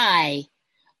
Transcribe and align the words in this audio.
Hi, 0.00 0.44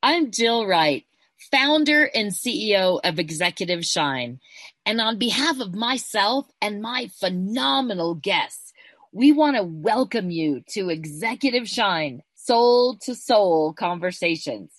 I'm 0.02 0.32
Jill 0.32 0.66
Wright, 0.66 1.04
founder 1.52 2.10
and 2.12 2.32
CEO 2.32 2.98
of 3.04 3.20
Executive 3.20 3.84
Shine. 3.84 4.40
And 4.84 5.00
on 5.00 5.20
behalf 5.20 5.60
of 5.60 5.72
myself 5.72 6.48
and 6.60 6.82
my 6.82 7.08
phenomenal 7.20 8.16
guests, 8.16 8.72
we 9.12 9.30
want 9.30 9.54
to 9.54 9.62
welcome 9.62 10.32
you 10.32 10.64
to 10.70 10.88
Executive 10.88 11.68
Shine 11.68 12.24
Soul 12.34 12.96
to 13.02 13.14
Soul 13.14 13.72
Conversations. 13.72 14.72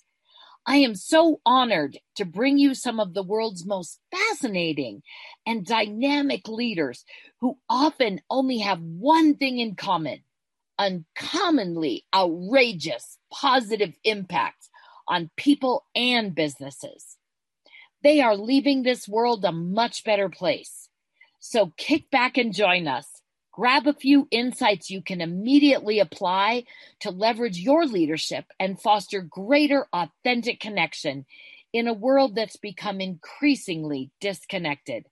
I 0.66 0.76
am 0.76 0.96
so 0.96 1.40
honored 1.46 1.96
to 2.16 2.26
bring 2.26 2.58
you 2.58 2.74
some 2.74 3.00
of 3.00 3.14
the 3.14 3.22
world's 3.22 3.64
most 3.64 4.00
fascinating 4.10 5.02
and 5.46 5.64
dynamic 5.64 6.46
leaders 6.46 7.06
who 7.40 7.56
often 7.70 8.20
only 8.28 8.58
have 8.58 8.82
one 8.82 9.36
thing 9.36 9.60
in 9.60 9.76
common 9.76 10.20
uncommonly 10.78 12.04
outrageous 12.14 13.18
positive 13.32 13.94
impact 14.04 14.68
on 15.08 15.30
people 15.36 15.84
and 15.94 16.34
businesses. 16.34 17.16
They 18.02 18.20
are 18.20 18.36
leaving 18.36 18.82
this 18.82 19.08
world 19.08 19.44
a 19.44 19.52
much 19.52 20.04
better 20.04 20.28
place. 20.28 20.88
So 21.38 21.72
kick 21.76 22.10
back 22.10 22.38
and 22.38 22.54
join 22.54 22.86
us. 22.86 23.06
Grab 23.52 23.86
a 23.86 23.92
few 23.92 24.28
insights 24.30 24.90
you 24.90 25.02
can 25.02 25.20
immediately 25.20 25.98
apply 25.98 26.64
to 27.00 27.10
leverage 27.10 27.58
your 27.58 27.84
leadership 27.84 28.46
and 28.58 28.80
foster 28.80 29.20
greater 29.20 29.86
authentic 29.92 30.60
connection 30.60 31.26
in 31.72 31.88
a 31.88 31.92
world 31.92 32.34
that's 32.34 32.56
become 32.56 33.00
increasingly 33.00 34.10
disconnected. 34.20 35.06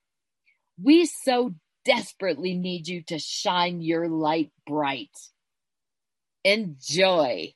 We 0.83 1.07
so 1.07 1.55
desperately 1.85 2.55
need 2.55 2.89
you 2.89 3.03
to 3.05 3.19
shine 3.19 3.81
your 3.81 4.09
light 4.09 4.51
bright. 4.67 5.17
Enjoy. 6.45 7.55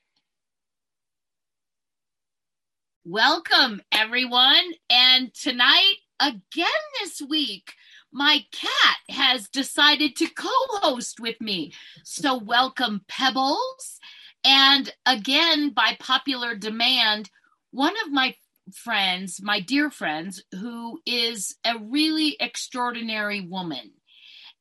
Welcome, 3.04 3.82
everyone. 3.90 4.62
And 4.88 5.34
tonight, 5.34 5.96
again 6.20 6.68
this 7.00 7.20
week, 7.20 7.72
my 8.12 8.44
cat 8.52 8.96
has 9.08 9.48
decided 9.48 10.14
to 10.16 10.28
co 10.28 10.48
host 10.68 11.18
with 11.18 11.40
me. 11.40 11.72
So, 12.04 12.38
welcome, 12.38 13.04
Pebbles. 13.08 13.98
And 14.44 14.88
again, 15.04 15.70
by 15.70 15.96
popular 15.98 16.54
demand, 16.54 17.28
one 17.72 17.94
of 18.06 18.12
my 18.12 18.36
friends, 18.72 19.40
my 19.42 19.58
dear 19.58 19.90
friends, 19.90 20.44
who 20.52 21.00
is 21.04 21.56
a 21.64 21.80
really 21.80 22.36
extraordinary 22.38 23.40
woman. 23.40 23.94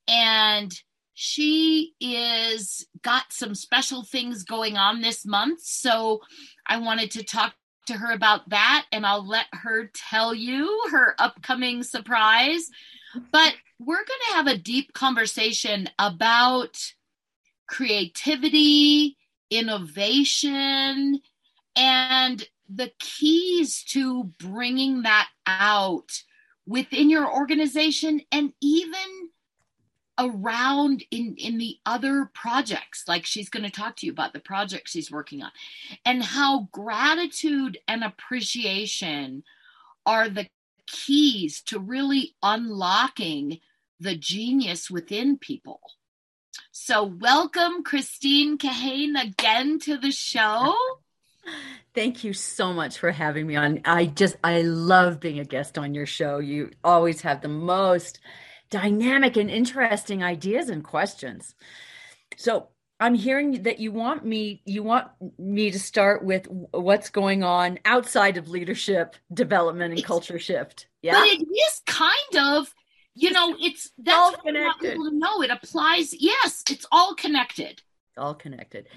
And 0.08 0.74
she 1.14 1.94
is 2.00 2.88
got 3.04 3.32
some 3.32 3.54
special 3.54 4.04
things 4.04 4.44
going 4.44 4.78
on 4.78 5.02
this 5.02 5.28
month. 5.28 5.62
So 5.62 6.22
I 6.66 6.78
wanted 6.78 7.12
to 7.12 7.24
talk 7.24 7.54
to 7.88 7.94
her 7.94 8.12
about 8.12 8.50
that 8.50 8.86
and 8.92 9.06
I'll 9.06 9.26
let 9.26 9.48
her 9.54 9.90
tell 9.94 10.34
you 10.34 10.88
her 10.92 11.16
upcoming 11.20 11.84
surprise. 11.84 12.70
But 13.32 13.54
we're 13.80 13.96
going 13.96 14.20
to 14.30 14.36
have 14.36 14.48
a 14.48 14.58
deep 14.58 14.94
conversation 14.94 15.90
about 16.00 16.78
creativity, 17.68 19.18
innovation, 19.50 21.22
and 21.76 22.48
the 22.70 22.92
keys 23.00 23.84
to 23.84 24.26
bringing 24.40 25.02
that 25.04 25.30
out 25.48 26.24
within 26.66 27.10
your 27.10 27.32
organization 27.34 28.22
and 28.32 28.54
even 28.62 29.30
around 30.20 31.04
in 31.10 31.36
in 31.38 31.58
the 31.58 31.78
other 31.86 32.30
projects 32.34 33.04
like 33.08 33.26
she's 33.26 33.50
going 33.50 33.64
to 33.64 33.72
talk 33.72 33.96
to 33.96 34.06
you 34.06 34.12
about 34.12 34.34
the 34.34 34.40
project 34.40 34.90
she's 34.90 35.12
working 35.12 35.42
on 35.42 35.52
and 36.06 36.22
how 36.24 36.68
gratitude 36.72 37.78
and 37.88 38.04
appreciation 38.04 39.44
are 40.06 40.30
the 40.30 40.48
keys 40.86 41.62
to 41.62 41.80
really 41.80 42.36
unlocking 42.44 43.60
the 44.00 44.16
genius 44.16 44.92
within 44.92 45.38
people 45.38 45.80
so 46.72 47.04
welcome 47.04 47.84
christine 47.84 48.58
kahane 48.58 49.22
again 49.22 49.80
to 49.80 49.98
the 49.98 50.12
show 50.12 50.76
Thank 51.94 52.24
you 52.24 52.32
so 52.32 52.72
much 52.72 53.00
for 53.00 53.12
having 53.12 53.48
me 53.48 53.58
on. 53.58 53.82
I 53.84 54.06
just 54.06 54.38
I 54.46 54.62
love 54.62 55.20
being 55.20 55.40
a 55.40 55.44
guest 55.44 55.78
on 55.78 55.94
your 55.94 56.06
show. 56.06 56.40
You 56.40 56.72
always 56.86 57.20
have 57.22 57.42
the 57.42 57.50
most 57.50 58.20
dynamic 58.72 59.38
and 59.38 59.52
interesting 59.52 60.24
ideas 60.24 60.70
and 60.70 60.84
questions. 60.84 61.54
So 62.38 62.70
I'm 63.00 63.14
hearing 63.14 63.64
that 63.64 63.80
you 63.80 63.92
want 63.92 64.26
me 64.26 64.62
you 64.66 64.82
want 64.82 65.08
me 65.38 65.70
to 65.70 65.80
start 65.80 66.24
with 66.24 66.48
what's 66.72 67.10
going 67.10 67.44
on 67.44 67.78
outside 67.86 68.38
of 68.38 68.50
leadership 68.50 69.16
development 69.34 69.92
and 69.92 70.00
it's, 70.00 70.08
culture 70.08 70.40
shift. 70.40 70.88
Yeah. 71.04 71.14
But 71.14 71.28
it 71.28 71.42
is 71.42 71.82
kind 71.86 72.58
of 72.58 72.74
you 73.14 73.32
know 73.32 73.56
it's 73.60 73.92
that's 73.98 74.18
all 74.18 74.32
connected. 74.34 74.92
people 74.92 75.10
to 75.10 75.16
know 75.18 75.42
it 75.42 75.50
applies 75.50 76.14
yes 76.14 76.64
it's 76.70 76.86
all 76.92 77.14
connected 77.16 77.82
all 78.18 78.34
connected 78.34 78.88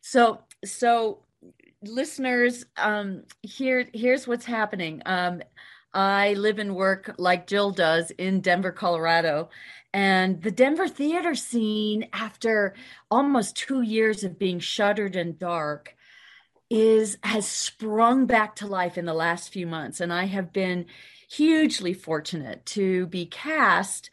so 0.00 0.40
so 0.64 1.24
listeners 1.82 2.64
um 2.76 3.22
here 3.42 3.88
here's 3.92 4.28
what's 4.28 4.44
happening 4.44 5.02
um 5.06 5.42
I 5.94 6.34
live 6.34 6.58
and 6.58 6.74
work 6.74 7.14
like 7.18 7.46
Jill 7.46 7.70
does 7.70 8.10
in 8.10 8.40
Denver, 8.40 8.72
Colorado. 8.72 9.48
And 9.92 10.42
the 10.42 10.50
Denver 10.50 10.88
theater 10.88 11.36
scene, 11.36 12.08
after 12.12 12.74
almost 13.10 13.56
two 13.56 13.80
years 13.80 14.24
of 14.24 14.38
being 14.38 14.58
shuttered 14.58 15.14
and 15.14 15.38
dark, 15.38 15.94
is 16.68 17.16
has 17.22 17.46
sprung 17.46 18.26
back 18.26 18.56
to 18.56 18.66
life 18.66 18.98
in 18.98 19.04
the 19.04 19.14
last 19.14 19.52
few 19.52 19.66
months. 19.66 20.00
And 20.00 20.12
I 20.12 20.24
have 20.24 20.52
been 20.52 20.86
hugely 21.30 21.94
fortunate 21.94 22.66
to 22.66 23.06
be 23.06 23.26
cast 23.26 24.10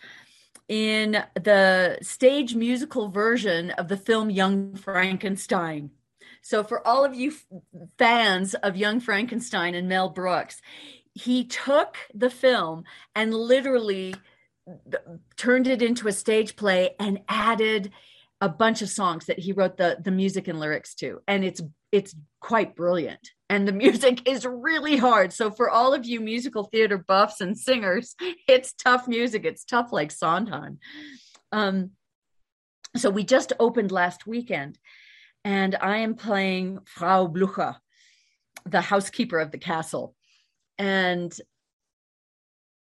in 0.67 1.23
the 1.33 1.97
stage 2.01 2.55
musical 2.55 3.09
version 3.09 3.71
of 3.71 3.87
the 3.87 3.97
film 3.97 4.29
Young 4.29 4.75
Frankenstein. 4.75 5.91
So, 6.43 6.63
for 6.63 6.85
all 6.87 7.03
of 7.05 7.13
you 7.13 7.33
fans 7.97 8.53
of 8.55 8.77
Young 8.77 8.99
Frankenstein 8.99 9.75
and 9.75 9.87
Mel 9.87 10.09
Brooks, 10.09 10.61
he 11.13 11.45
took 11.45 11.97
the 12.13 12.29
film 12.29 12.83
and 13.15 13.33
literally 13.33 14.15
turned 15.35 15.67
it 15.67 15.81
into 15.81 16.07
a 16.07 16.13
stage 16.13 16.55
play 16.55 16.91
and 16.99 17.19
added 17.27 17.91
a 18.39 18.49
bunch 18.49 18.81
of 18.81 18.89
songs 18.89 19.25
that 19.25 19.39
he 19.39 19.51
wrote 19.51 19.77
the 19.77 19.97
the 20.01 20.11
music 20.11 20.47
and 20.47 20.59
lyrics 20.59 20.95
to. 20.95 21.21
And 21.27 21.43
it's 21.43 21.61
it's 21.91 22.15
quite 22.39 22.75
brilliant. 22.75 23.29
And 23.49 23.67
the 23.67 23.73
music 23.85 24.27
is 24.27 24.45
really 24.45 24.97
hard. 24.97 25.33
So 25.33 25.51
for 25.51 25.69
all 25.69 25.93
of 25.93 26.05
you 26.05 26.21
musical 26.21 26.63
theater 26.63 26.97
buffs 26.97 27.41
and 27.41 27.57
singers 27.57 28.15
it's 28.47 28.73
tough 28.73 29.07
music. 29.07 29.45
It's 29.45 29.65
tough 29.65 29.91
like 29.91 30.11
sondheim. 30.11 30.79
Um 31.51 31.91
so 32.95 33.09
we 33.09 33.23
just 33.23 33.53
opened 33.59 33.91
last 33.91 34.27
weekend 34.27 34.77
and 35.43 35.75
i 35.81 35.97
am 35.97 36.15
playing 36.15 36.79
frau 36.85 37.27
blucher 37.27 37.75
the 38.65 38.81
housekeeper 38.81 39.39
of 39.39 39.51
the 39.51 39.57
castle 39.57 40.15
and 40.81 41.39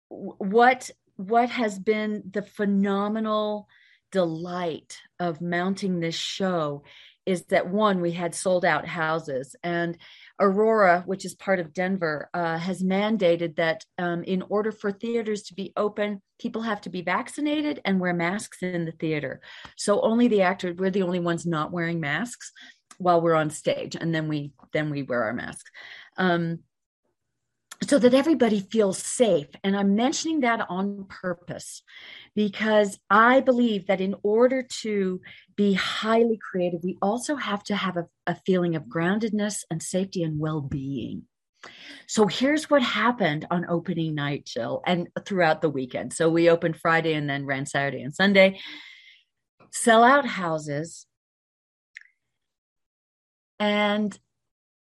what 0.07 0.89
what 1.17 1.49
has 1.49 1.77
been 1.77 2.23
the 2.31 2.41
phenomenal 2.41 3.67
delight 4.11 4.97
of 5.19 5.41
mounting 5.41 5.99
this 5.99 6.15
show 6.15 6.83
is 7.25 7.43
that 7.47 7.67
one 7.67 7.99
we 7.99 8.11
had 8.11 8.33
sold 8.33 8.63
out 8.63 8.87
houses 8.87 9.55
and 9.63 9.97
aurora 10.39 11.03
which 11.05 11.25
is 11.25 11.35
part 11.35 11.59
of 11.59 11.73
denver 11.73 12.29
uh, 12.33 12.57
has 12.57 12.81
mandated 12.81 13.57
that 13.57 13.83
um, 13.97 14.23
in 14.23 14.41
order 14.43 14.71
for 14.71 14.91
theaters 14.91 15.43
to 15.43 15.53
be 15.53 15.73
open 15.75 16.21
people 16.39 16.61
have 16.61 16.81
to 16.81 16.89
be 16.89 17.01
vaccinated 17.01 17.81
and 17.85 17.99
wear 17.99 18.13
masks 18.13 18.63
in 18.63 18.85
the 18.85 18.93
theater. 18.93 19.41
So 19.75 20.01
only 20.01 20.27
the 20.27 20.41
actors 20.41 20.77
we're 20.77 20.89
the 20.89 21.03
only 21.03 21.19
ones 21.19 21.45
not 21.45 21.71
wearing 21.71 21.99
masks 21.99 22.51
while 22.97 23.21
we're 23.21 23.35
on 23.35 23.49
stage 23.49 23.95
and 23.95 24.15
then 24.15 24.27
we 24.27 24.53
then 24.73 24.89
we 24.89 25.03
wear 25.03 25.23
our 25.23 25.33
masks. 25.33 25.69
Um, 26.17 26.59
so 27.83 27.97
that 27.97 28.13
everybody 28.13 28.59
feels 28.59 28.97
safe. 28.97 29.47
And 29.63 29.75
I'm 29.75 29.95
mentioning 29.95 30.41
that 30.41 30.65
on 30.69 31.05
purpose 31.05 31.81
because 32.35 32.99
I 33.09 33.39
believe 33.39 33.87
that 33.87 34.01
in 34.01 34.15
order 34.21 34.63
to 34.81 35.21
be 35.55 35.73
highly 35.73 36.37
creative, 36.37 36.83
we 36.83 36.97
also 37.01 37.35
have 37.35 37.63
to 37.65 37.75
have 37.75 37.97
a, 37.97 38.07
a 38.27 38.35
feeling 38.45 38.75
of 38.75 38.83
groundedness 38.83 39.63
and 39.71 39.81
safety 39.81 40.23
and 40.23 40.39
well 40.39 40.61
being. 40.61 41.23
So 42.07 42.27
here's 42.27 42.69
what 42.69 42.81
happened 42.81 43.45
on 43.51 43.65
opening 43.69 44.15
night, 44.15 44.45
Jill, 44.45 44.81
and 44.85 45.07
throughout 45.25 45.61
the 45.61 45.69
weekend. 45.69 46.13
So 46.13 46.29
we 46.29 46.49
opened 46.49 46.77
Friday 46.77 47.13
and 47.13 47.29
then 47.29 47.45
ran 47.45 47.65
Saturday 47.65 48.01
and 48.01 48.15
Sunday. 48.15 48.59
Sell 49.71 50.03
out 50.03 50.25
houses. 50.25 51.05
And 53.59 54.17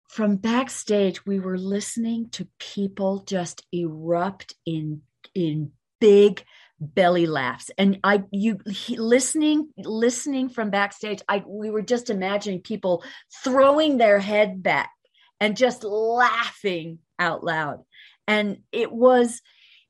from 0.08 0.38
backstage 0.38 1.26
we 1.26 1.40
were 1.40 1.58
listening 1.58 2.30
to 2.30 2.48
people 2.60 3.20
just 3.20 3.66
erupt 3.72 4.56
in 4.66 5.02
in 5.36 5.72
big 6.00 6.44
belly 6.80 7.26
laughs 7.26 7.72
and 7.78 8.00
i 8.04 8.24
you 8.32 8.60
he, 8.70 8.98
listening 8.98 9.68
listening 9.78 10.48
from 10.48 10.70
backstage 10.70 11.22
i 11.28 11.44
we 11.48 11.72
were 11.72 11.82
just 11.82 12.10
imagining 12.10 12.62
people 12.62 13.04
throwing 13.44 13.98
their 13.98 14.20
head 14.20 14.62
back 14.62 14.92
and 15.40 15.58
just 15.58 15.84
laughing 15.84 17.00
out 17.20 17.44
loud. 17.44 17.84
And 18.28 18.60
it 18.72 18.92
was, 18.92 19.42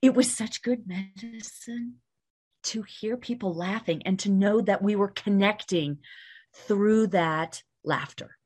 it 0.02 0.14
was 0.14 0.36
such 0.36 0.62
good 0.62 0.86
medicine 0.88 1.96
to 2.64 2.84
hear 2.84 3.18
people 3.18 3.54
laughing 3.56 4.04
and 4.06 4.20
to 4.20 4.30
know 4.30 4.62
that 4.62 4.82
we 4.82 4.96
were 4.96 5.10
connecting 5.10 6.00
through 6.54 7.08
that 7.08 7.64
laughter. 7.84 8.37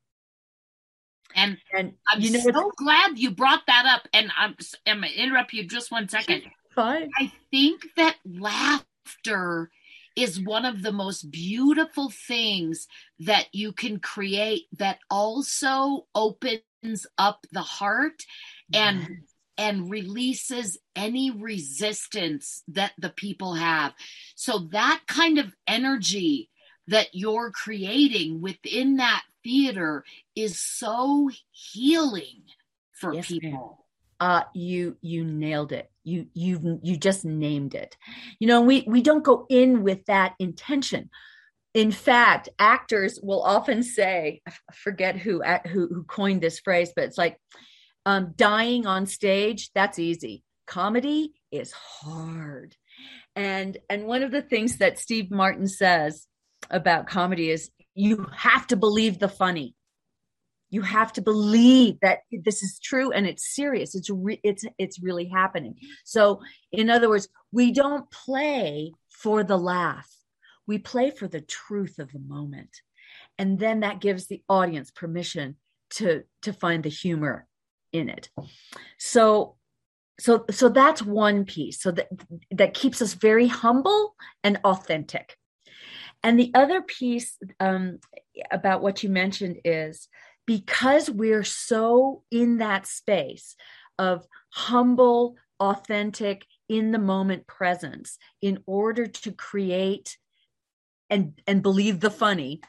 And, 1.36 1.58
and 1.74 1.94
I'm 2.08 2.22
you 2.22 2.32
know, 2.32 2.40
so 2.40 2.72
glad 2.78 3.18
you 3.18 3.32
brought 3.32 3.64
that 3.68 3.86
up. 3.86 4.08
And 4.14 4.32
I'm, 4.38 4.56
I'm 4.86 5.02
going 5.02 5.12
to 5.14 5.20
interrupt 5.20 5.54
you 5.54 5.66
just 5.66 5.92
one 5.92 6.10
second. 6.10 6.44
Fine. 6.76 7.10
I 7.20 7.32
think 7.52 7.82
that 7.98 8.16
laughter 8.26 9.72
is 10.16 10.40
one 10.40 10.66
of 10.66 10.82
the 10.82 10.92
most 10.92 11.32
beautiful 11.32 12.10
things 12.10 12.88
that 13.20 13.48
you 13.54 13.72
can 13.72 14.00
create 14.00 14.64
that 14.78 15.00
also 15.10 16.06
opens 16.14 16.62
up 17.18 17.46
the 17.52 17.62
heart 17.62 18.24
and 18.74 19.00
yes. 19.00 19.10
and 19.58 19.92
releases 19.92 20.78
any 20.96 21.32
resistance 21.32 22.64
that 22.68 22.92
the 22.98 23.10
people 23.10 23.54
have 23.54 23.94
so 24.36 24.60
that 24.72 25.02
kind 25.08 25.38
of 25.38 25.54
energy 25.68 26.50
that 26.88 27.08
you're 27.14 27.52
creating 27.52 28.42
within 28.42 28.98
that 28.98 29.24
theater 29.44 30.04
is 30.36 30.60
so 30.60 31.30
healing 31.52 32.44
for 32.94 33.14
yes, 33.14 33.28
people. 33.28 33.86
Uh, 34.20 34.44
you 34.54 34.98
you 35.02 35.26
nailed 35.26 35.72
it. 35.72 35.90
You 36.04 36.28
you 36.34 36.80
you 36.84 36.98
just 36.98 37.26
named 37.26 37.74
it. 37.74 37.98
You 38.40 38.48
know, 38.48 38.62
we 38.62 38.84
we 38.88 39.02
don't 39.02 39.24
go 39.24 39.46
in 39.50 39.84
with 39.84 40.06
that 40.06 40.34
intention. 40.40 41.10
In 41.74 41.92
fact, 41.92 42.50
actors 42.60 43.20
will 43.24 43.42
often 43.42 43.82
say, 43.82 44.42
I 44.48 44.52
forget 44.74 45.18
who 45.18 45.42
who, 45.68 45.88
who 45.88 46.04
coined 46.04 46.42
this 46.42 46.60
phrase, 46.60 46.92
but 46.96 47.06
it's 47.06 47.18
like 47.18 47.38
um, 48.06 48.34
dying 48.36 48.86
on 48.86 49.06
stage. 49.06 49.72
That's 49.74 50.00
easy. 50.00 50.44
Comedy 50.68 51.34
is 51.52 51.72
hard. 51.72 52.76
And 53.36 53.78
and 53.90 54.06
one 54.06 54.24
of 54.24 54.32
the 54.32 54.42
things 54.42 54.78
that 54.78 55.00
Steve 55.00 55.32
Martin 55.32 55.68
says 55.68 56.28
about 56.70 57.08
comedy 57.08 57.50
is 57.50 57.72
you 58.02 58.26
have 58.36 58.66
to 58.66 58.76
believe 58.76 59.20
the 59.20 59.30
funny. 59.30 59.76
You 60.72 60.82
have 60.82 61.14
to 61.14 61.22
believe 61.22 62.00
that 62.02 62.20
this 62.32 62.64
is 62.64 62.80
true 62.80 63.12
and 63.12 63.28
it's 63.28 63.54
serious. 63.54 63.94
It's 63.94 64.10
re- 64.10 64.42
it's 64.44 64.66
it's 64.80 65.04
really 65.04 65.28
happening. 65.28 65.76
So 66.04 66.42
in 66.72 66.90
other 66.90 67.10
words 67.10 67.28
we 67.52 67.72
don't 67.72 68.10
play 68.10 68.94
for 69.10 69.44
the 69.44 69.58
laugh. 69.58 70.10
We 70.66 70.80
play 70.80 71.12
for 71.12 71.28
the 71.28 71.42
truth 71.42 72.00
of 72.00 72.12
the 72.12 72.20
moment. 72.20 72.76
And 73.38 73.60
then 73.60 73.82
that 73.82 74.02
gives 74.02 74.26
the 74.26 74.42
audience 74.50 74.90
permission 74.90 75.58
to 75.98 76.24
to 76.42 76.54
find 76.54 76.82
the 76.82 76.90
humor 76.90 77.48
in 77.92 78.10
it. 78.10 78.30
So 78.98 79.58
so 80.20 80.46
so 80.50 80.70
that's 80.70 81.04
one 81.04 81.46
piece. 81.46 81.80
So 81.84 81.92
that 81.92 82.08
that 82.50 82.74
keeps 82.74 83.00
us 83.00 83.14
very 83.14 83.48
humble 83.48 84.16
and 84.44 84.60
authentic 84.64 85.38
and 86.24 86.40
the 86.40 86.52
other 86.54 86.82
piece 86.82 87.38
um, 87.60 88.00
about 88.52 88.82
what 88.82 89.04
you 89.04 89.10
mentioned 89.10 89.60
is 89.66 90.08
because 90.46 91.10
we're 91.10 91.44
so 91.44 92.24
in 92.32 92.58
that 92.58 92.86
space 92.88 93.56
of 93.98 94.26
humble, 94.50 95.36
authentic, 95.60 96.46
in 96.72 96.92
the 96.92 97.00
moment 97.00 97.46
presence 97.48 98.18
in 98.42 98.64
order 98.66 99.06
to 99.06 99.34
create 99.34 100.18
and 101.10 101.34
and 101.46 101.62
believe 101.62 102.00
the 102.00 102.10
funny 102.10 102.62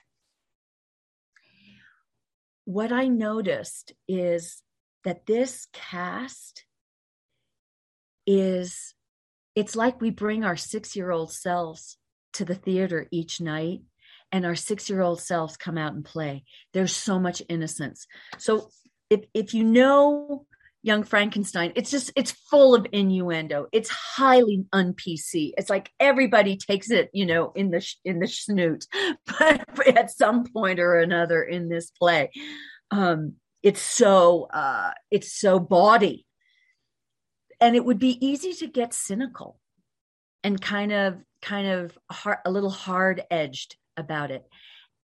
what 2.65 2.91
i 2.91 3.07
noticed 3.07 3.93
is 4.09 4.61
that 5.05 5.25
this 5.27 5.69
cast 5.73 6.65
is 8.27 8.95
it's 9.55 9.77
like 9.77 10.01
we 10.01 10.11
bring 10.11 10.43
our 10.43 10.57
6 10.57 10.97
year 10.97 11.13
old 11.13 11.33
selves 11.33 11.97
to 12.35 12.45
the 12.45 12.55
theater 12.55 13.07
each 13.11 13.41
night 13.41 13.83
and 14.33 14.47
our 14.47 14.55
six 14.55 14.89
year 14.89 15.03
old 15.03 15.21
selves 15.21 15.57
come 15.57 15.79
out 15.79 15.93
and 15.93 16.05
play. 16.05 16.45
There's 16.73 16.97
so 16.97 17.21
much 17.21 17.43
innocence. 17.49 18.07
So 18.39 18.71
if, 19.11 19.21
if 19.35 19.55
you 19.55 19.63
know 19.63 20.47
Young 20.83 21.05
Frankenstein, 21.05 21.73
it's 21.77 21.91
just, 21.91 22.11
it's 22.17 22.33
full 22.33 22.75
of 22.75 22.87
innuendo. 22.93 23.67
It's 23.71 23.91
highly 23.91 24.65
un 24.73 24.95
PC. 24.95 25.53
It's 25.57 25.71
like 25.71 25.91
everybody 26.01 26.57
takes 26.57 26.91
it, 26.91 27.11
you 27.13 27.27
know, 27.27 27.53
in 27.55 27.71
the, 27.71 27.87
in 28.05 28.19
the 28.19 28.27
snoot, 28.27 28.87
but 29.27 29.87
at 29.87 30.11
some 30.11 30.45
point 30.45 30.81
or 30.81 30.97
another 30.97 31.43
in 31.43 31.69
this 31.69 31.91
play. 31.91 32.31
Um, 32.91 33.35
it's 33.63 33.83
so, 33.83 34.49
uh, 34.53 34.93
it's 35.11 35.33
so 35.33 35.61
bawdy. 35.61 36.27
And 37.61 37.77
it 37.77 37.85
would 37.85 38.01
be 38.01 38.27
easy 38.27 38.55
to 38.55 38.67
get 38.67 38.93
cynical 38.93 39.61
and 40.43 40.61
kind 40.61 40.91
of 40.91 41.19
kind 41.43 41.67
of 41.67 41.99
hard, 42.11 42.39
a 42.47 42.51
little 42.51 42.71
hard 42.71 43.23
edged 43.31 43.77
about 43.97 44.31
it. 44.31 44.45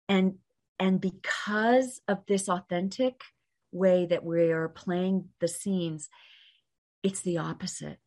And 0.09 0.37
and 0.81 1.01
because 1.01 2.01
of 2.07 2.25
this 2.27 2.49
authentic 2.49 3.21
way 3.73 4.07
that 4.07 4.25
we 4.25 4.53
are 4.53 4.69
playing 4.69 5.29
the 5.41 5.49
scenes 5.49 6.09
it's 7.03 7.21
the 7.21 7.39
opposite. 7.39 7.99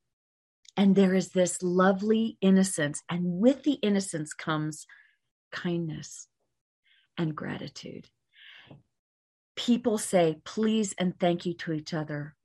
And 0.78 0.96
there 0.96 1.14
is 1.14 1.30
this 1.30 1.62
lovely 1.62 2.38
innocence 2.42 3.04
and 3.10 3.40
with 3.40 3.64
the 3.64 3.74
innocence 3.74 4.34
comes 4.34 4.86
kindness 5.52 6.28
and 7.18 7.36
gratitude. 7.36 8.08
People 9.56 9.98
say 9.98 10.38
please 10.46 10.94
and 10.98 11.20
thank 11.20 11.46
you 11.46 11.54
to 11.56 11.74
each 11.74 11.94
other 11.94 12.36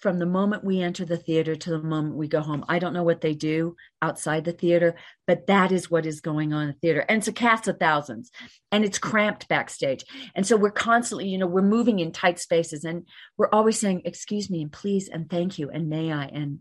from 0.00 0.18
the 0.18 0.26
moment 0.26 0.64
we 0.64 0.80
enter 0.80 1.04
the 1.04 1.16
theater 1.16 1.54
to 1.54 1.70
the 1.70 1.82
moment 1.82 2.16
we 2.16 2.26
go 2.26 2.40
home. 2.40 2.64
I 2.68 2.78
don't 2.78 2.94
know 2.94 3.02
what 3.02 3.20
they 3.20 3.34
do 3.34 3.76
outside 4.00 4.44
the 4.44 4.52
theater, 4.52 4.96
but 5.26 5.46
that 5.46 5.72
is 5.72 5.90
what 5.90 6.06
is 6.06 6.20
going 6.20 6.52
on 6.52 6.62
in 6.62 6.68
the 6.68 6.78
theater. 6.80 7.04
And 7.08 7.18
it's 7.18 7.28
a 7.28 7.32
cast 7.32 7.68
of 7.68 7.78
thousands 7.78 8.30
and 8.72 8.84
it's 8.84 8.98
cramped 8.98 9.48
backstage. 9.48 10.04
And 10.34 10.46
so 10.46 10.56
we're 10.56 10.70
constantly, 10.70 11.28
you 11.28 11.38
know, 11.38 11.46
we're 11.46 11.62
moving 11.62 11.98
in 11.98 12.12
tight 12.12 12.38
spaces 12.38 12.84
and 12.84 13.06
we're 13.36 13.50
always 13.52 13.78
saying, 13.78 14.02
excuse 14.04 14.50
me 14.50 14.62
and 14.62 14.72
please 14.72 15.08
and 15.08 15.28
thank 15.28 15.58
you 15.58 15.70
and 15.70 15.88
may 15.88 16.12
I. 16.12 16.24
And 16.24 16.60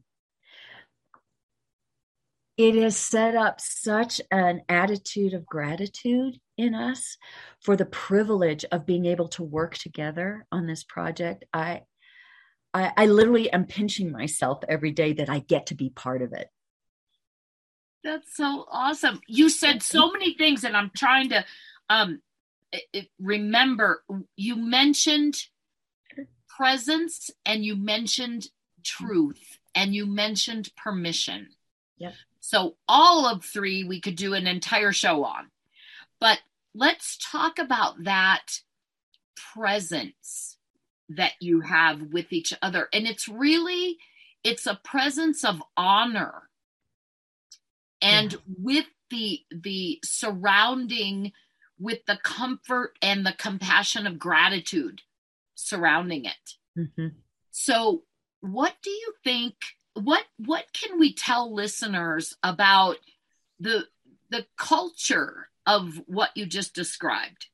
it 2.57 2.75
has 2.75 2.97
set 2.97 3.35
up 3.35 3.61
such 3.61 4.19
an 4.31 4.63
attitude 4.67 5.33
of 5.33 5.45
gratitude 5.45 6.37
in 6.57 6.75
us 6.75 7.15
for 7.61 7.77
the 7.77 7.85
privilege 7.85 8.65
of 8.69 8.85
being 8.85 9.05
able 9.05 9.29
to 9.29 9.43
work 9.43 9.77
together 9.77 10.45
on 10.51 10.67
this 10.67 10.83
project. 10.83 11.45
I 11.53 11.83
I, 12.73 12.91
I 12.95 13.05
literally 13.07 13.51
am 13.51 13.65
pinching 13.65 14.11
myself 14.11 14.59
every 14.67 14.91
day 14.91 15.13
that 15.13 15.29
I 15.29 15.39
get 15.39 15.67
to 15.67 15.75
be 15.75 15.89
part 15.89 16.21
of 16.21 16.33
it. 16.33 16.49
That's 18.03 18.35
so 18.35 18.65
awesome. 18.71 19.19
You 19.27 19.49
said 19.49 19.83
so 19.83 20.11
many 20.11 20.33
things, 20.35 20.63
and 20.63 20.77
I'm 20.77 20.91
trying 20.95 21.29
to 21.29 21.45
um, 21.89 22.21
remember. 23.19 24.03
You 24.35 24.55
mentioned 24.55 25.35
presence, 26.47 27.29
and 27.45 27.65
you 27.65 27.75
mentioned 27.75 28.47
truth, 28.83 29.59
and 29.75 29.93
you 29.93 30.05
mentioned 30.05 30.69
permission. 30.77 31.49
Yep. 31.97 32.13
So, 32.39 32.77
all 32.87 33.25
of 33.25 33.43
three 33.43 33.83
we 33.83 33.99
could 33.99 34.15
do 34.15 34.33
an 34.33 34.47
entire 34.47 34.93
show 34.93 35.25
on. 35.25 35.51
But 36.21 36.39
let's 36.73 37.17
talk 37.17 37.59
about 37.59 38.03
that 38.05 38.61
presence 39.53 40.57
that 41.09 41.33
you 41.39 41.61
have 41.61 42.01
with 42.13 42.31
each 42.31 42.53
other 42.61 42.87
and 42.93 43.07
it's 43.07 43.27
really 43.27 43.97
it's 44.43 44.65
a 44.67 44.79
presence 44.83 45.43
of 45.43 45.61
honor 45.75 46.43
and 48.01 48.33
yeah. 48.33 48.39
with 48.57 48.85
the 49.09 49.39
the 49.51 49.99
surrounding 50.03 51.31
with 51.79 52.05
the 52.05 52.19
comfort 52.23 52.97
and 53.01 53.25
the 53.25 53.33
compassion 53.33 54.05
of 54.05 54.19
gratitude 54.19 55.01
surrounding 55.55 56.25
it 56.25 56.55
mm-hmm. 56.77 57.07
so 57.51 58.03
what 58.41 58.75
do 58.83 58.89
you 58.89 59.13
think 59.23 59.55
what 59.95 60.25
what 60.37 60.65
can 60.73 60.99
we 60.99 61.13
tell 61.13 61.53
listeners 61.53 62.35
about 62.43 62.97
the 63.59 63.85
the 64.29 64.45
culture 64.57 65.49
of 65.65 66.01
what 66.07 66.29
you 66.35 66.45
just 66.45 66.73
described 66.73 67.47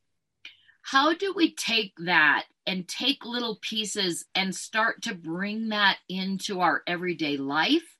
how 0.85 1.15
do 1.15 1.33
we 1.35 1.51
take 1.51 1.93
that 1.97 2.45
and 2.67 2.87
take 2.87 3.25
little 3.25 3.57
pieces 3.59 4.23
and 4.35 4.53
start 4.53 5.01
to 5.01 5.15
bring 5.15 5.69
that 5.69 5.97
into 6.07 6.61
our 6.61 6.83
everyday 6.85 7.37
life, 7.37 7.97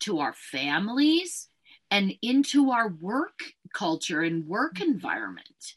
to 0.00 0.20
our 0.20 0.32
families, 0.32 1.48
and 1.90 2.14
into 2.22 2.70
our 2.70 2.88
work 2.88 3.38
culture 3.74 4.22
and 4.22 4.46
work 4.46 4.80
environment? 4.80 5.74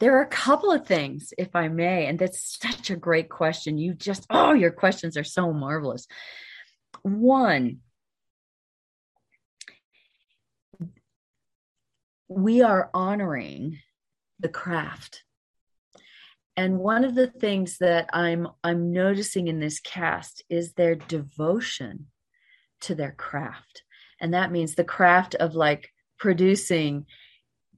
There 0.00 0.18
are 0.18 0.22
a 0.22 0.26
couple 0.26 0.72
of 0.72 0.84
things, 0.84 1.32
if 1.38 1.54
I 1.54 1.68
may, 1.68 2.06
and 2.06 2.18
that's 2.18 2.58
such 2.60 2.90
a 2.90 2.96
great 2.96 3.28
question. 3.28 3.78
You 3.78 3.94
just, 3.94 4.26
oh, 4.30 4.52
your 4.52 4.72
questions 4.72 5.16
are 5.16 5.22
so 5.22 5.52
marvelous. 5.52 6.08
One, 7.02 7.78
we 12.26 12.62
are 12.62 12.90
honoring 12.92 13.78
the 14.40 14.48
craft 14.48 15.22
and 16.56 16.78
one 16.78 17.04
of 17.04 17.14
the 17.14 17.26
things 17.26 17.78
that 17.78 18.08
i'm 18.12 18.48
i'm 18.64 18.92
noticing 18.92 19.48
in 19.48 19.60
this 19.60 19.80
cast 19.80 20.42
is 20.48 20.72
their 20.72 20.94
devotion 20.94 22.06
to 22.82 22.94
their 22.94 23.12
craft. 23.12 23.82
And 24.20 24.34
that 24.34 24.52
means 24.52 24.74
the 24.74 24.84
craft 24.84 25.34
of 25.34 25.54
like 25.54 25.90
producing 26.18 27.06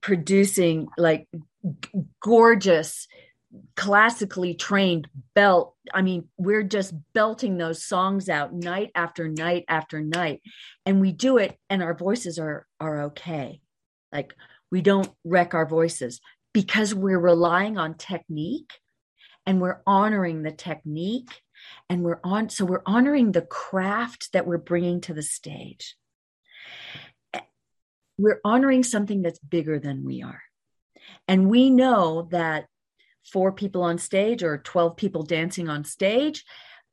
producing 0.01 0.87
like 0.97 1.27
g- 1.33 1.91
gorgeous 2.23 3.09
classically 3.77 4.55
trained 4.55 5.09
belt. 5.35 5.75
I 5.93 6.03
mean 6.03 6.29
we're 6.37 6.63
just 6.63 6.95
belting 7.13 7.57
those 7.57 7.85
songs 7.85 8.29
out 8.29 8.53
night 8.53 8.91
after 8.95 9.29
night 9.29 9.65
after 9.69 10.01
night. 10.01 10.43
And 10.87 11.01
we 11.01 11.13
do 11.13 11.39
it 11.39 11.59
and 11.69 11.83
our 11.83 11.95
voices 11.95 12.39
are 12.39 12.67
are 12.79 13.03
okay. 13.07 13.61
Like 14.13 14.35
we 14.71 14.83
don't 14.83 15.11
wreck 15.25 15.55
our 15.55 15.67
voices 15.67 16.21
because 16.59 16.93
we're 16.93 17.21
relying 17.21 17.79
on 17.79 17.95
technique 17.95 18.73
and 19.47 19.61
we're 19.61 19.81
honoring 19.87 20.43
the 20.43 20.51
technique 20.51 21.31
and 21.89 22.03
we're 22.03 22.19
on 22.25 22.49
so 22.49 22.65
we're 22.65 22.83
honoring 22.85 23.31
the 23.31 23.43
craft 23.43 24.33
that 24.33 24.45
we're 24.45 24.59
bringing 24.59 25.01
to 25.03 25.15
the 25.15 25.23
stage. 25.23 25.95
We're 28.19 28.41
honoring 28.45 28.83
something 28.83 29.23
that's 29.23 29.39
bigger 29.39 29.79
than 29.79 30.05
we 30.05 30.25
are. 30.25 30.43
And 31.29 31.49
we 31.49 31.71
know 31.71 32.27
that 32.33 32.67
four 33.33 33.53
people 33.53 33.83
on 33.83 33.99
stage 33.99 34.43
or 34.43 34.59
12 34.59 34.97
people 34.97 35.23
dancing 35.23 35.69
on 35.69 35.85
stage 35.85 36.45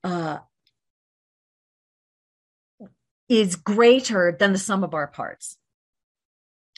uh, 0.03 0.37
is 3.27 3.55
greater 3.55 4.37
than 4.39 4.53
the 4.53 4.59
sum 4.59 4.83
of 4.83 4.93
our 4.93 5.07
parts 5.07 5.57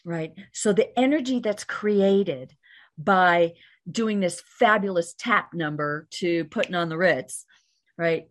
right? 0.08 0.34
So 0.53 0.72
the 0.72 0.98
energy 0.98 1.39
that's 1.39 1.65
created 1.65 2.56
by 2.97 3.53
doing 3.89 4.19
this 4.19 4.41
fabulous 4.59 5.13
tap 5.17 5.53
number 5.53 6.07
to 6.11 6.45
putting 6.45 6.75
on 6.75 6.89
the 6.89 6.97
ritz 6.97 7.45
right? 7.97 8.27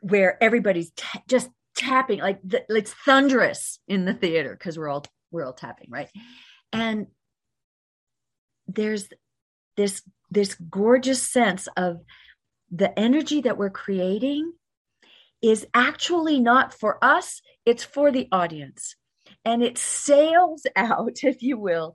Where 0.00 0.42
everybody's 0.42 0.90
t- 0.92 1.20
just 1.28 1.50
tapping 1.76 2.20
like 2.20 2.40
the, 2.44 2.64
it's 2.68 2.92
thunderous 2.92 3.78
in 3.88 4.04
the 4.04 4.14
theater 4.14 4.54
because 4.58 4.78
we're 4.78 4.88
all 4.88 5.04
we're 5.30 5.44
all 5.44 5.52
tapping 5.52 5.90
right? 5.90 6.08
And 6.72 7.08
there's 8.66 9.08
this 9.76 10.02
this 10.30 10.54
gorgeous 10.54 11.22
sense 11.22 11.68
of 11.76 11.98
the 12.70 12.96
energy 12.98 13.42
that 13.42 13.58
we're 13.58 13.70
creating 13.70 14.52
is 15.42 15.66
actually 15.74 16.38
not 16.38 16.72
for 16.72 17.04
us 17.04 17.42
it's 17.64 17.84
for 17.84 18.10
the 18.10 18.28
audience. 18.32 18.96
And 19.44 19.62
it 19.62 19.78
sails 19.78 20.66
out 20.76 21.18
if 21.22 21.42
you 21.42 21.58
will 21.58 21.94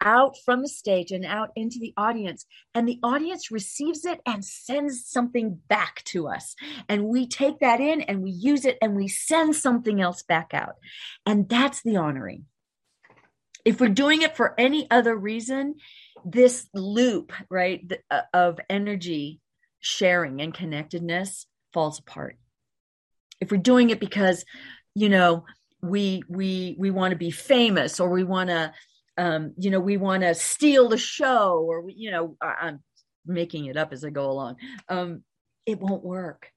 out 0.00 0.36
from 0.44 0.62
the 0.62 0.68
stage 0.68 1.10
and 1.10 1.24
out 1.24 1.50
into 1.56 1.78
the 1.78 1.92
audience. 1.96 2.46
And 2.74 2.88
the 2.88 2.98
audience 3.02 3.50
receives 3.50 4.04
it 4.04 4.20
and 4.26 4.44
sends 4.44 5.06
something 5.06 5.60
back 5.68 6.02
to 6.06 6.28
us. 6.28 6.54
And 6.88 7.04
we 7.04 7.26
take 7.26 7.60
that 7.60 7.80
in 7.80 8.02
and 8.02 8.22
we 8.22 8.30
use 8.30 8.64
it 8.64 8.78
and 8.80 8.96
we 8.96 9.08
send 9.08 9.56
something 9.56 10.00
else 10.00 10.22
back 10.22 10.54
out. 10.54 10.76
And 11.26 11.48
that's 11.48 11.82
the 11.82 11.96
honoring. 11.96 12.44
If 13.64 13.80
we're 13.80 13.88
doing 13.88 14.22
it 14.22 14.36
for 14.36 14.58
any 14.58 14.90
other 14.90 15.16
reason 15.16 15.74
this 16.24 16.68
loop 16.74 17.32
right 17.50 17.90
uh, 18.10 18.22
of 18.32 18.58
energy 18.68 19.40
sharing 19.80 20.40
and 20.40 20.52
connectedness 20.54 21.46
falls 21.72 21.98
apart. 21.98 22.36
If 23.40 23.50
we're 23.50 23.58
doing 23.58 23.90
it 23.90 24.00
because 24.00 24.44
you 24.94 25.08
know 25.08 25.44
we 25.82 26.22
we 26.28 26.76
we 26.78 26.90
want 26.90 27.12
to 27.12 27.16
be 27.16 27.30
famous 27.30 28.00
or 28.00 28.10
we 28.10 28.24
want 28.24 28.50
to 28.50 28.72
um, 29.18 29.52
you 29.58 29.70
know, 29.70 29.80
we 29.80 29.96
want 29.96 30.22
to 30.22 30.34
steal 30.34 30.88
the 30.88 30.96
show, 30.96 31.64
or 31.68 31.82
we, 31.82 31.94
you 31.94 32.10
know, 32.10 32.36
I, 32.40 32.68
am 32.68 32.82
making 33.26 33.66
it 33.66 33.76
up 33.76 33.92
as 33.92 34.04
I 34.04 34.10
go 34.10 34.30
along. 34.30 34.56
Um, 34.88 35.24
it 35.66 35.80
won't 35.80 36.04
work. 36.04 36.52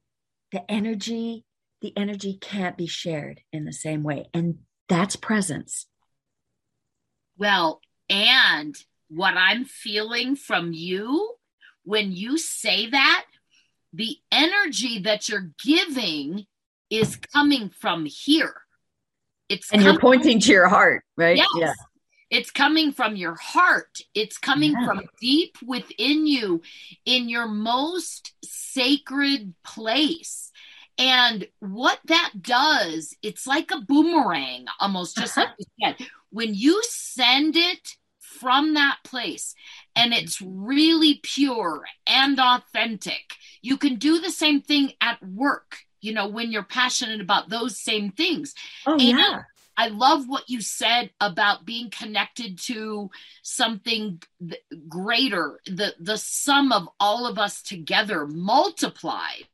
The 0.51 0.69
energy, 0.71 1.43
the 1.81 1.91
energy 1.97 2.37
can't 2.39 2.77
be 2.77 2.85
shared 2.85 3.41
in 3.51 3.65
the 3.65 3.73
same 3.73 4.03
way, 4.03 4.29
and 4.33 4.59
that's 4.87 5.15
presence. 5.15 5.87
Well, 7.37 7.81
and 8.09 8.75
what 9.09 9.33
I'm 9.35 9.65
feeling 9.65 10.35
from 10.35 10.71
you 10.71 11.33
when 11.83 12.11
you 12.11 12.37
say 12.37 12.89
that, 12.91 13.25
the 13.91 14.17
energy 14.31 14.99
that 14.99 15.27
you're 15.27 15.51
giving 15.63 16.45
is 16.91 17.17
coming 17.33 17.69
from 17.69 18.05
here. 18.05 18.53
It's 19.49 19.71
and 19.73 19.81
you're 19.81 19.99
pointing 19.99 20.39
to 20.39 20.51
your 20.51 20.69
heart, 20.69 21.03
right? 21.17 21.37
Yes. 21.37 21.47
Yeah. 21.57 21.73
It's 22.31 22.49
coming 22.49 22.93
from 22.93 23.17
your 23.17 23.35
heart. 23.35 23.99
It's 24.15 24.37
coming 24.37 24.71
yeah. 24.71 24.85
from 24.85 25.01
deep 25.19 25.57
within 25.63 26.25
you 26.25 26.61
in 27.05 27.27
your 27.27 27.47
most 27.47 28.33
sacred 28.43 29.53
place. 29.63 30.51
And 30.97 31.47
what 31.59 31.99
that 32.05 32.31
does, 32.41 33.13
it's 33.21 33.45
like 33.45 33.71
a 33.71 33.81
boomerang, 33.81 34.65
almost 34.79 35.17
just 35.17 35.35
like 35.35 35.49
uh-huh. 35.49 35.55
you 35.59 35.93
said. 35.99 36.07
When 36.29 36.53
you 36.53 36.81
send 36.85 37.57
it 37.57 37.97
from 38.19 38.75
that 38.75 38.99
place 39.03 39.53
and 39.95 40.13
it's 40.13 40.41
really 40.41 41.19
pure 41.21 41.83
and 42.07 42.39
authentic, 42.39 43.33
you 43.61 43.77
can 43.77 43.95
do 43.95 44.21
the 44.21 44.31
same 44.31 44.61
thing 44.61 44.93
at 45.01 45.21
work, 45.21 45.79
you 45.99 46.13
know, 46.13 46.27
when 46.27 46.51
you're 46.51 46.63
passionate 46.63 47.19
about 47.19 47.49
those 47.49 47.77
same 47.77 48.11
things. 48.11 48.53
Oh, 48.85 48.93
and 48.93 49.01
yeah. 49.01 49.41
I 49.77 49.87
love 49.87 50.27
what 50.27 50.49
you 50.49 50.61
said 50.61 51.11
about 51.19 51.65
being 51.65 51.89
connected 51.89 52.59
to 52.63 53.09
something 53.41 54.21
greater. 54.87 55.59
The 55.65 55.95
the 55.99 56.17
sum 56.17 56.71
of 56.71 56.89
all 56.99 57.25
of 57.25 57.37
us 57.37 57.61
together 57.61 58.27
multiplied 58.27 59.47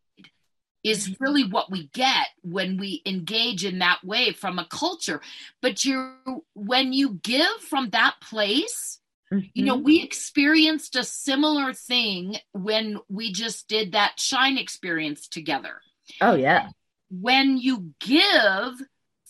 is 0.84 1.08
mm-hmm. 1.08 1.24
really 1.24 1.44
what 1.44 1.72
we 1.72 1.88
get 1.94 2.28
when 2.42 2.78
we 2.78 3.02
engage 3.06 3.66
in 3.66 3.80
that 3.80 4.04
way 4.04 4.32
from 4.32 4.60
a 4.60 4.68
culture. 4.70 5.22
But 5.62 5.86
you 5.86 6.14
when 6.54 6.94
you 6.94 7.20
give 7.24 7.62
from 7.70 7.92
that 7.92 8.16
place, 8.22 9.00
mm-hmm. 9.32 9.48
you 9.54 9.66
know, 9.66 9.76
mm-hmm. 9.76 9.86
we 9.86 10.04
experienced 10.04 10.96
a 10.96 11.04
similar 11.04 11.74
thing 11.74 12.38
when 12.54 13.00
we 13.10 13.32
just 13.32 13.68
did 13.68 13.92
that 13.92 14.20
shine 14.20 14.58
experience 14.58 15.28
together. 15.28 15.82
Oh 16.22 16.36
yeah. 16.36 16.70
When 17.10 17.58
you 17.58 17.94
give 18.00 18.82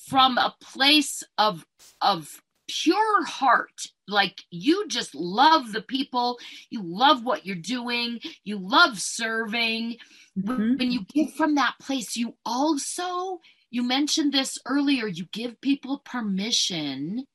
from 0.07 0.37
a 0.37 0.55
place 0.61 1.23
of 1.37 1.65
of 2.01 2.41
pure 2.67 3.25
heart. 3.25 3.81
Like 4.07 4.43
you 4.51 4.87
just 4.87 5.15
love 5.15 5.71
the 5.71 5.81
people. 5.81 6.37
You 6.69 6.81
love 6.83 7.23
what 7.23 7.45
you're 7.45 7.55
doing. 7.55 8.19
You 8.43 8.57
love 8.57 8.99
serving. 8.99 9.97
Mm-hmm. 10.37 10.77
when 10.77 10.91
you 10.91 11.03
give 11.05 11.33
from 11.33 11.55
that 11.55 11.73
place 11.81 12.15
you 12.15 12.35
also 12.45 13.39
you 13.71 13.81
mentioned 13.81 14.31
this 14.31 14.59
earlier 14.67 15.07
you 15.07 15.25
give 15.31 15.59
people 15.61 16.03
permission 16.05 17.25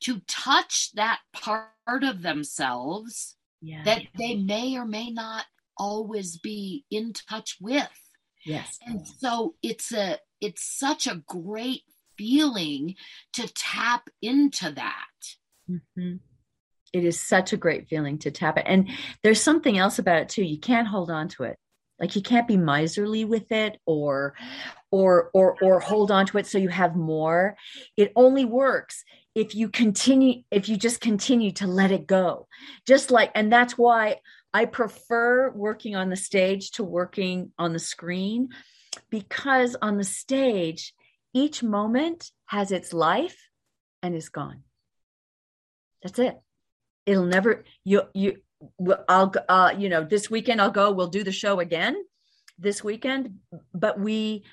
to 0.00 0.20
touch 0.26 0.92
that 0.94 1.18
part 1.34 1.68
of 2.02 2.22
themselves 2.22 3.36
yeah. 3.60 3.82
that 3.84 4.02
they 4.16 4.36
may 4.36 4.76
or 4.76 4.86
may 4.86 5.10
not 5.10 5.44
always 5.76 6.38
be 6.38 6.84
in 6.90 7.12
touch 7.12 7.56
with. 7.60 7.90
Yes. 8.44 8.78
And 8.86 9.06
so 9.06 9.54
it's 9.62 9.92
a 9.92 10.18
it's 10.40 10.64
such 10.64 11.06
a 11.06 11.22
great 11.26 11.82
feeling 12.16 12.94
to 13.34 13.52
tap 13.52 14.08
into 14.22 14.72
that. 14.72 15.04
Mm-hmm. 15.70 16.16
It 16.92 17.04
is 17.04 17.20
such 17.20 17.52
a 17.52 17.58
great 17.58 17.88
feeling 17.88 18.18
to 18.20 18.30
tap 18.30 18.58
it. 18.58 18.64
And 18.66 18.90
there's 19.22 19.42
something 19.42 19.76
else 19.76 19.98
about 19.98 20.22
it 20.22 20.28
too. 20.28 20.44
You 20.44 20.58
can't 20.58 20.88
hold 20.88 21.10
on 21.10 21.28
to 21.30 21.44
it. 21.44 21.58
Like 21.98 22.14
you 22.14 22.22
can't 22.22 22.48
be 22.48 22.56
miserly 22.56 23.24
with 23.24 23.50
it 23.52 23.78
or 23.86 24.34
or 24.90 25.30
or 25.32 25.56
or 25.62 25.80
hold 25.80 26.10
on 26.10 26.26
to 26.26 26.38
it 26.38 26.46
so 26.46 26.58
you 26.58 26.68
have 26.68 26.94
more. 26.94 27.56
It 27.96 28.12
only 28.14 28.44
works 28.44 29.02
if 29.34 29.54
you 29.54 29.68
continue 29.70 30.42
if 30.50 30.68
you 30.68 30.76
just 30.76 31.00
continue 31.00 31.52
to 31.52 31.66
let 31.66 31.92
it 31.92 32.06
go. 32.06 32.48
Just 32.86 33.10
like 33.10 33.30
and 33.34 33.50
that's 33.50 33.78
why 33.78 34.16
I 34.52 34.66
prefer 34.66 35.50
working 35.50 35.96
on 35.96 36.10
the 36.10 36.16
stage 36.16 36.72
to 36.72 36.84
working 36.84 37.52
on 37.58 37.72
the 37.72 37.78
screen 37.78 38.50
because 39.10 39.76
on 39.80 39.96
the 39.96 40.04
stage 40.04 40.94
each 41.32 41.62
moment 41.62 42.30
has 42.46 42.72
its 42.72 42.92
life 42.92 43.48
and 44.02 44.14
is 44.14 44.28
gone. 44.28 44.62
That's 46.02 46.18
it. 46.18 46.36
It'll 47.04 47.26
never 47.26 47.64
you 47.84 48.02
you 48.14 48.38
I'll 49.08 49.32
uh 49.48 49.74
you 49.76 49.88
know 49.88 50.04
this 50.04 50.30
weekend 50.30 50.60
I'll 50.60 50.70
go 50.70 50.92
we'll 50.92 51.08
do 51.08 51.22
the 51.22 51.32
show 51.32 51.60
again 51.60 51.96
this 52.58 52.82
weekend 52.82 53.38
but 53.74 54.00
we 54.00 54.44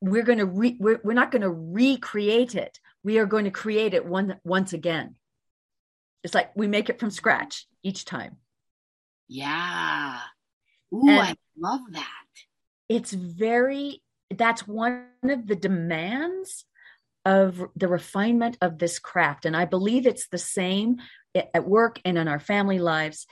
we're 0.00 0.24
going 0.24 0.38
to 0.38 0.46
re, 0.46 0.76
we're, 0.78 1.00
we're 1.02 1.14
not 1.14 1.30
going 1.30 1.42
to 1.42 1.50
recreate 1.50 2.54
it. 2.54 2.78
We 3.02 3.18
are 3.18 3.26
going 3.26 3.44
to 3.44 3.50
create 3.50 3.94
it 3.94 4.04
one 4.04 4.38
once 4.44 4.72
again. 4.72 5.16
It's 6.22 6.34
like 6.34 6.54
we 6.56 6.66
make 6.66 6.90
it 6.90 7.00
from 7.00 7.10
scratch 7.10 7.66
each 7.82 8.04
time. 8.04 8.36
Yeah. 9.28 10.18
Ooh, 10.92 11.08
and 11.08 11.20
I 11.20 11.36
love 11.58 11.80
that 11.92 12.25
it's 12.88 13.12
very 13.12 14.02
that's 14.30 14.66
one 14.66 15.06
of 15.22 15.46
the 15.46 15.56
demands 15.56 16.64
of 17.24 17.64
the 17.76 17.88
refinement 17.88 18.56
of 18.60 18.78
this 18.78 18.98
craft. 18.98 19.44
And 19.44 19.56
i 19.56 19.64
believe 19.64 20.06
it's 20.06 20.28
the 20.28 20.38
same 20.38 20.98
at 21.34 21.66
work 21.66 22.00
and 22.04 22.16
in 22.16 22.28
our 22.28 22.38
family 22.38 22.78
lives. 22.78 23.26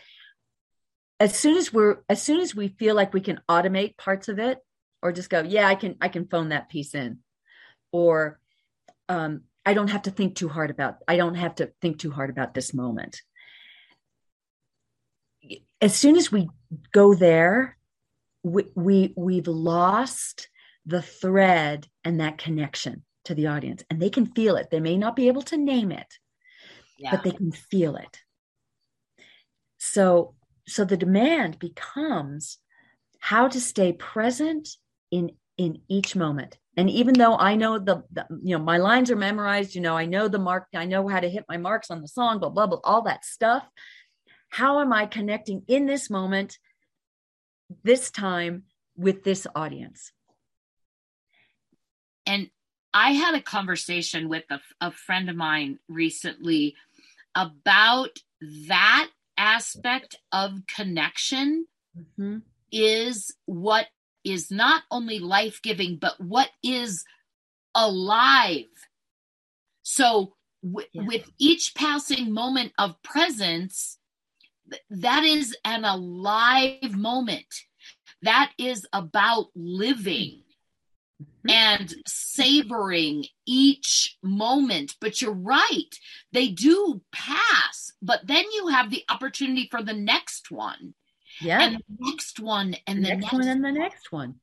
As 1.20 1.36
soon 1.36 1.56
as 1.56 1.72
we're 1.72 1.98
as 2.08 2.20
soon 2.20 2.40
as 2.40 2.54
we 2.54 2.68
feel 2.68 2.94
like 2.94 3.14
we 3.14 3.20
can 3.20 3.40
automate 3.48 3.96
parts 3.96 4.28
of 4.28 4.38
it 4.38 4.58
or 5.00 5.12
just 5.12 5.30
go 5.30 5.42
yeah 5.42 5.66
i 5.68 5.74
can 5.74 5.96
i 6.00 6.08
can 6.08 6.26
phone 6.26 6.50
that 6.50 6.68
piece 6.68 6.94
in. 6.94 7.20
Or 7.92 8.40
um, 9.08 9.42
i 9.64 9.74
don't 9.74 9.90
have 9.90 10.02
to 10.02 10.10
think 10.10 10.34
too 10.34 10.48
hard 10.48 10.70
about 10.70 10.96
i 11.06 11.16
don't 11.16 11.36
have 11.36 11.56
to 11.56 11.72
think 11.80 11.98
too 11.98 12.10
hard 12.10 12.30
about 12.30 12.54
this 12.54 12.74
moment. 12.74 13.22
As 15.80 15.94
soon 15.94 16.16
as 16.16 16.32
we 16.32 16.48
go 16.92 17.14
there 17.14 17.76
we, 18.44 18.66
we 18.76 19.12
we've 19.16 19.48
lost 19.48 20.48
the 20.86 21.02
thread 21.02 21.88
and 22.04 22.20
that 22.20 22.38
connection 22.38 23.04
to 23.24 23.34
the 23.34 23.48
audience. 23.48 23.82
And 23.90 24.00
they 24.00 24.10
can 24.10 24.26
feel 24.26 24.56
it. 24.56 24.68
They 24.70 24.80
may 24.80 24.96
not 24.96 25.16
be 25.16 25.28
able 25.28 25.42
to 25.42 25.56
name 25.56 25.90
it 25.90 26.06
yeah. 26.98 27.10
but 27.10 27.22
they 27.22 27.30
can 27.30 27.52
feel 27.52 27.96
it. 27.96 28.20
So 29.78 30.34
so 30.66 30.84
the 30.84 30.96
demand 30.96 31.58
becomes 31.58 32.58
how 33.20 33.48
to 33.48 33.60
stay 33.60 33.92
present 33.92 34.68
in 35.10 35.30
in 35.58 35.80
each 35.88 36.16
moment. 36.16 36.58
And 36.76 36.90
even 36.90 37.14
though 37.14 37.36
i 37.36 37.54
know 37.54 37.78
the, 37.78 38.02
the, 38.10 38.26
you 38.42 38.56
know 38.56 38.64
my 38.64 38.78
lines 38.78 39.10
are 39.10 39.16
memorized 39.16 39.76
you 39.76 39.80
know 39.80 39.96
i 39.96 40.06
know 40.06 40.26
the 40.26 40.40
mark 40.40 40.66
i 40.74 40.84
know 40.84 41.06
how 41.06 41.20
to 41.20 41.28
hit 41.28 41.44
my 41.48 41.56
marks 41.56 41.88
on 41.88 42.02
the 42.02 42.08
song 42.08 42.40
blah 42.40 42.48
blah 42.48 42.66
blah 42.66 42.80
all 42.84 43.02
that 43.02 43.24
stuff. 43.24 43.64
How 44.48 44.80
am 44.80 44.92
i 44.92 45.06
connecting 45.06 45.62
in 45.68 45.86
this 45.86 46.10
moment 46.10 46.58
this 47.82 48.10
time 48.10 48.64
with 48.96 49.24
this 49.24 49.46
audience 49.54 50.12
and 52.26 52.48
i 52.92 53.12
had 53.12 53.34
a 53.34 53.40
conversation 53.40 54.28
with 54.28 54.44
a, 54.50 54.60
a 54.80 54.90
friend 54.90 55.28
of 55.28 55.36
mine 55.36 55.78
recently 55.88 56.74
about 57.34 58.18
that 58.68 59.08
aspect 59.36 60.16
of 60.32 60.52
connection 60.66 61.66
mm-hmm. 61.96 62.38
is 62.70 63.34
what 63.46 63.86
is 64.24 64.50
not 64.50 64.82
only 64.90 65.18
life 65.18 65.60
giving, 65.62 65.96
but 65.96 66.20
what 66.20 66.50
is 66.62 67.04
alive. 67.74 68.64
So, 69.82 70.34
w- 70.62 70.88
yeah. 70.92 71.02
with 71.04 71.30
each 71.38 71.74
passing 71.74 72.32
moment 72.32 72.72
of 72.78 73.00
presence, 73.02 73.98
that 74.90 75.24
is 75.24 75.56
an 75.64 75.84
alive 75.84 76.94
moment. 76.96 77.46
That 78.22 78.52
is 78.58 78.86
about 78.92 79.46
living 79.54 80.42
mm-hmm. 81.20 81.50
and 81.50 81.94
savoring 82.06 83.26
each 83.46 84.16
moment. 84.22 84.94
But 85.00 85.20
you're 85.20 85.32
right, 85.32 85.94
they 86.32 86.48
do 86.48 87.02
pass, 87.12 87.92
but 88.00 88.26
then 88.26 88.44
you 88.52 88.68
have 88.68 88.90
the 88.90 89.04
opportunity 89.08 89.68
for 89.70 89.82
the 89.82 89.94
next 89.94 90.50
one 90.50 90.94
yeah 91.40 91.62
and 91.62 91.76
the 91.76 91.82
next 92.00 92.40
one 92.40 92.76
and 92.86 93.04
the, 93.04 93.08
the 93.08 93.16
next, 93.16 93.22
next 93.22 93.32
one 93.32 93.48
and 93.48 93.64
the 93.64 93.72
next 93.72 94.12
one 94.12 94.34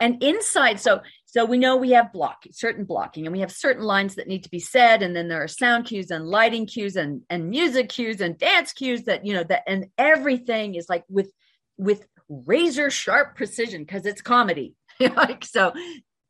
and 0.00 0.22
inside 0.22 0.80
so 0.80 1.00
so 1.30 1.44
we 1.44 1.58
know 1.58 1.76
we 1.76 1.90
have 1.90 2.12
blocking 2.12 2.52
certain 2.52 2.84
blocking 2.84 3.26
and 3.26 3.32
we 3.32 3.40
have 3.40 3.52
certain 3.52 3.84
lines 3.84 4.14
that 4.14 4.28
need 4.28 4.44
to 4.44 4.50
be 4.50 4.60
said 4.60 5.02
and 5.02 5.14
then 5.14 5.28
there 5.28 5.42
are 5.42 5.48
sound 5.48 5.84
cues 5.84 6.10
and 6.10 6.26
lighting 6.26 6.66
cues 6.66 6.96
and 6.96 7.22
and 7.28 7.50
music 7.50 7.90
cues 7.90 8.20
and 8.20 8.38
dance 8.38 8.72
cues 8.72 9.02
that 9.04 9.26
you 9.26 9.34
know 9.34 9.44
that 9.44 9.62
and 9.66 9.86
everything 9.98 10.74
is 10.74 10.88
like 10.88 11.04
with 11.08 11.30
with 11.76 12.06
razor 12.28 12.90
sharp 12.90 13.36
precision 13.36 13.82
because 13.82 14.06
it's 14.06 14.22
comedy. 14.22 14.74
Like 15.00 15.44
so 15.44 15.74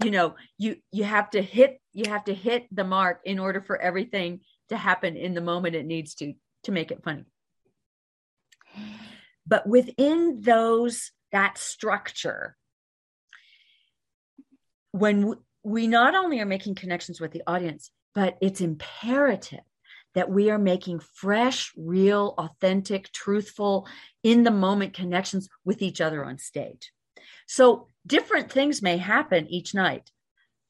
you 0.05 0.11
know 0.11 0.35
you 0.59 0.76
you 0.93 1.05
have 1.05 1.31
to 1.31 1.40
hit 1.40 1.81
you 1.95 2.11
have 2.11 2.25
to 2.25 2.35
hit 2.35 2.67
the 2.71 2.85
mark 2.85 3.21
in 3.25 3.38
order 3.38 3.62
for 3.62 3.81
everything 3.81 4.40
to 4.69 4.76
happen 4.76 5.17
in 5.17 5.33
the 5.33 5.40
moment 5.40 5.75
it 5.75 5.87
needs 5.87 6.14
to 6.17 6.35
to 6.64 6.73
make 6.73 6.90
it 6.90 7.02
funny. 7.02 7.25
But 9.47 9.67
within 9.67 10.43
those, 10.43 11.12
that 11.33 11.57
structure, 11.57 12.57
when 14.99 15.34
we 15.63 15.87
not 15.87 16.15
only 16.15 16.41
are 16.41 16.47
making 16.47 16.75
connections 16.75 17.21
with 17.21 17.32
the 17.32 17.43
audience, 17.47 17.91
but 18.15 18.37
it's 18.41 18.61
imperative 18.61 19.61
that 20.15 20.30
we 20.30 20.50
are 20.50 20.58
making 20.58 21.00
fresh, 21.00 21.73
real, 21.76 22.34
authentic, 22.39 23.13
truthful, 23.13 23.87
in 24.23 24.43
the 24.43 24.50
moment 24.50 24.95
connections 24.95 25.49
with 25.65 25.82
each 25.82 26.00
other 26.00 26.25
on 26.25 26.39
stage. 26.39 26.93
So 27.47 27.89
different 28.06 28.50
things 28.50 28.82
may 28.82 28.97
happen 28.97 29.47
each 29.49 29.75
night. 29.75 30.11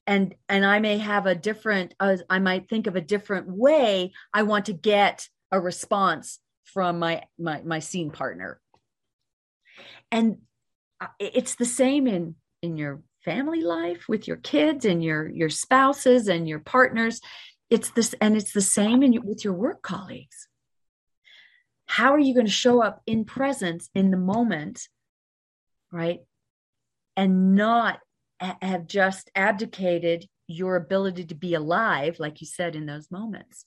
And, 0.05 0.35
and 0.47 0.65
I 0.65 0.79
may 0.79 0.97
have 0.97 1.25
a 1.25 1.35
different, 1.35 1.93
uh, 1.99 2.17
I 2.29 2.39
might 2.39 2.67
think 2.67 2.87
of 2.87 2.95
a 2.95 3.01
different 3.01 3.47
way 3.47 4.11
I 4.33 4.43
want 4.43 4.65
to 4.65 4.73
get 4.73 5.27
a 5.51 5.59
response 5.59 6.39
from 6.65 6.99
my, 6.99 7.23
my, 7.37 7.61
my 7.63 7.79
scene 7.79 8.11
partner 8.11 8.59
and 10.11 10.37
uh, 11.01 11.07
it's 11.19 11.55
the 11.55 11.65
same 11.65 12.07
in 12.07 12.35
in 12.61 12.77
your 12.77 13.01
family 13.29 13.61
life 13.61 14.09
with 14.09 14.27
your 14.27 14.37
kids 14.37 14.85
and 14.85 15.03
your 15.03 15.29
your 15.29 15.49
spouses 15.49 16.27
and 16.27 16.49
your 16.49 16.57
partners. 16.57 17.21
It's 17.69 17.91
this 17.91 18.15
and 18.19 18.35
it's 18.35 18.53
the 18.53 18.61
same 18.61 19.03
in 19.03 19.23
with 19.23 19.43
your 19.43 19.53
work 19.53 19.83
colleagues. 19.83 20.47
How 21.85 22.13
are 22.15 22.19
you 22.19 22.33
going 22.33 22.47
to 22.47 22.51
show 22.51 22.81
up 22.81 23.03
in 23.05 23.25
presence 23.25 23.87
in 23.93 24.09
the 24.09 24.17
moment 24.17 24.87
right 25.91 26.21
and 27.15 27.53
not 27.55 27.99
have 28.39 28.87
just 28.87 29.29
abdicated 29.35 30.25
your 30.47 30.75
ability 30.75 31.25
to 31.25 31.35
be 31.35 31.53
alive 31.53 32.15
like 32.17 32.41
you 32.41 32.47
said 32.47 32.75
in 32.75 32.87
those 32.87 33.11
moments 33.11 33.65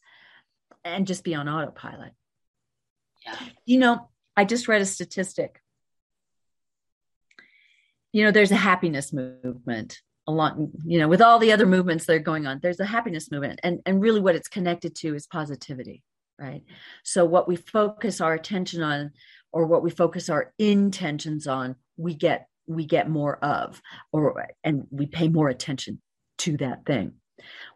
and 0.84 1.06
just 1.06 1.22
be 1.22 1.36
on 1.36 1.48
autopilot? 1.48 2.12
Yeah. 3.24 3.36
you 3.64 3.78
know 3.78 4.08
i 4.36 4.44
just 4.44 4.66
read 4.66 4.82
a 4.82 4.84
statistic 4.84 5.61
you 8.12 8.24
know 8.24 8.30
there's 8.30 8.52
a 8.52 8.56
happiness 8.56 9.12
movement 9.12 10.00
along 10.28 10.70
you 10.84 10.98
know 10.98 11.08
with 11.08 11.20
all 11.20 11.38
the 11.38 11.52
other 11.52 11.66
movements 11.66 12.06
that 12.06 12.14
are 12.14 12.20
going 12.20 12.46
on 12.46 12.60
there's 12.62 12.80
a 12.80 12.84
happiness 12.84 13.30
movement. 13.30 13.60
And 13.62 13.80
and 13.86 14.00
really 14.00 14.20
what 14.20 14.36
it's 14.36 14.48
connected 14.48 14.94
to 14.96 15.14
is 15.14 15.26
positivity 15.26 16.02
right? 16.42 16.62
So 17.04 17.24
what 17.24 17.46
we 17.46 17.56
focus 17.56 18.20
our 18.20 18.34
attention 18.34 18.82
on 18.82 19.12
or 19.52 19.66
what 19.66 19.82
we 19.82 19.90
focus 19.90 20.28
our 20.28 20.52
intentions 20.58 21.46
on 21.46 21.76
we 21.96 22.14
get 22.14 22.48
we 22.66 22.84
get 22.86 23.08
more 23.08 23.36
of 23.44 23.80
or 24.12 24.48
and 24.64 24.86
we 24.90 25.06
pay 25.06 25.28
more 25.28 25.48
attention 25.48 26.00
to 26.38 26.56
that 26.58 26.84
thing. 26.84 27.14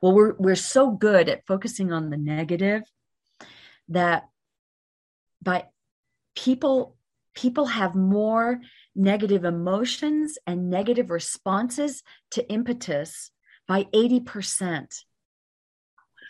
Well 0.01 0.13
we're 0.13 0.35
we're 0.39 0.57
so 0.57 0.91
good 0.91 1.29
at 1.29 1.47
focusing 1.47 1.93
on 1.93 2.11
the 2.11 2.17
negative 2.17 2.83
that 3.89 4.25
by 5.43 5.67
people 6.35 6.96
people 7.37 7.67
have 7.67 7.95
more 7.95 8.61
negative 8.97 9.45
emotions 9.45 10.39
and 10.47 10.71
negative 10.71 11.11
responses 11.11 12.03
to 12.33 12.49
impetus 12.51 13.31
by 13.69 13.85
80%. 13.95 15.05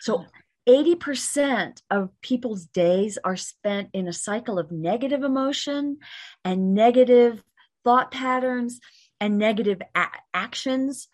So 0.01 0.25
80% 0.67 1.81
of 1.89 2.09
people's 2.21 2.65
days 2.65 3.17
are 3.23 3.37
spent 3.37 3.89
in 3.93 4.07
a 4.07 4.13
cycle 4.13 4.59
of 4.59 4.71
negative 4.71 5.23
emotion 5.23 5.99
and 6.43 6.73
negative 6.73 7.41
thought 7.83 8.11
patterns 8.11 8.81
and 9.21 9.37
negative 9.37 9.81
a- 9.95 10.07
actions. 10.33 11.07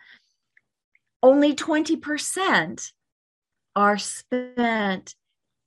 Only 1.21 1.53
20% 1.53 2.91
are 3.75 3.97
spent 3.97 5.15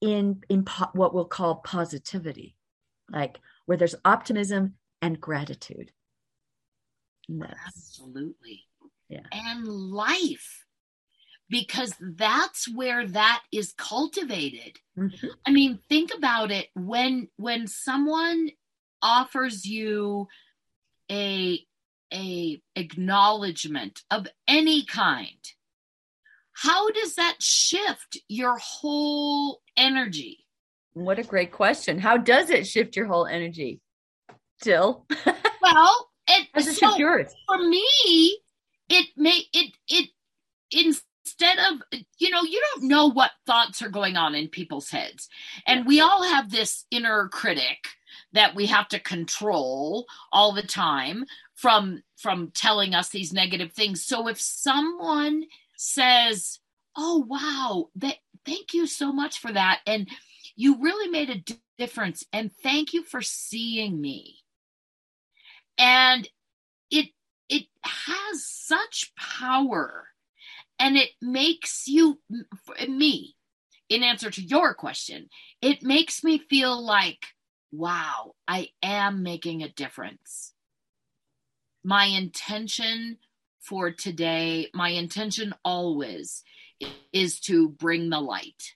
in, 0.01 0.43
in 0.49 0.65
po- 0.65 0.91
what 0.93 1.15
we'll 1.15 1.25
call 1.27 1.57
positivity, 1.57 2.57
like 3.09 3.39
where 3.67 3.79
there's 3.79 3.95
optimism 4.05 4.75
and 5.03 5.21
gratitude. 5.21 5.93
Absolutely. 7.67 8.65
Yeah. 9.09 9.27
And 9.33 9.67
life 9.67 10.65
because 11.49 11.95
that's 12.01 12.69
where 12.69 13.07
that 13.07 13.43
is 13.53 13.73
cultivated. 13.77 14.79
Mm-hmm. 14.99 15.27
I 15.47 15.51
mean, 15.51 15.79
think 15.89 16.13
about 16.17 16.51
it 16.51 16.69
when 16.75 17.29
when 17.37 17.67
someone 17.67 18.51
offers 19.03 19.65
you 19.65 20.27
a 21.11 21.61
a 22.13 22.61
acknowledgement 22.75 24.03
of 24.11 24.27
any 24.47 24.85
kind 24.85 25.53
how 26.53 26.91
does 26.91 27.17
that 27.17 27.37
shift 27.41 28.19
your 28.29 28.57
whole 28.59 29.61
energy 29.77 30.46
what 30.97 31.19
a 31.19 31.23
great 31.23 31.53
question. 31.53 31.99
How 31.99 32.17
does 32.17 32.49
it 32.49 32.67
shift 32.67 32.97
your 32.97 33.05
whole 33.05 33.27
energy? 33.27 33.81
Still, 34.63 35.05
well, 35.63 36.09
it 36.27 36.49
so 36.65 36.97
for 37.47 37.59
me, 37.59 38.39
it 38.89 39.07
may 39.15 39.43
it 39.53 39.73
it 39.89 40.09
instead 40.71 41.59
of 41.59 41.83
you 42.19 42.31
know 42.31 42.43
you 42.43 42.63
don't 42.73 42.89
know 42.89 43.11
what 43.11 43.33
thoughts 43.47 43.83
are 43.83 43.91
going 43.91 44.17
on 44.17 44.35
in 44.35 44.49
people's 44.49 44.89
heads, 44.89 45.29
and 45.67 45.85
we 45.87 46.01
all 46.01 46.25
have 46.25 46.51
this 46.51 46.87
inner 46.91 47.29
critic 47.29 47.77
that 48.33 48.55
we 48.55 48.65
have 48.65 48.89
to 48.89 48.99
control 48.99 50.07
all 50.33 50.55
the 50.55 50.63
time 50.63 51.27
from 51.55 52.03
from 52.17 52.51
telling 52.53 52.95
us 52.95 53.11
these 53.11 53.35
negative 53.35 53.75
things. 53.75 54.03
So 54.03 54.29
if 54.29 54.41
someone 54.41 55.45
says, 55.77 56.59
"Oh 56.97 57.27
wow, 57.29 57.91
that 57.97 58.17
thank 58.47 58.73
you 58.73 58.87
so 58.87 59.13
much 59.13 59.39
for 59.39 59.53
that," 59.53 59.81
and 59.87 60.09
you 60.57 60.81
really 60.81 61.11
made 61.11 61.31
a 61.31 61.57
difference. 61.79 62.25
And 62.33 62.51
thank 62.63 62.93
you 62.93 63.03
for 63.03 63.23
seeing 63.23 64.01
me. 64.01 64.39
And 65.79 66.29
it 66.91 67.11
it 67.49 67.67
has 67.85 68.47
such 68.47 69.13
power 69.17 70.09
and 70.79 70.97
it 70.97 71.11
makes 71.21 71.87
you 71.87 72.19
me 72.89 73.37
in 73.89 74.03
answer 74.03 74.31
to 74.31 74.43
your 74.43 74.75
question 74.75 75.29
it 75.63 75.83
makes 75.83 76.25
me 76.25 76.39
feel 76.39 76.85
like 76.85 77.25
wow 77.71 78.33
i 78.49 78.69
am 78.83 79.23
making 79.23 79.63
a 79.63 79.69
difference 79.69 80.55
my 81.85 82.07
intention 82.07 83.19
for 83.61 83.93
today 83.93 84.69
my 84.75 84.89
intention 84.89 85.55
always 85.65 86.43
is 87.13 87.41
to 87.41 87.69
bring 87.71 88.11
the 88.11 88.21
light. 88.21 88.75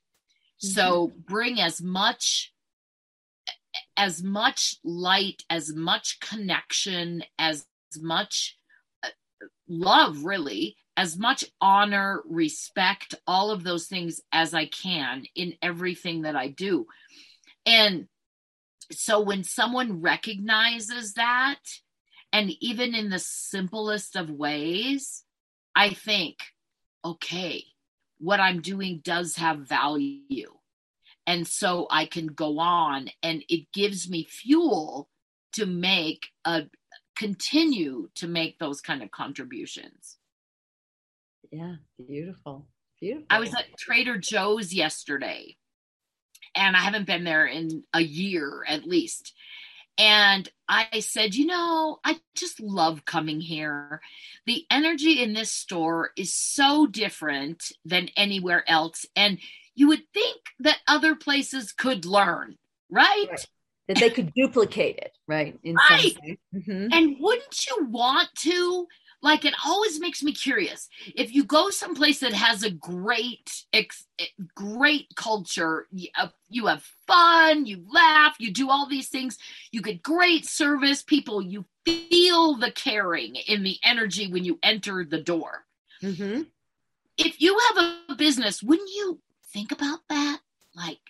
So 0.61 1.13
bring 1.27 1.61
as 1.61 1.83
much 1.83 2.53
as 3.97 4.23
much 4.23 4.77
light 4.85 5.43
as 5.49 5.75
much 5.75 6.21
connection 6.21 7.23
as 7.39 7.67
much 8.01 8.57
uh, 9.03 9.09
love 9.69 10.25
really 10.25 10.77
as 11.01 11.17
much 11.17 11.45
honor, 11.63 12.21
respect, 12.29 13.15
all 13.27 13.51
of 13.51 13.65
those 13.65 13.87
things 13.87 14.21
as 14.33 14.53
I 14.53 14.67
can 14.67 15.25
in 15.35 15.55
everything 15.63 16.23
that 16.23 16.37
I 16.37 16.49
do. 16.49 16.87
And 17.65 18.07
so 18.93 19.21
when 19.21 19.43
someone 19.43 20.03
recognizes 20.03 21.15
that, 21.15 21.61
and 22.35 22.51
even 22.61 22.95
in 22.95 23.09
the 23.09 23.19
simplest 23.19 24.15
of 24.15 24.29
ways, 24.29 25.25
I 25.75 25.95
think, 25.95 26.37
okay, 27.03 27.65
what 28.21 28.39
I'm 28.39 28.61
doing 28.61 29.01
does 29.03 29.37
have 29.37 29.61
value. 29.61 30.55
And 31.27 31.47
so 31.47 31.87
I 31.91 32.07
can 32.07 32.27
go 32.27 32.59
on 32.59 33.09
and 33.23 33.43
it 33.49 33.73
gives 33.73 34.09
me 34.09 34.25
fuel 34.25 35.09
to 35.55 35.67
make 35.67 36.29
a 36.45 36.65
continue 37.17 38.09
to 38.15 38.27
make 38.27 38.59
those 38.59 38.81
kind 38.81 39.03
of 39.03 39.11
contributions. 39.11 40.17
Yeah, 41.51 41.77
beautiful. 41.99 42.67
Beautiful. 43.01 43.27
I 43.31 43.41
was 43.41 43.55
at 43.55 43.77
Trader 43.79 44.19
Joe's 44.19 44.73
yesterday 44.73 45.57
and 46.55 46.77
I 46.77 46.81
haven't 46.81 47.07
been 47.07 47.25
there 47.25 47.47
in 47.47 47.85
a 47.93 48.01
year 48.01 48.65
at 48.67 48.85
least. 48.85 49.35
And 50.01 50.49
I 50.67 51.01
said, 51.01 51.35
you 51.35 51.45
know, 51.45 51.99
I 52.03 52.19
just 52.35 52.59
love 52.59 53.05
coming 53.05 53.39
here. 53.39 54.01
The 54.47 54.65
energy 54.71 55.23
in 55.23 55.35
this 55.35 55.51
store 55.51 56.13
is 56.17 56.33
so 56.33 56.87
different 56.87 57.71
than 57.85 58.09
anywhere 58.17 58.65
else. 58.67 59.05
And 59.15 59.39
you 59.75 59.89
would 59.89 60.03
think 60.15 60.41
that 60.61 60.79
other 60.89 61.15
places 61.15 61.73
could 61.73 62.07
learn, 62.07 62.57
right? 62.89 63.27
right. 63.31 63.47
That 63.89 63.99
they 63.99 64.09
could 64.09 64.33
duplicate 64.33 64.97
it, 64.97 65.13
right? 65.29 65.59
In 65.63 65.75
right. 65.75 66.17
Mm-hmm. 66.55 66.89
And 66.93 67.17
wouldn't 67.21 67.67
you 67.67 67.85
want 67.91 68.29
to? 68.39 68.87
Like 69.23 69.45
it 69.45 69.55
always 69.67 70.01
makes 70.01 70.23
me 70.23 70.33
curious. 70.33 70.89
If 71.15 71.35
you 71.35 71.45
go 71.45 71.71
someplace 71.71 72.21
that 72.21 72.33
has 72.33 72.63
a 72.63 72.71
great 72.71 73.65
ex, 73.73 74.07
great 74.55 75.15
culture 75.15 75.87
uh, 76.17 76.29
you 76.49 76.67
have 76.67 76.83
fun 77.07 77.67
you 77.67 77.85
laugh 77.93 78.37
you 78.39 78.53
do 78.53 78.71
all 78.71 78.87
these 78.87 79.09
things 79.09 79.39
you 79.73 79.81
get 79.81 80.03
great 80.03 80.47
service 80.47 81.03
people 81.03 81.41
you 81.43 81.65
feel 81.85 82.55
the 82.57 82.71
caring 82.71 83.37
in 83.37 83.63
the 83.63 83.79
energy 83.83 84.31
when 84.31 84.45
you 84.45 84.59
enter 84.63 85.05
the 85.05 85.21
door. 85.21 85.65
Mm-hmm. 86.03 86.43
if 87.19 87.41
you 87.43 87.59
have 87.69 87.99
a 88.09 88.15
business 88.15 88.63
wouldn't 88.63 88.89
you 88.91 89.21
think 89.53 89.73
about 89.73 90.01
that? 90.09 90.41
Like 90.75 91.01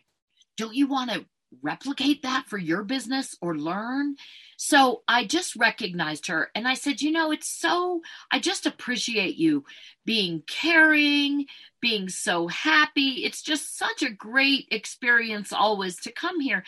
don't 0.57 0.75
you 0.75 0.87
want 0.87 1.11
to 1.11 1.25
replicate 1.63 2.23
that 2.23 2.47
for 2.49 2.59
your 2.59 2.83
business 2.85 3.37
or 3.41 3.57
learn. 3.57 4.17
So 4.57 5.03
I 5.09 5.25
just 5.25 5.57
recognized 5.57 6.27
her 6.27 6.51
and 6.55 6.69
I 6.69 6.75
said, 6.75 7.01
You 7.01 7.13
know, 7.13 7.33
it's 7.33 7.49
so, 7.49 8.03
I 8.31 8.39
just 8.39 8.67
appreciate 8.67 9.37
you 9.37 9.65
being 10.05 10.43
caring, 10.47 11.47
being 11.81 12.09
so 12.09 12.49
happy. 12.49 13.25
It's 13.25 13.43
just 13.43 13.77
such 13.79 14.03
a 14.03 14.11
great 14.11 14.69
experience 14.71 15.53
always 15.53 15.97
to 16.01 16.13
come 16.13 16.41
here. 16.41 16.65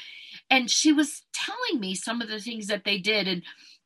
And 0.50 0.70
she 0.70 0.92
was 0.92 1.22
telling 1.32 1.80
me 1.80 1.94
some 1.94 2.22
of 2.22 2.28
the 2.28 2.40
things 2.40 2.66
that 2.68 2.84
they 2.84 2.98
did. 2.98 3.28
And 3.28 3.42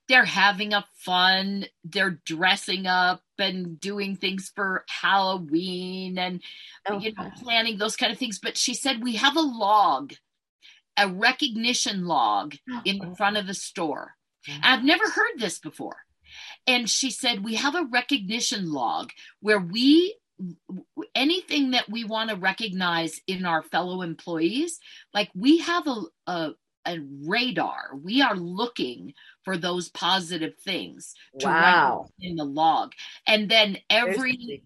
they're 0.09 0.24
having 0.24 0.72
a 0.72 0.85
fun 0.98 1.66
they're 1.85 2.20
dressing 2.24 2.87
up 2.87 3.22
and 3.38 3.80
doing 3.80 4.16
things 4.16 4.52
for 4.54 4.85
halloween 4.88 6.18
and 6.18 6.40
okay. 6.88 7.06
you 7.06 7.12
know 7.14 7.30
planning 7.42 7.76
those 7.78 7.96
kind 7.96 8.12
of 8.12 8.18
things 8.18 8.38
but 8.38 8.56
she 8.56 8.74
said 8.74 9.02
we 9.02 9.16
have 9.16 9.37
a 9.37 9.40
log 9.40 10.12
a 10.96 11.09
recognition 11.09 12.06
log 12.06 12.54
in 12.85 13.14
front 13.14 13.37
of 13.37 13.46
the 13.46 13.54
store. 13.54 14.14
I've 14.62 14.85
never 14.85 15.09
heard 15.09 15.38
this 15.38 15.59
before. 15.59 15.96
And 16.66 16.88
she 16.88 17.11
said, 17.11 17.44
We 17.44 17.56
have 17.56 17.74
a 17.74 17.85
recognition 17.85 18.72
log 18.72 19.11
where 19.40 19.61
we, 19.61 20.16
anything 21.14 21.72
that 21.72 21.88
we 21.88 22.04
want 22.04 22.30
to 22.30 22.37
recognize 22.37 23.20
in 23.26 23.46
our 23.46 23.62
fellow 23.62 24.02
employees, 24.02 24.78
like 25.14 25.30
we 25.35 25.59
have 25.59 25.87
a, 25.87 26.02
a, 26.26 26.50
a 26.85 26.98
radar. 27.24 27.90
We 28.00 28.22
are 28.22 28.37
looking 28.37 29.14
for 29.44 29.56
those 29.56 29.88
positive 29.88 30.54
things 30.64 31.14
to 31.40 31.46
wow. 31.46 32.09
in 32.20 32.37
the 32.37 32.44
log. 32.44 32.92
And 33.26 33.48
then 33.48 33.78
every. 33.90 34.62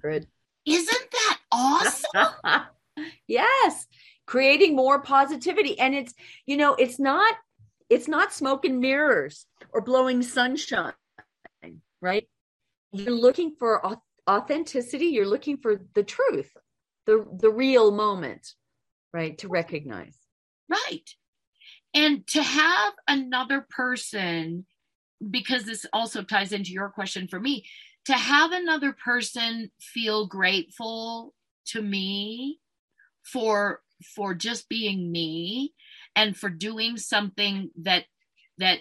Isn't 0.66 1.10
that 1.10 1.38
awesome? 1.50 2.64
yes 3.26 3.86
creating 4.30 4.76
more 4.76 5.02
positivity. 5.02 5.76
And 5.78 5.92
it's 5.92 6.14
you 6.46 6.56
know 6.56 6.74
it's 6.74 7.00
not 7.00 7.34
it's 7.88 8.06
not 8.06 8.32
smoke 8.32 8.64
and 8.64 8.78
mirrors 8.78 9.46
or 9.72 9.80
blowing 9.80 10.22
sunshine 10.22 10.92
right? 12.00 12.26
You're 12.92 13.14
looking 13.14 13.54
for 13.58 13.98
authenticity. 14.28 15.06
You're 15.06 15.26
looking 15.26 15.58
for 15.58 15.80
the 15.94 16.02
truth 16.02 16.50
the 17.06 17.26
the 17.40 17.50
real 17.50 17.90
moment 17.90 18.54
right 19.12 19.36
to 19.38 19.48
recognize. 19.48 20.16
Right. 20.68 21.08
And 21.92 22.24
to 22.28 22.42
have 22.42 22.92
another 23.08 23.66
person 23.68 24.64
because 25.28 25.64
this 25.64 25.84
also 25.92 26.22
ties 26.22 26.52
into 26.52 26.70
your 26.70 26.88
question 26.88 27.26
for 27.26 27.40
me 27.40 27.66
to 28.04 28.12
have 28.12 28.52
another 28.52 28.92
person 28.92 29.70
feel 29.80 30.26
grateful 30.26 31.34
to 31.66 31.82
me 31.82 32.60
for 33.24 33.82
for 34.02 34.34
just 34.34 34.68
being 34.68 35.10
me 35.10 35.74
and 36.16 36.36
for 36.36 36.48
doing 36.48 36.96
something 36.96 37.70
that 37.82 38.04
that 38.58 38.80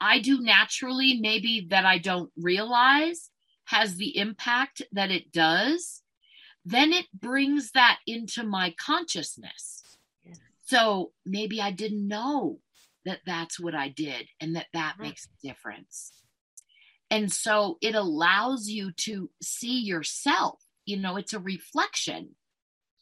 I 0.00 0.20
do 0.20 0.40
naturally 0.40 1.18
maybe 1.20 1.66
that 1.70 1.84
I 1.84 1.98
don't 1.98 2.30
realize 2.36 3.30
has 3.66 3.96
the 3.96 4.16
impact 4.16 4.82
that 4.92 5.10
it 5.10 5.32
does 5.32 6.02
then 6.64 6.92
it 6.92 7.06
brings 7.12 7.72
that 7.72 7.98
into 8.06 8.44
my 8.44 8.74
consciousness. 8.78 9.82
So 10.66 11.12
maybe 11.26 11.60
I 11.60 11.72
didn't 11.72 12.06
know 12.06 12.60
that 13.04 13.20
that's 13.26 13.58
what 13.58 13.74
I 13.74 13.88
did 13.88 14.28
and 14.40 14.54
that 14.56 14.66
that 14.72 14.96
right. 14.98 15.08
makes 15.08 15.26
a 15.26 15.46
difference. 15.46 16.12
And 17.10 17.32
so 17.32 17.78
it 17.80 17.94
allows 17.94 18.68
you 18.68 18.92
to 18.98 19.30
see 19.42 19.80
yourself. 19.80 20.60
You 20.84 20.98
know 20.98 21.16
it's 21.16 21.32
a 21.32 21.40
reflection 21.40 22.36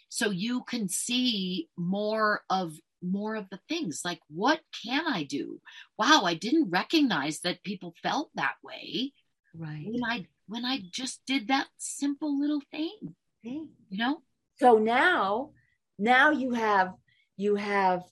so 0.09 0.31
you 0.31 0.62
can 0.64 0.88
see 0.88 1.68
more 1.77 2.42
of 2.51 2.75
more 3.01 3.37
of 3.37 3.49
the 3.51 3.61
things 3.68 4.03
like 4.05 4.21
what 4.29 4.61
can 4.85 5.07
i 5.07 5.23
do? 5.23 5.61
Wow 5.99 6.23
i 6.25 6.35
didn't 6.35 6.71
recognize 6.71 7.40
that 7.40 7.62
people 7.62 7.94
felt 8.03 8.31
that 8.35 8.55
way 8.62 9.12
right. 9.55 9.85
when 9.87 10.05
i 10.05 10.27
when 10.47 10.64
i 10.64 10.81
just 10.90 11.21
did 11.27 11.49
that 11.49 11.66
simple 11.79 12.38
little 12.40 12.62
thing 12.71 13.14
you 13.42 13.68
know? 13.90 14.23
So 14.61 14.79
now 14.79 15.51
now 15.99 16.31
you 16.31 16.53
have 16.53 16.94
you 17.37 17.55
have 17.57 18.03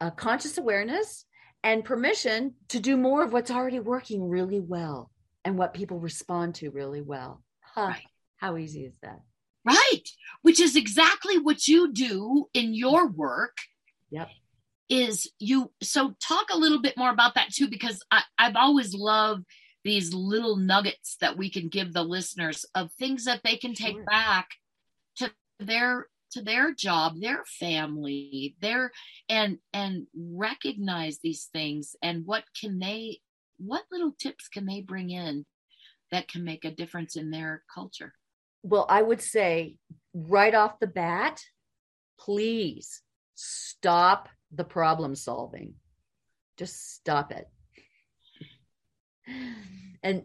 a 0.00 0.10
conscious 0.10 0.58
awareness 0.58 1.24
and 1.62 1.84
permission 1.84 2.54
to 2.68 2.80
do 2.80 2.96
more 2.96 3.24
of 3.24 3.32
what's 3.32 3.50
already 3.50 3.80
working 3.80 4.28
really 4.28 4.60
well 4.60 5.10
and 5.44 5.56
what 5.56 5.74
people 5.74 5.98
respond 5.98 6.54
to 6.56 6.70
really 6.70 7.00
well. 7.00 7.42
Huh. 7.60 7.86
right. 7.88 8.02
how 8.36 8.56
easy 8.56 8.84
is 8.84 8.96
that 9.02 9.20
Right. 9.64 10.02
Which 10.42 10.60
is 10.60 10.76
exactly 10.76 11.38
what 11.38 11.66
you 11.66 11.92
do 11.92 12.46
in 12.52 12.74
your 12.74 13.06
work. 13.06 13.56
Yep. 14.10 14.28
Is 14.90 15.30
you 15.38 15.72
so 15.82 16.14
talk 16.20 16.46
a 16.52 16.58
little 16.58 16.80
bit 16.80 16.96
more 16.96 17.10
about 17.10 17.34
that 17.36 17.50
too, 17.50 17.68
because 17.68 18.02
I, 18.10 18.22
I've 18.38 18.56
always 18.56 18.94
loved 18.94 19.44
these 19.82 20.12
little 20.12 20.56
nuggets 20.56 21.16
that 21.20 21.36
we 21.36 21.50
can 21.50 21.68
give 21.68 21.92
the 21.92 22.02
listeners 22.02 22.64
of 22.74 22.92
things 22.92 23.24
that 23.24 23.40
they 23.44 23.56
can 23.56 23.74
take 23.74 23.94
sure. 23.94 24.04
back 24.04 24.48
to 25.16 25.30
their 25.60 26.08
to 26.32 26.42
their 26.42 26.74
job 26.74 27.20
their 27.20 27.44
family 27.44 28.56
their 28.60 28.90
and 29.28 29.58
and 29.72 30.06
recognize 30.16 31.18
these 31.22 31.48
things 31.52 31.94
and 32.02 32.26
what 32.26 32.44
can 32.60 32.80
they 32.80 33.20
what 33.58 33.84
little 33.92 34.12
tips 34.18 34.48
can 34.48 34.66
they 34.66 34.80
bring 34.80 35.10
in 35.10 35.46
that 36.10 36.26
can 36.26 36.42
make 36.42 36.64
a 36.64 36.74
difference 36.74 37.14
in 37.14 37.30
their 37.30 37.62
culture 37.72 38.12
well, 38.64 38.86
I 38.88 39.02
would 39.02 39.20
say 39.20 39.76
right 40.14 40.54
off 40.54 40.80
the 40.80 40.86
bat, 40.86 41.40
please 42.18 43.02
stop 43.34 44.28
the 44.50 44.64
problem 44.64 45.14
solving. 45.14 45.74
Just 46.56 46.94
stop 46.94 47.30
it. 47.30 47.46
And 50.02 50.22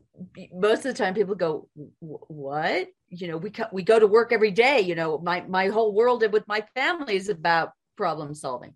most 0.53 0.79
of 0.79 0.83
the 0.83 0.93
time 0.93 1.13
people 1.13 1.35
go, 1.35 1.69
what? 1.99 2.87
You 3.09 3.27
know, 3.27 3.37
we, 3.37 3.49
co- 3.49 3.69
we 3.71 3.83
go 3.83 3.99
to 3.99 4.07
work 4.07 4.31
every 4.31 4.51
day. 4.51 4.81
You 4.81 4.95
know, 4.95 5.17
my, 5.17 5.41
my 5.41 5.67
whole 5.67 5.93
world 5.93 6.23
with 6.31 6.47
my 6.47 6.65
family 6.75 7.17
is 7.17 7.29
about 7.29 7.71
problem 7.97 8.33
solving. 8.33 8.73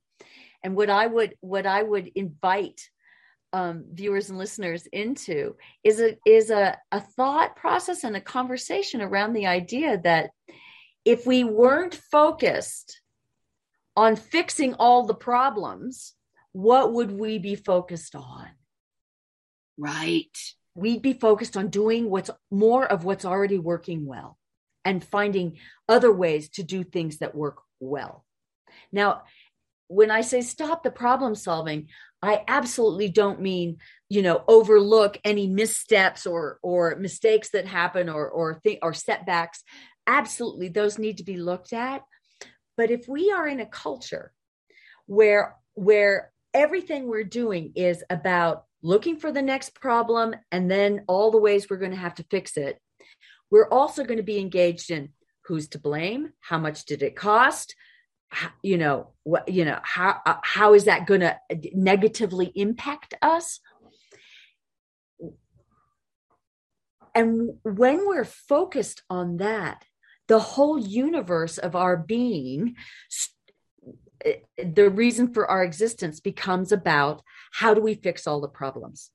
And 0.61 0.75
what 0.75 0.89
I 0.89 1.07
would, 1.07 1.35
what 1.39 1.65
I 1.65 1.83
would 1.83 2.11
invite 2.15 2.81
um, 3.53 3.85
viewers 3.93 4.29
and 4.29 4.37
listeners 4.37 4.87
into 4.87 5.55
is 5.83 6.01
a 6.01 6.17
is 6.25 6.49
a, 6.49 6.77
a 6.91 6.99
thought 6.99 7.55
process 7.55 8.03
and 8.03 8.15
a 8.15 8.21
conversation 8.21 8.99
around 9.01 9.33
the 9.33 9.45
idea 9.45 9.99
that 10.03 10.31
if 11.05 11.27
we 11.27 11.43
weren't 11.43 11.95
focused 11.95 12.99
on 13.95 14.15
fixing 14.15 14.73
all 14.73 15.05
the 15.05 15.13
problems, 15.13 16.13
what 16.51 16.93
would 16.93 17.11
we 17.11 17.37
be 17.37 17.55
focused 17.55 18.15
on? 18.15 18.47
Right. 19.77 20.35
We'd 20.75 21.03
be 21.03 21.13
focused 21.13 21.55
on 21.55 21.67
doing 21.69 22.09
what's 22.09 22.31
more 22.49 22.85
of 22.85 23.03
what's 23.03 23.25
already 23.25 23.59
working 23.59 24.05
well 24.07 24.39
and 24.83 25.03
finding 25.03 25.57
other 25.87 26.11
ways 26.11 26.49
to 26.49 26.63
do 26.63 26.83
things 26.83 27.19
that 27.19 27.35
work 27.35 27.61
well. 27.79 28.25
Now, 28.91 29.23
when 29.87 30.09
I 30.09 30.21
say 30.21 30.41
stop 30.41 30.83
the 30.83 30.91
problem 30.91 31.35
solving, 31.35 31.89
I 32.23 32.41
absolutely 32.47 33.09
don't 33.09 33.41
mean, 33.41 33.79
you 34.07 34.21
know, 34.21 34.45
overlook 34.47 35.19
any 35.25 35.45
missteps 35.45 36.25
or 36.25 36.57
or 36.63 36.95
mistakes 36.95 37.49
that 37.49 37.67
happen 37.67 38.07
or 38.07 38.29
or 38.29 38.61
th- 38.63 38.79
or 38.81 38.93
setbacks. 38.93 39.61
Absolutely, 40.07 40.69
those 40.69 40.97
need 40.97 41.17
to 41.17 41.25
be 41.25 41.35
looked 41.35 41.73
at. 41.73 42.01
But 42.77 42.91
if 42.91 43.09
we 43.09 43.31
are 43.31 43.45
in 43.45 43.59
a 43.59 43.65
culture 43.65 44.31
where 45.05 45.57
where 45.73 46.31
everything 46.53 47.07
we're 47.07 47.25
doing 47.25 47.73
is 47.75 48.03
about 48.09 48.65
looking 48.81 49.17
for 49.17 49.31
the 49.31 49.41
next 49.41 49.75
problem 49.75 50.33
and 50.49 50.71
then 50.71 51.03
all 51.07 51.29
the 51.29 51.37
ways 51.37 51.69
we're 51.69 51.77
going 51.77 51.91
to 51.91 51.97
have 51.97 52.15
to 52.15 52.25
fix 52.31 52.55
it, 52.55 52.79
we're 53.51 53.69
also 53.69 54.05
going 54.05 54.17
to 54.17 54.23
be 54.23 54.39
engaged 54.39 54.91
in 54.91 55.09
who's 55.45 55.67
to 55.69 55.79
blame, 55.79 56.31
how 56.39 56.57
much 56.57 56.85
did 56.85 57.03
it 57.03 57.17
cost, 57.17 57.75
you 58.61 58.77
know 58.77 59.09
what 59.23 59.47
you 59.49 59.65
know 59.65 59.79
how 59.83 60.21
uh, 60.25 60.37
how 60.43 60.73
is 60.73 60.85
that 60.85 61.07
going 61.07 61.21
to 61.21 61.37
negatively 61.73 62.51
impact 62.55 63.13
us? 63.21 63.59
And 67.15 67.51
when 67.63 68.07
we're 68.07 68.25
focused 68.25 69.03
on 69.09 69.37
that 69.37 69.85
the 70.27 70.39
whole 70.39 70.79
universe 70.79 71.57
of 71.57 71.75
our 71.75 71.95
being 71.97 72.75
eh, 74.25 74.37
the 74.57 74.89
reason 74.89 75.33
for 75.33 75.49
our 75.49 75.63
existence 75.63 76.19
becomes 76.19 76.71
about 76.71 77.21
how 77.51 77.73
do 77.73 77.81
we 77.81 77.93
fix 77.93 78.25
all 78.25 78.41
the 78.41 78.47
problems 78.47 79.11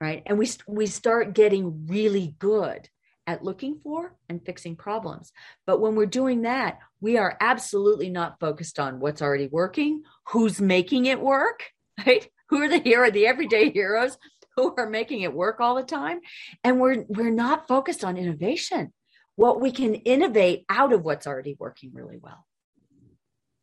right? 0.00 0.22
And 0.26 0.38
we 0.38 0.48
we 0.66 0.86
start 0.86 1.34
getting 1.34 1.86
really 1.86 2.34
good 2.38 2.88
at 3.26 3.42
looking 3.42 3.78
for 3.78 4.14
and 4.28 4.44
fixing 4.44 4.76
problems. 4.76 5.32
But 5.66 5.80
when 5.80 5.96
we're 5.96 6.06
doing 6.06 6.42
that, 6.42 6.78
we 7.00 7.18
are 7.18 7.36
absolutely 7.40 8.10
not 8.10 8.38
focused 8.40 8.78
on 8.78 9.00
what's 9.00 9.22
already 9.22 9.48
working, 9.48 10.02
who's 10.28 10.60
making 10.60 11.06
it 11.06 11.20
work, 11.20 11.70
right? 12.06 12.28
Who 12.48 12.62
are 12.62 12.68
the 12.68 12.78
hero, 12.78 13.10
the 13.10 13.26
everyday 13.26 13.70
heroes 13.70 14.16
who 14.54 14.74
are 14.78 14.88
making 14.88 15.22
it 15.22 15.34
work 15.34 15.60
all 15.60 15.74
the 15.74 15.82
time? 15.82 16.20
And 16.62 16.80
we're 16.80 17.04
we're 17.08 17.30
not 17.30 17.68
focused 17.68 18.04
on 18.04 18.16
innovation. 18.16 18.92
What 19.34 19.60
we 19.60 19.72
can 19.72 19.96
innovate 19.96 20.64
out 20.68 20.92
of 20.92 21.02
what's 21.02 21.26
already 21.26 21.56
working 21.58 21.90
really 21.92 22.16
well. 22.16 22.46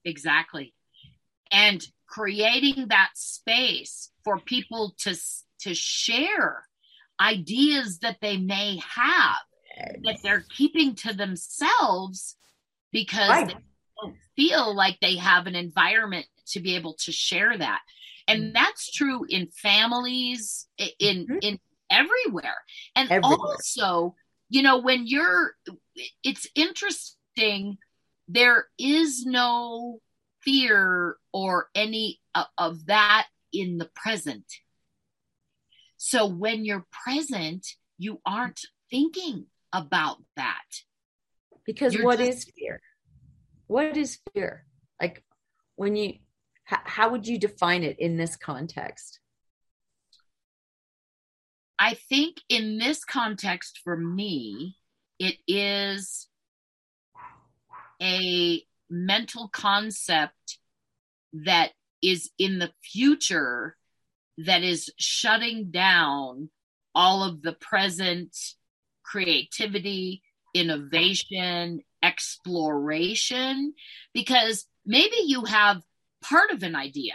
Exactly. 0.05 0.73
And 1.51 1.83
creating 2.07 2.87
that 2.89 3.11
space 3.15 4.11
for 4.23 4.37
people 4.39 4.93
to 4.99 5.15
to 5.61 5.73
share 5.73 6.67
ideas 7.19 7.99
that 7.99 8.17
they 8.21 8.37
may 8.37 8.79
have 8.95 9.37
that 10.03 10.19
they're 10.23 10.45
keeping 10.55 10.95
to 10.95 11.13
themselves 11.13 12.35
because 12.91 13.29
right. 13.29 13.47
they 13.47 13.53
don't 14.01 14.15
feel 14.35 14.75
like 14.75 14.99
they 14.99 15.17
have 15.17 15.47
an 15.47 15.55
environment 15.55 16.25
to 16.47 16.59
be 16.59 16.75
able 16.75 16.93
to 16.93 17.11
share 17.11 17.57
that. 17.57 17.81
And 18.27 18.43
mm-hmm. 18.43 18.53
that's 18.53 18.91
true 18.91 19.25
in 19.27 19.47
families, 19.47 20.67
in 20.99 21.25
mm-hmm. 21.25 21.37
in 21.41 21.59
everywhere. 21.89 22.57
And 22.95 23.11
everywhere. 23.11 23.37
also, 23.39 24.15
you 24.49 24.61
know, 24.61 24.79
when 24.79 25.07
you're 25.07 25.55
it's 26.23 26.47
interesting, 26.55 27.77
there 28.27 28.67
is 28.77 29.25
no 29.25 29.99
fear 30.41 31.17
or 31.31 31.69
any 31.75 32.19
of 32.57 32.85
that 32.87 33.27
in 33.51 33.77
the 33.77 33.89
present. 33.95 34.45
So 35.97 36.25
when 36.25 36.65
you're 36.65 36.85
present, 36.91 37.65
you 37.97 38.19
aren't 38.25 38.61
thinking 38.89 39.45
about 39.73 40.17
that. 40.35 40.63
Because 41.65 41.93
You're 41.93 42.05
what 42.05 42.19
just, 42.19 42.47
is 42.47 42.53
fear? 42.55 42.81
What 43.67 43.97
is 43.97 44.19
fear? 44.33 44.65
Like 45.01 45.23
when 45.75 45.95
you, 45.95 46.09
h- 46.09 46.79
how 46.85 47.09
would 47.09 47.27
you 47.27 47.39
define 47.39 47.83
it 47.83 47.99
in 47.99 48.17
this 48.17 48.35
context? 48.35 49.19
I 51.79 51.95
think 51.95 52.37
in 52.47 52.77
this 52.77 53.03
context 53.03 53.81
for 53.83 53.97
me, 53.97 54.77
it 55.19 55.37
is 55.47 56.27
a 58.01 58.63
mental 58.89 59.47
concept 59.49 60.59
that 61.33 61.71
is 62.01 62.29
in 62.37 62.59
the 62.59 62.71
future 62.83 63.75
that 64.37 64.63
is 64.63 64.91
shutting 64.97 65.71
down 65.71 66.49
all 66.93 67.23
of 67.23 67.41
the 67.41 67.53
present 67.53 68.35
creativity, 69.03 70.21
innovation, 70.53 71.81
exploration, 72.01 73.73
because 74.13 74.65
maybe 74.85 75.15
you 75.25 75.45
have 75.45 75.81
part 76.21 76.51
of 76.51 76.63
an 76.63 76.75
idea. 76.75 77.13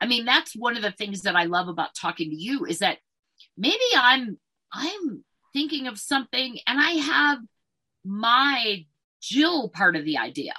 I 0.00 0.06
mean, 0.06 0.24
that's 0.24 0.54
one 0.54 0.76
of 0.76 0.82
the 0.82 0.92
things 0.92 1.22
that 1.22 1.36
I 1.36 1.44
love 1.44 1.68
about 1.68 1.94
talking 1.94 2.30
to 2.30 2.36
you 2.36 2.64
is 2.64 2.80
that 2.80 2.98
maybe 3.56 3.76
I'm 3.96 4.38
I'm 4.72 5.24
thinking 5.52 5.86
of 5.86 5.98
something 5.98 6.58
and 6.66 6.80
I 6.80 6.90
have 6.90 7.38
my 8.04 8.84
Jill 9.22 9.68
part 9.70 9.96
of 9.96 10.04
the 10.04 10.18
idea. 10.18 10.54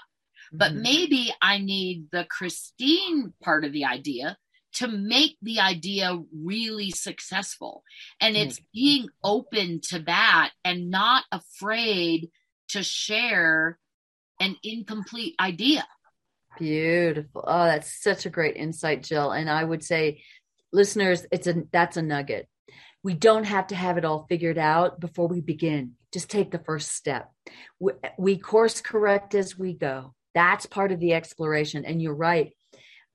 But 0.51 0.71
mm-hmm. 0.71 0.81
maybe 0.81 1.33
I 1.41 1.59
need 1.59 2.07
the 2.11 2.25
Christine 2.25 3.33
part 3.43 3.65
of 3.65 3.73
the 3.73 3.85
idea 3.85 4.37
to 4.73 4.87
make 4.87 5.37
the 5.41 5.59
idea 5.59 6.17
really 6.43 6.91
successful. 6.91 7.83
And 8.19 8.35
mm. 8.35 8.45
it's 8.45 8.59
being 8.73 9.09
open 9.23 9.81
to 9.89 9.99
that 9.99 10.51
and 10.63 10.89
not 10.89 11.23
afraid 11.31 12.29
to 12.69 12.83
share 12.83 13.79
an 14.39 14.55
incomplete 14.63 15.35
idea. 15.39 15.85
Beautiful. 16.57 17.43
Oh, 17.45 17.65
that's 17.65 18.01
such 18.01 18.25
a 18.25 18.31
great 18.31 18.55
insight, 18.55 19.03
Jill. 19.03 19.31
And 19.31 19.49
I 19.49 19.63
would 19.63 19.83
say, 19.83 20.23
listeners, 20.73 21.25
it's 21.31 21.47
a 21.47 21.63
that's 21.71 21.97
a 21.97 22.01
nugget. 22.01 22.47
We 23.03 23.13
don't 23.13 23.45
have 23.45 23.67
to 23.67 23.75
have 23.75 23.97
it 23.97 24.05
all 24.05 24.25
figured 24.27 24.57
out 24.57 24.99
before 24.99 25.27
we 25.27 25.39
begin. 25.39 25.93
Just 26.11 26.29
take 26.29 26.51
the 26.51 26.59
first 26.59 26.91
step. 26.91 27.31
We, 27.79 27.93
we 28.17 28.37
course 28.37 28.81
correct 28.81 29.35
as 29.35 29.57
we 29.57 29.73
go. 29.73 30.13
That's 30.33 30.65
part 30.65 30.91
of 30.91 30.99
the 30.99 31.13
exploration. 31.13 31.85
And 31.85 32.01
you're 32.01 32.15
right 32.15 32.53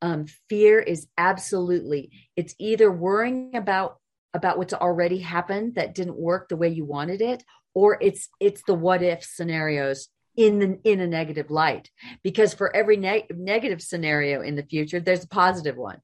um, 0.02 0.26
fear 0.48 0.78
is 0.80 1.06
absolutely 1.16 2.10
it's 2.36 2.54
either 2.58 2.90
worrying 2.90 3.56
about 3.56 3.98
about 4.34 4.58
what's 4.58 4.74
already 4.74 5.18
happened 5.18 5.76
that 5.76 5.94
didn't 5.94 6.18
work 6.18 6.48
the 6.48 6.56
way 6.56 6.68
you 6.68 6.84
wanted 6.84 7.22
it 7.22 7.42
or 7.72 7.98
it's 8.00 8.28
it's 8.40 8.62
the 8.66 8.74
what 8.74 9.02
if 9.02 9.22
scenarios 9.24 10.08
in 10.36 10.58
the 10.58 10.80
in 10.84 11.00
a 11.00 11.06
negative 11.06 11.50
light. 11.50 11.90
Because 12.22 12.54
for 12.54 12.74
every 12.74 12.96
ne- 12.96 13.26
negative 13.30 13.82
scenario 13.82 14.40
in 14.42 14.56
the 14.56 14.62
future 14.62 15.00
there's 15.00 15.24
a 15.24 15.28
positive 15.28 15.76
one. 15.76 16.00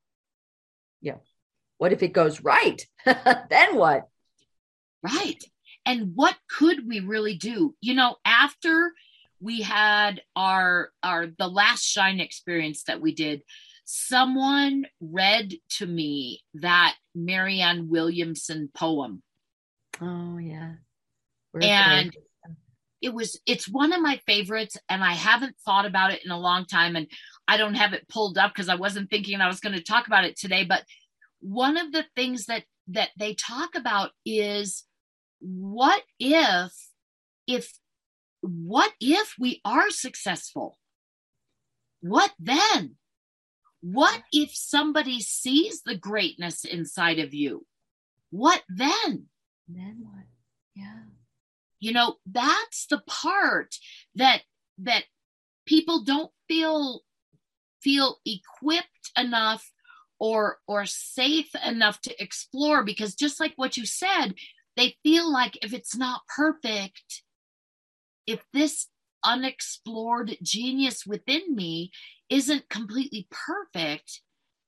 Yeah. 1.00 1.16
What 1.78 1.92
if 1.92 2.02
it 2.02 2.12
goes 2.12 2.42
right? 2.42 2.84
Then 3.04 3.76
what? 3.76 4.08
Right. 5.02 5.42
And 5.86 6.12
what 6.14 6.36
could 6.50 6.86
we 6.86 7.00
really 7.00 7.34
do? 7.34 7.74
You 7.80 7.94
know 7.94 8.16
after 8.24 8.92
we 9.40 9.62
had 9.62 10.22
our 10.34 10.90
our 11.02 11.26
the 11.26 11.48
last 11.48 11.84
shine 11.84 12.20
experience 12.20 12.84
that 12.84 13.00
we 13.00 13.14
did 13.14 13.42
someone 13.90 14.84
read 15.00 15.54
to 15.70 15.86
me 15.86 16.42
that 16.52 16.94
Marianne 17.14 17.88
Williamson 17.88 18.68
poem. 18.74 19.22
Oh 19.98 20.36
yeah. 20.36 20.74
We're 21.54 21.62
and 21.62 22.14
it 23.00 23.14
was 23.14 23.40
it's 23.46 23.66
one 23.66 23.94
of 23.94 24.02
my 24.02 24.20
favorites 24.26 24.76
and 24.90 25.02
I 25.02 25.14
haven't 25.14 25.56
thought 25.64 25.86
about 25.86 26.12
it 26.12 26.22
in 26.22 26.30
a 26.30 26.38
long 26.38 26.66
time 26.66 26.96
and 26.96 27.06
I 27.48 27.56
don't 27.56 27.76
have 27.76 27.94
it 27.94 28.06
pulled 28.10 28.36
up 28.36 28.52
because 28.52 28.68
I 28.68 28.74
wasn't 28.74 29.08
thinking 29.08 29.40
I 29.40 29.46
was 29.46 29.60
going 29.60 29.74
to 29.74 29.82
talk 29.82 30.06
about 30.06 30.24
it 30.24 30.36
today 30.36 30.64
but 30.64 30.82
one 31.40 31.78
of 31.78 31.90
the 31.90 32.04
things 32.14 32.44
that 32.46 32.64
that 32.88 33.08
they 33.18 33.32
talk 33.32 33.74
about 33.74 34.10
is 34.26 34.84
what 35.40 36.02
if 36.18 36.72
if 37.46 37.72
what 38.42 38.92
if 39.00 39.34
we 39.38 39.62
are 39.64 39.88
successful 39.88 40.76
what 42.02 42.32
then 42.38 42.96
What 43.80 44.22
if 44.32 44.54
somebody 44.54 45.20
sees 45.20 45.82
the 45.82 45.96
greatness 45.96 46.64
inside 46.64 47.18
of 47.18 47.32
you? 47.32 47.66
What 48.30 48.62
then? 48.68 49.26
Then 49.68 49.98
what? 50.00 50.24
Yeah. 50.74 51.02
You 51.80 51.92
know, 51.92 52.16
that's 52.26 52.86
the 52.86 53.00
part 53.06 53.74
that 54.16 54.42
that 54.78 55.04
people 55.66 56.02
don't 56.02 56.30
feel 56.48 57.02
feel 57.82 58.18
equipped 58.24 59.10
enough 59.16 59.70
or 60.18 60.58
or 60.66 60.84
safe 60.86 61.50
enough 61.64 62.00
to 62.00 62.22
explore 62.22 62.82
because 62.82 63.14
just 63.14 63.38
like 63.38 63.52
what 63.56 63.76
you 63.76 63.86
said 63.86 64.34
they 64.76 64.96
feel 65.02 65.30
like 65.30 65.56
if 65.62 65.72
it's 65.72 65.96
not 65.96 66.22
perfect 66.34 67.22
if 68.26 68.40
this 68.52 68.88
unexplored 69.24 70.36
genius 70.42 71.06
within 71.06 71.54
me 71.54 71.90
isn't 72.30 72.68
completely 72.68 73.26
perfect 73.30 74.20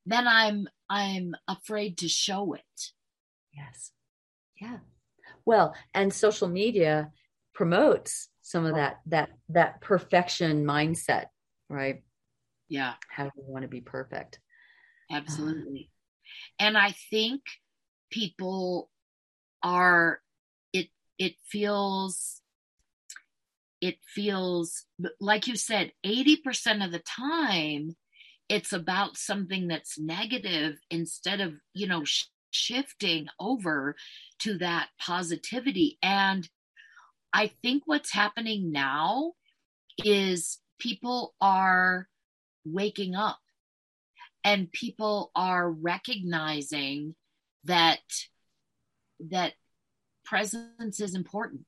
then 0.07 0.27
i'm 0.27 0.69
i'm 0.89 1.35
afraid 1.47 1.99
to 1.99 2.09
show 2.09 2.55
it. 2.55 2.63
Yes. 3.53 3.93
Yeah. 4.61 4.79
Well 5.45 5.75
and 5.95 6.13
social 6.13 6.49
media 6.49 7.11
promotes 7.55 8.29
some 8.43 8.65
of 8.67 8.75
that 8.75 9.01
that 9.07 9.31
that 9.51 9.81
perfection 9.81 10.65
mindset 10.65 11.27
right? 11.69 12.03
Yeah. 12.69 12.95
How 13.09 13.25
do 13.25 13.31
we 13.37 13.45
want 13.53 13.63
to 13.63 13.69
be 13.69 13.81
perfect? 13.81 14.41
Absolutely. 15.11 15.91
And 16.59 16.77
i 16.79 16.95
think 17.11 17.43
people 18.11 18.91
are 19.63 20.21
it 20.73 20.89
it 21.19 21.35
feels 21.47 22.40
it 23.81 23.97
feels 24.05 24.85
like 25.21 25.47
you 25.47 25.57
said 25.57 25.93
80% 26.05 26.85
of 26.85 26.93
the 26.93 27.01
time 27.01 27.97
it's 28.49 28.73
about 28.73 29.17
something 29.17 29.69
that's 29.69 29.97
negative 29.97 30.77
instead 30.91 31.41
of 31.41 31.55
you 31.73 31.87
know 31.87 32.05
sh- 32.05 32.25
shifting 32.51 33.29
over 33.39 33.95
to 34.41 34.59
that 34.59 34.89
positivity. 35.01 35.99
And 36.03 36.49
i 37.33 37.47
think 37.63 37.85
what's 37.87 38.13
happening 38.13 38.73
now 38.73 39.33
is 40.05 40.59
people 40.79 41.35
are 41.41 42.09
waking 42.65 43.15
up 43.15 43.39
and 44.43 44.73
people 44.73 45.31
are 45.37 45.71
recognizing 45.71 47.15
that 47.65 48.01
that 49.21 49.53
presence 50.25 51.01
is 51.01 51.15
important 51.15 51.67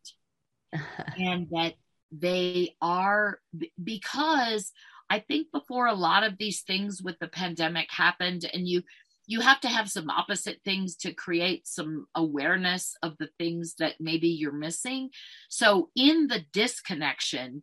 and 1.18 1.48
that 1.50 1.74
they 2.12 2.74
are 2.80 3.40
because 3.82 4.72
i 5.10 5.18
think 5.18 5.48
before 5.52 5.86
a 5.86 5.94
lot 5.94 6.24
of 6.24 6.36
these 6.38 6.60
things 6.60 7.02
with 7.02 7.18
the 7.18 7.28
pandemic 7.28 7.88
happened 7.90 8.48
and 8.52 8.68
you 8.68 8.82
you 9.26 9.40
have 9.40 9.60
to 9.60 9.68
have 9.68 9.88
some 9.88 10.10
opposite 10.10 10.60
things 10.64 10.96
to 10.96 11.14
create 11.14 11.66
some 11.66 12.06
awareness 12.14 12.96
of 13.02 13.16
the 13.18 13.28
things 13.38 13.76
that 13.78 13.94
maybe 14.00 14.26
you're 14.26 14.50
missing. 14.50 15.10
So 15.48 15.90
in 15.94 16.26
the 16.26 16.44
disconnection 16.52 17.62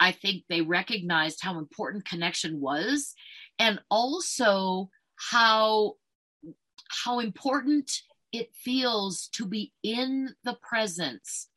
i 0.00 0.10
think 0.10 0.44
they 0.48 0.62
recognized 0.62 1.40
how 1.42 1.58
important 1.58 2.04
connection 2.04 2.58
was 2.58 3.14
and 3.58 3.80
also 3.90 4.90
how 5.16 5.94
how 7.04 7.20
important 7.20 7.92
it 8.32 8.52
feels 8.54 9.28
to 9.32 9.46
be 9.46 9.72
in 9.82 10.34
the 10.44 10.56
presence 10.62 11.48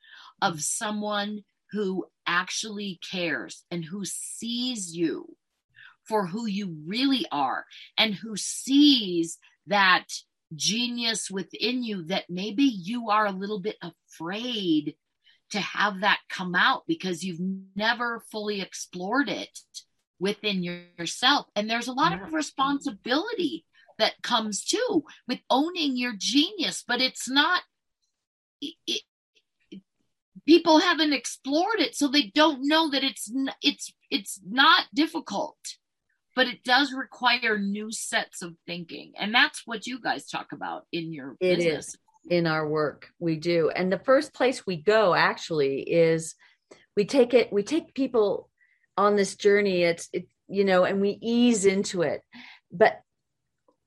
of 0.41 0.55
mm. 0.55 0.61
someone 0.61 1.43
who 1.71 2.05
actually 2.27 2.99
cares 3.09 3.63
and 3.71 3.83
who 3.83 4.05
sees 4.05 4.95
you 4.95 5.35
for 6.07 6.27
who 6.27 6.45
you 6.45 6.75
really 6.85 7.25
are 7.31 7.65
and 7.97 8.13
who 8.13 8.35
sees 8.35 9.37
that 9.67 10.05
genius 10.55 11.31
within 11.31 11.83
you 11.83 12.03
that 12.03 12.25
maybe 12.29 12.63
you 12.63 13.09
are 13.09 13.25
a 13.25 13.31
little 13.31 13.59
bit 13.59 13.77
afraid 13.81 14.95
to 15.51 15.59
have 15.59 16.01
that 16.01 16.19
come 16.29 16.55
out 16.55 16.83
because 16.87 17.23
you've 17.23 17.39
never 17.75 18.23
fully 18.31 18.61
explored 18.61 19.29
it 19.29 19.59
within 20.19 20.63
yourself. 20.63 21.47
And 21.55 21.69
there's 21.69 21.87
a 21.87 21.93
lot 21.93 22.13
of 22.13 22.33
responsibility 22.33 23.65
that 23.99 24.21
comes 24.23 24.63
too 24.63 25.03
with 25.27 25.39
owning 25.49 25.95
your 25.95 26.13
genius, 26.17 26.83
but 26.87 27.01
it's 27.01 27.29
not. 27.29 27.61
It, 28.61 29.01
people 30.47 30.79
haven't 30.79 31.13
explored 31.13 31.79
it, 31.79 31.95
so 31.95 32.07
they 32.07 32.31
don't 32.33 32.67
know 32.67 32.89
that 32.89 33.03
it's 33.03 33.31
it's 33.61 33.93
it's 34.09 34.39
not 34.47 34.85
difficult, 34.93 35.57
but 36.35 36.47
it 36.47 36.63
does 36.63 36.93
require 36.93 37.57
new 37.57 37.91
sets 37.91 38.41
of 38.41 38.55
thinking, 38.65 39.13
and 39.17 39.33
that's 39.33 39.63
what 39.65 39.87
you 39.87 39.99
guys 39.99 40.27
talk 40.27 40.51
about 40.51 40.85
in 40.91 41.13
your 41.13 41.35
it 41.39 41.57
business. 41.57 41.89
Is 41.89 41.97
in 42.29 42.47
our 42.47 42.67
work 42.67 43.09
we 43.19 43.35
do 43.35 43.69
and 43.69 43.91
the 43.91 43.99
first 43.99 44.33
place 44.33 44.65
we 44.65 44.77
go 44.77 45.13
actually 45.13 45.81
is 45.81 46.35
we 46.95 47.05
take 47.05 47.33
it 47.33 47.51
we 47.51 47.63
take 47.63 47.93
people 47.93 48.49
on 48.97 49.15
this 49.15 49.35
journey 49.35 49.83
it's 49.83 50.07
it 50.13 50.27
you 50.47 50.63
know 50.63 50.85
and 50.85 51.01
we 51.01 51.17
ease 51.21 51.65
into 51.65 52.01
it 52.01 52.21
but 52.71 53.01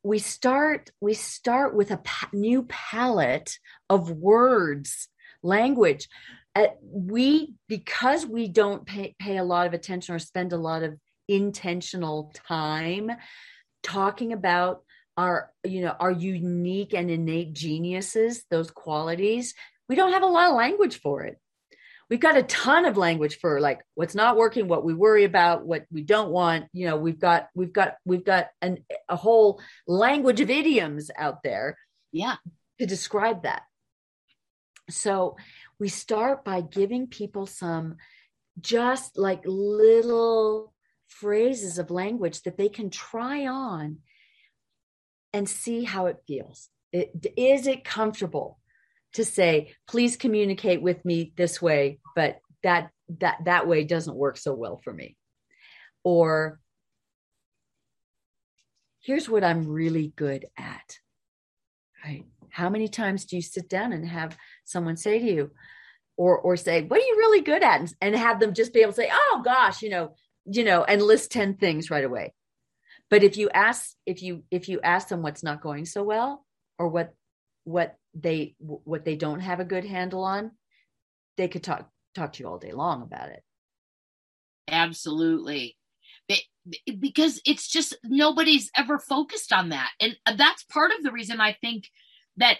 we 0.02 0.18
start 0.18 0.90
we 1.00 1.14
start 1.14 1.74
with 1.74 1.90
a 1.90 1.96
pa- 1.96 2.28
new 2.32 2.62
palette 2.64 3.58
of 3.88 4.10
words 4.10 5.08
language 5.42 6.08
uh, 6.56 6.66
we 6.82 7.54
because 7.68 8.26
we 8.26 8.48
don't 8.48 8.84
pay, 8.84 9.14
pay 9.18 9.36
a 9.36 9.44
lot 9.44 9.66
of 9.66 9.74
attention 9.74 10.14
or 10.14 10.18
spend 10.18 10.52
a 10.52 10.58
lot 10.58 10.82
of 10.82 10.96
intentional 11.28 12.32
time 12.46 13.10
talking 13.82 14.32
about 14.32 14.82
our 15.16 15.50
you 15.64 15.82
know 15.82 15.94
our 16.00 16.10
unique 16.10 16.94
and 16.94 17.10
innate 17.10 17.52
geniuses 17.52 18.44
those 18.50 18.70
qualities 18.70 19.54
we 19.88 19.96
don't 19.96 20.12
have 20.12 20.22
a 20.22 20.26
lot 20.26 20.50
of 20.50 20.56
language 20.56 21.00
for 21.00 21.22
it. 21.22 21.38
We've 22.08 22.20
got 22.20 22.36
a 22.36 22.44
ton 22.44 22.84
of 22.84 22.96
language 22.96 23.38
for 23.40 23.60
like 23.60 23.80
what's 23.94 24.14
not 24.14 24.36
working 24.36 24.68
what 24.68 24.84
we 24.84 24.94
worry 24.94 25.24
about 25.24 25.66
what 25.66 25.86
we 25.90 26.02
don't 26.02 26.30
want. 26.30 26.66
You 26.72 26.88
know 26.88 26.96
we've 26.96 27.18
got 27.18 27.48
we've 27.54 27.72
got 27.72 27.96
we've 28.04 28.24
got 28.24 28.48
an, 28.62 28.84
a 29.08 29.16
whole 29.16 29.60
language 29.88 30.40
of 30.40 30.50
idioms 30.50 31.10
out 31.16 31.42
there 31.42 31.76
yeah. 32.12 32.36
to 32.78 32.86
describe 32.86 33.42
that. 33.42 33.62
So 34.88 35.36
we 35.78 35.88
start 35.88 36.44
by 36.44 36.60
giving 36.60 37.06
people 37.06 37.46
some 37.46 37.96
just 38.60 39.18
like 39.18 39.42
little 39.44 40.72
phrases 41.08 41.78
of 41.78 41.90
language 41.90 42.42
that 42.42 42.56
they 42.56 42.68
can 42.68 42.90
try 42.90 43.46
on 43.46 43.98
and 45.32 45.48
see 45.48 45.84
how 45.84 46.06
it 46.06 46.16
feels. 46.26 46.68
It, 46.92 47.10
is 47.36 47.66
it 47.66 47.84
comfortable 47.84 48.58
to 49.12 49.24
say 49.24 49.74
please 49.88 50.16
communicate 50.16 50.80
with 50.80 51.04
me 51.04 51.32
this 51.36 51.60
way 51.60 51.98
but 52.14 52.38
that 52.62 52.90
that 53.08 53.38
that 53.44 53.66
way 53.66 53.84
doesn't 53.84 54.16
work 54.16 54.36
so 54.36 54.54
well 54.54 54.80
for 54.82 54.92
me. 54.92 55.16
Or 56.04 56.60
here's 59.00 59.28
what 59.28 59.44
i'm 59.44 59.68
really 59.68 60.12
good 60.16 60.46
at. 60.56 60.98
Right 62.04 62.24
how 62.56 62.70
many 62.70 62.88
times 62.88 63.26
do 63.26 63.36
you 63.36 63.42
sit 63.42 63.68
down 63.68 63.92
and 63.92 64.08
have 64.08 64.34
someone 64.64 64.96
say 64.96 65.18
to 65.18 65.24
you 65.30 65.50
or 66.16 66.38
or 66.38 66.56
say 66.56 66.82
what 66.82 66.98
are 66.98 67.04
you 67.04 67.16
really 67.18 67.42
good 67.42 67.62
at? 67.62 67.80
And, 67.80 67.94
and 68.00 68.16
have 68.16 68.40
them 68.40 68.54
just 68.54 68.72
be 68.72 68.80
able 68.80 68.92
to 68.92 68.96
say 68.96 69.10
oh 69.12 69.42
gosh 69.44 69.82
you 69.82 69.90
know 69.90 70.14
you 70.46 70.64
know 70.64 70.82
and 70.82 71.02
list 71.02 71.30
10 71.32 71.56
things 71.56 71.90
right 71.90 72.04
away. 72.04 72.32
But 73.10 73.22
if 73.22 73.36
you 73.36 73.50
ask 73.50 73.94
if 74.06 74.22
you 74.22 74.42
if 74.50 74.70
you 74.70 74.80
ask 74.80 75.08
them 75.08 75.20
what's 75.20 75.42
not 75.42 75.60
going 75.60 75.84
so 75.84 76.02
well 76.02 76.46
or 76.78 76.88
what 76.88 77.14
what 77.64 77.96
they 78.14 78.54
what 78.58 79.04
they 79.04 79.16
don't 79.16 79.40
have 79.40 79.60
a 79.60 79.64
good 79.64 79.84
handle 79.84 80.24
on 80.24 80.52
they 81.36 81.48
could 81.48 81.62
talk 81.62 81.90
talk 82.14 82.32
to 82.32 82.42
you 82.42 82.48
all 82.48 82.58
day 82.58 82.72
long 82.72 83.02
about 83.02 83.28
it. 83.28 83.42
Absolutely. 84.66 85.76
Because 86.98 87.38
it's 87.44 87.68
just 87.68 87.94
nobody's 88.02 88.70
ever 88.74 88.98
focused 88.98 89.52
on 89.52 89.68
that. 89.68 89.90
And 90.00 90.16
that's 90.38 90.64
part 90.64 90.92
of 90.96 91.02
the 91.02 91.12
reason 91.12 91.38
i 91.38 91.52
think 91.52 91.84
that 92.36 92.58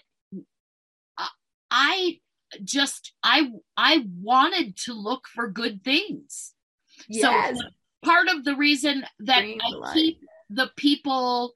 i 1.71 2.19
just 2.63 3.13
i 3.23 3.51
i 3.77 4.05
wanted 4.21 4.77
to 4.77 4.93
look 4.93 5.27
for 5.27 5.49
good 5.49 5.83
things 5.83 6.55
yes. 7.09 7.59
so 7.59 7.65
part 8.05 8.29
of 8.29 8.45
the 8.45 8.55
reason 8.55 9.05
that 9.19 9.45
i 9.45 9.93
keep 9.93 10.21
the 10.49 10.71
people 10.77 11.53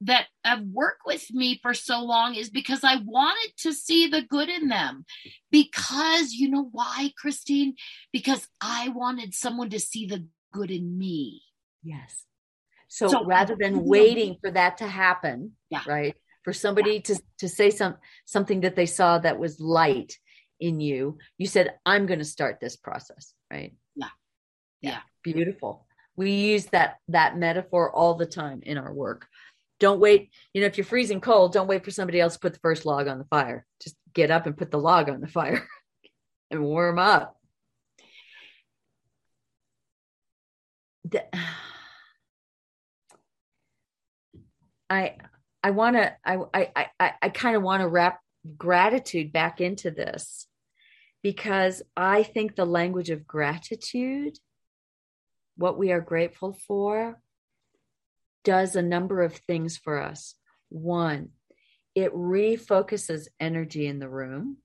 that 0.00 0.26
have 0.44 0.62
worked 0.72 1.02
with 1.06 1.32
me 1.32 1.58
for 1.60 1.74
so 1.74 2.00
long 2.00 2.34
is 2.34 2.50
because 2.50 2.84
I 2.84 2.96
wanted 3.04 3.52
to 3.58 3.72
see 3.72 4.06
the 4.06 4.22
good 4.22 4.48
in 4.48 4.68
them. 4.68 5.04
Because 5.50 6.32
you 6.32 6.48
know 6.48 6.68
why, 6.70 7.12
Christine? 7.18 7.74
Because 8.12 8.46
I 8.60 8.90
wanted 8.90 9.34
someone 9.34 9.70
to 9.70 9.80
see 9.80 10.06
the 10.06 10.26
good 10.52 10.70
in 10.70 10.96
me. 10.96 11.42
Yes. 11.82 12.24
So, 12.88 13.08
so 13.08 13.24
rather 13.24 13.56
than 13.58 13.84
waiting 13.84 14.36
for 14.40 14.50
that 14.50 14.78
to 14.78 14.86
happen, 14.86 15.52
yeah. 15.68 15.82
right? 15.86 16.16
For 16.48 16.54
somebody 16.54 16.94
yeah. 16.94 17.00
to 17.00 17.20
to 17.40 17.46
say 17.46 17.68
some 17.68 17.96
something 18.24 18.62
that 18.62 18.74
they 18.74 18.86
saw 18.86 19.18
that 19.18 19.38
was 19.38 19.60
light 19.60 20.16
in 20.58 20.80
you, 20.80 21.18
you 21.36 21.46
said, 21.46 21.74
"I'm 21.84 22.06
going 22.06 22.20
to 22.20 22.24
start 22.24 22.58
this 22.58 22.74
process." 22.74 23.34
Right? 23.50 23.74
Yeah. 23.94 24.08
Yeah. 24.80 25.00
Beautiful. 25.22 25.86
We 26.16 26.30
use 26.30 26.64
that 26.72 27.00
that 27.08 27.36
metaphor 27.36 27.94
all 27.94 28.14
the 28.14 28.24
time 28.24 28.60
in 28.62 28.78
our 28.78 28.94
work. 28.94 29.26
Don't 29.78 30.00
wait, 30.00 30.30
you 30.54 30.62
know, 30.62 30.66
if 30.66 30.78
you're 30.78 30.86
freezing 30.86 31.20
cold, 31.20 31.52
don't 31.52 31.68
wait 31.68 31.84
for 31.84 31.90
somebody 31.90 32.18
else 32.18 32.32
to 32.32 32.40
put 32.40 32.54
the 32.54 32.60
first 32.60 32.86
log 32.86 33.08
on 33.08 33.18
the 33.18 33.26
fire. 33.26 33.66
Just 33.82 33.96
get 34.14 34.30
up 34.30 34.46
and 34.46 34.56
put 34.56 34.70
the 34.70 34.78
log 34.78 35.10
on 35.10 35.20
the 35.20 35.28
fire 35.28 35.68
and 36.50 36.64
warm 36.64 36.98
up. 36.98 37.36
The, 41.04 41.26
I 44.88 45.16
I 45.62 45.70
want 45.70 45.96
to 45.96 46.14
I 46.24 46.38
I 46.54 46.86
I, 47.00 47.12
I 47.22 47.28
kind 47.30 47.56
of 47.56 47.62
want 47.62 47.82
to 47.82 47.88
wrap 47.88 48.20
gratitude 48.56 49.32
back 49.32 49.60
into 49.60 49.90
this 49.90 50.46
because 51.22 51.82
I 51.96 52.22
think 52.22 52.54
the 52.54 52.64
language 52.64 53.10
of 53.10 53.26
gratitude, 53.26 54.38
what 55.56 55.76
we 55.78 55.90
are 55.90 56.00
grateful 56.00 56.56
for, 56.66 57.20
does 58.44 58.76
a 58.76 58.82
number 58.82 59.22
of 59.22 59.34
things 59.34 59.76
for 59.76 60.00
us. 60.00 60.34
One, 60.68 61.30
it 61.94 62.14
refocuses 62.14 63.26
energy 63.40 63.86
in 63.86 63.98
the 63.98 64.08
room. 64.08 64.58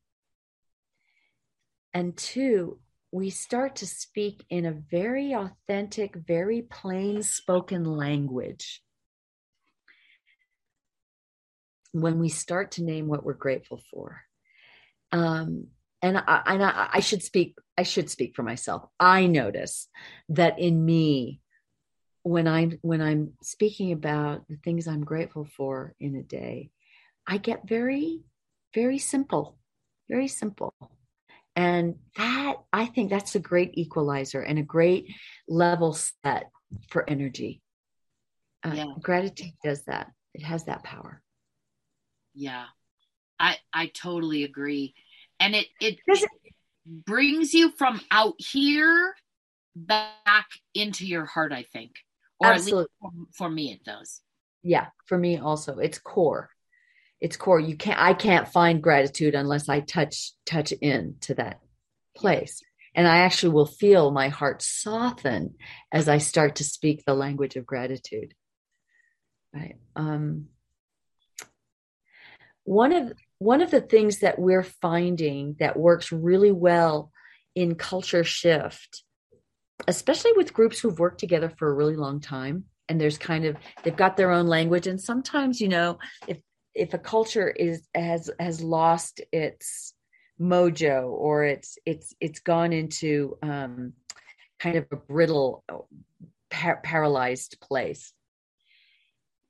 And 1.93 2.15
two, 2.15 2.79
we 3.11 3.31
start 3.31 3.77
to 3.77 3.87
speak 3.87 4.45
in 4.49 4.65
a 4.65 4.71
very 4.71 5.33
authentic, 5.33 6.15
very 6.15 6.61
plain 6.61 7.23
spoken 7.23 7.83
language 7.83 8.82
when 11.93 12.19
we 12.19 12.27
start 12.27 12.71
to 12.71 12.83
name 12.83 13.07
what 13.07 13.23
we're 13.23 13.33
grateful 13.33 13.81
for. 13.91 14.21
Um, 15.11 15.67
and 16.01 16.17
I, 16.17 16.41
and 16.45 16.63
I, 16.63 16.89
I 16.93 16.99
should 16.99 17.23
speak 17.23 17.55
I 17.77 17.83
should 17.83 18.09
speak 18.09 18.35
for 18.35 18.43
myself. 18.43 18.83
I 18.99 19.25
notice 19.27 19.87
that 20.29 20.59
in 20.59 20.83
me, 20.83 21.39
when 22.23 22.47
I'm 22.47 22.77
when 22.81 23.01
I'm 23.01 23.33
speaking 23.41 23.93
about 23.93 24.47
the 24.49 24.57
things 24.57 24.87
I'm 24.87 25.05
grateful 25.05 25.47
for 25.55 25.93
in 25.99 26.15
a 26.15 26.23
day, 26.23 26.71
I 27.25 27.37
get 27.37 27.67
very, 27.67 28.21
very 28.73 28.99
simple, 28.99 29.57
very 30.09 30.27
simple. 30.27 30.73
And 31.55 31.95
that 32.17 32.55
I 32.73 32.87
think 32.87 33.09
that's 33.09 33.35
a 33.35 33.39
great 33.39 33.77
equalizer 33.77 34.41
and 34.41 34.57
a 34.57 34.63
great 34.63 35.07
level 35.47 35.93
set 35.93 36.49
for 36.89 37.07
energy. 37.07 37.61
Uh, 38.63 38.73
yeah. 38.75 38.85
Gratitude 39.01 39.53
does 39.63 39.83
that. 39.83 40.11
It 40.33 40.43
has 40.43 40.65
that 40.65 40.83
power. 40.83 41.21
Yeah, 42.33 42.65
I 43.39 43.57
I 43.71 43.87
totally 43.87 44.43
agree. 44.43 44.95
And 45.39 45.55
it 45.55 45.67
it, 45.79 45.99
it 46.07 46.29
brings 46.85 47.53
you 47.53 47.71
from 47.71 48.01
out 48.11 48.35
here 48.37 49.15
back 49.75 50.47
into 50.73 51.05
your 51.07 51.25
heart 51.25 51.51
i 51.51 51.63
think. 51.63 51.91
Or 52.39 52.47
Absolutely. 52.47 52.87
at 53.03 53.09
least 53.13 53.37
for, 53.37 53.47
for 53.47 53.49
me 53.49 53.71
it 53.71 53.83
does. 53.83 54.21
Yeah 54.63 54.87
for 55.05 55.17
me 55.17 55.37
also. 55.37 55.79
It's 55.79 55.99
core. 55.99 56.49
It's 57.21 57.37
core. 57.37 57.59
You 57.59 57.77
can't 57.77 57.99
i 57.99 58.13
can't 58.13 58.47
find 58.47 58.81
gratitude 58.83 59.35
unless 59.35 59.69
i 59.69 59.79
touch 59.79 60.31
touch 60.45 60.71
in 60.71 61.15
to 61.21 61.35
that 61.35 61.59
place. 62.15 62.61
And 62.95 63.07
i 63.07 63.19
actually 63.19 63.53
will 63.53 63.65
feel 63.65 64.11
my 64.11 64.29
heart 64.29 64.61
soften 64.61 65.55
as 65.91 66.07
i 66.09 66.17
start 66.17 66.55
to 66.57 66.63
speak 66.63 67.03
the 67.05 67.13
language 67.13 67.55
of 67.55 67.65
gratitude. 67.65 68.33
Right. 69.53 69.77
Um 69.95 70.47
one 72.63 72.93
of 72.93 73.13
one 73.39 73.61
of 73.61 73.71
the 73.71 73.81
things 73.81 74.19
that 74.19 74.39
we're 74.39 74.63
finding 74.63 75.55
that 75.59 75.77
works 75.77 76.11
really 76.11 76.51
well 76.51 77.11
in 77.55 77.75
culture 77.75 78.23
shift, 78.23 79.03
especially 79.87 80.31
with 80.33 80.53
groups 80.53 80.79
who've 80.79 80.99
worked 80.99 81.19
together 81.19 81.49
for 81.49 81.69
a 81.69 81.73
really 81.73 81.95
long 81.95 82.21
time, 82.21 82.65
and 82.87 82.99
there's 82.99 83.17
kind 83.17 83.45
of 83.45 83.57
they've 83.83 83.95
got 83.95 84.17
their 84.17 84.31
own 84.31 84.47
language, 84.47 84.87
and 84.87 85.01
sometimes 85.01 85.59
you 85.59 85.67
know 85.67 85.99
if 86.27 86.37
if 86.73 86.93
a 86.93 86.97
culture 86.97 87.49
is 87.49 87.87
has 87.93 88.29
has 88.39 88.61
lost 88.61 89.21
its 89.31 89.93
mojo 90.39 91.09
or 91.09 91.43
it's 91.43 91.77
it's 91.85 92.13
it's 92.19 92.39
gone 92.39 92.73
into 92.73 93.37
um, 93.43 93.93
kind 94.59 94.77
of 94.77 94.85
a 94.91 94.95
brittle 94.95 95.63
par- 96.49 96.81
paralyzed 96.83 97.57
place 97.61 98.13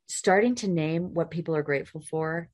starting 0.08 0.56
to 0.56 0.68
name 0.68 1.14
what 1.14 1.32
people 1.32 1.56
are 1.56 1.64
grateful 1.64 2.02
for 2.02 2.50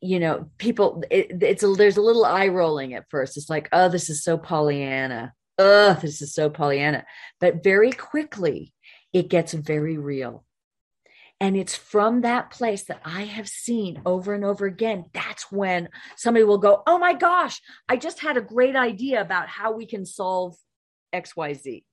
you 0.00 0.20
know, 0.20 0.48
people, 0.58 1.02
it, 1.10 1.42
it's 1.42 1.62
a, 1.62 1.68
there's 1.68 1.96
a 1.96 2.02
little 2.02 2.24
eye 2.24 2.48
rolling 2.48 2.94
at 2.94 3.10
first. 3.10 3.36
It's 3.36 3.50
like, 3.50 3.68
oh, 3.72 3.88
this 3.88 4.10
is 4.10 4.22
so 4.22 4.38
Pollyanna. 4.38 5.32
Oh, 5.58 5.98
this 6.00 6.22
is 6.22 6.34
so 6.34 6.50
Pollyanna. 6.50 7.04
But 7.40 7.64
very 7.64 7.90
quickly, 7.90 8.72
it 9.12 9.28
gets 9.28 9.52
very 9.52 9.98
real. 9.98 10.44
And 11.40 11.56
it's 11.56 11.76
from 11.76 12.22
that 12.22 12.50
place 12.50 12.84
that 12.84 13.00
I 13.04 13.22
have 13.22 13.48
seen 13.48 14.02
over 14.04 14.34
and 14.34 14.44
over 14.44 14.66
again. 14.66 15.04
That's 15.14 15.50
when 15.52 15.88
somebody 16.16 16.44
will 16.44 16.58
go, 16.58 16.82
Oh 16.86 16.98
my 16.98 17.14
gosh, 17.14 17.60
I 17.88 17.96
just 17.96 18.20
had 18.20 18.36
a 18.36 18.42
great 18.42 18.74
idea 18.74 19.20
about 19.20 19.48
how 19.48 19.72
we 19.72 19.86
can 19.86 20.04
solve 20.04 20.56
XYZ. 21.14 21.84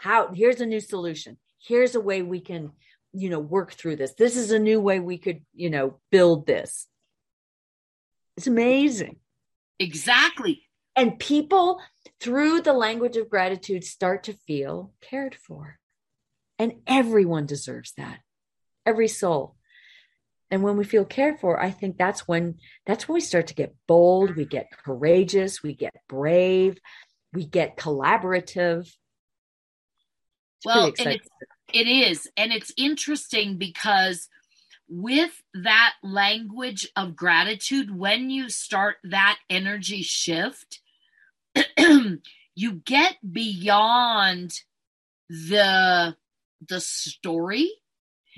How 0.00 0.32
here's 0.32 0.60
a 0.60 0.66
new 0.66 0.80
solution. 0.80 1.36
Here's 1.58 1.94
a 1.94 2.00
way 2.00 2.22
we 2.22 2.40
can, 2.40 2.72
you 3.12 3.28
know, 3.28 3.40
work 3.40 3.72
through 3.72 3.96
this. 3.96 4.14
This 4.14 4.36
is 4.36 4.50
a 4.50 4.58
new 4.58 4.80
way 4.80 5.00
we 5.00 5.18
could, 5.18 5.40
you 5.54 5.68
know, 5.68 5.98
build 6.10 6.46
this. 6.46 6.86
It's 8.36 8.46
amazing. 8.46 9.16
Exactly. 9.78 10.62
And 10.94 11.18
people, 11.18 11.80
through 12.20 12.62
the 12.62 12.72
language 12.72 13.16
of 13.16 13.30
gratitude, 13.30 13.84
start 13.84 14.24
to 14.24 14.32
feel 14.46 14.92
cared 15.00 15.34
for. 15.34 15.78
And 16.58 16.74
everyone 16.86 17.46
deserves 17.46 17.92
that. 17.96 18.20
Every 18.86 19.08
soul. 19.08 19.56
And 20.50 20.62
when 20.62 20.76
we 20.76 20.84
feel 20.84 21.04
cared 21.04 21.40
for, 21.40 21.60
I 21.60 21.70
think 21.70 21.98
that's 21.98 22.28
when 22.28 22.58
that's 22.86 23.08
when 23.08 23.14
we 23.14 23.20
start 23.20 23.48
to 23.48 23.54
get 23.54 23.74
bold, 23.88 24.36
we 24.36 24.44
get 24.44 24.68
courageous, 24.84 25.62
we 25.62 25.74
get 25.74 25.94
brave, 26.08 26.78
we 27.32 27.44
get 27.44 27.76
collaborative. 27.76 28.82
It's 28.82 30.64
well, 30.64 30.92
and 30.98 31.08
it's, 31.08 31.28
it 31.72 31.88
is. 31.88 32.28
And 32.36 32.52
it's 32.52 32.72
interesting 32.76 33.58
because 33.58 34.28
with 34.88 35.42
that 35.54 35.94
language 36.02 36.88
of 36.96 37.16
gratitude, 37.16 37.96
when 37.96 38.30
you 38.30 38.48
start 38.48 38.96
that 39.04 39.38
energy 39.50 40.02
shift, 40.02 40.80
you 41.78 42.72
get 42.84 43.16
beyond 43.32 44.60
the 45.28 46.16
the 46.66 46.80
story. 46.80 47.70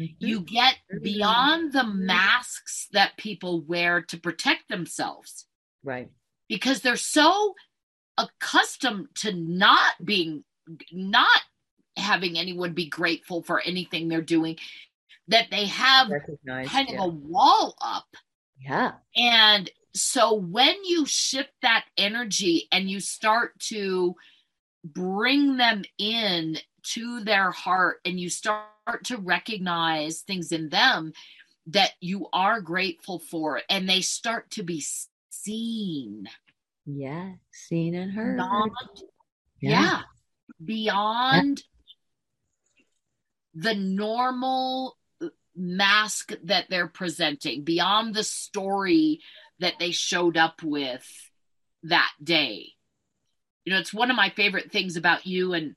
Mm-hmm. 0.00 0.24
you 0.24 0.40
get 0.42 0.76
beyond 1.02 1.72
the 1.72 1.82
masks 1.82 2.86
that 2.92 3.16
people 3.16 3.62
wear 3.62 4.00
to 4.02 4.16
protect 4.16 4.68
themselves. 4.68 5.46
Right. 5.82 6.08
Because 6.48 6.82
they're 6.82 6.94
so 6.94 7.56
accustomed 8.16 9.08
to 9.16 9.32
not 9.32 9.94
being 10.04 10.44
not 10.92 11.40
having 11.96 12.38
anyone 12.38 12.74
be 12.74 12.86
grateful 12.86 13.42
for 13.42 13.60
anything 13.60 14.06
they're 14.06 14.22
doing 14.22 14.56
that 15.28 15.48
they 15.50 15.66
have 15.66 16.10
kind 16.66 16.88
yeah. 16.88 16.94
of 16.94 17.00
a 17.00 17.08
wall 17.08 17.74
up. 17.80 18.08
Yeah. 18.58 18.92
And 19.16 19.70
so 19.94 20.34
when 20.34 20.84
you 20.84 21.06
shift 21.06 21.52
that 21.62 21.84
energy 21.96 22.68
and 22.72 22.90
you 22.90 23.00
start 23.00 23.58
to 23.60 24.14
bring 24.84 25.56
them 25.56 25.82
in 25.98 26.58
to 26.82 27.20
their 27.24 27.50
heart 27.50 27.98
and 28.04 28.18
you 28.18 28.30
start 28.30 28.64
to 29.04 29.18
recognize 29.18 30.20
things 30.20 30.52
in 30.52 30.68
them 30.68 31.12
that 31.66 31.92
you 32.00 32.28
are 32.32 32.60
grateful 32.60 33.18
for 33.18 33.60
and 33.68 33.88
they 33.88 34.00
start 34.00 34.50
to 34.50 34.62
be 34.62 34.82
seen. 35.30 36.28
Yeah, 36.86 37.32
seen 37.52 37.94
and 37.94 38.12
heard. 38.12 38.36
Beyond, 38.36 38.70
yeah. 39.60 39.70
yeah. 39.70 40.00
Beyond 40.64 41.62
yeah. 42.74 42.84
the 43.54 43.74
normal 43.74 44.96
mask 45.58 46.32
that 46.44 46.66
they're 46.70 46.88
presenting, 46.88 47.64
beyond 47.64 48.14
the 48.14 48.24
story 48.24 49.20
that 49.58 49.74
they 49.78 49.90
showed 49.90 50.36
up 50.36 50.62
with 50.62 51.06
that 51.82 52.10
day. 52.22 52.68
You 53.64 53.72
know, 53.72 53.80
it's 53.80 53.92
one 53.92 54.10
of 54.10 54.16
my 54.16 54.30
favorite 54.30 54.72
things 54.72 54.96
about 54.96 55.26
you 55.26 55.52
and 55.52 55.74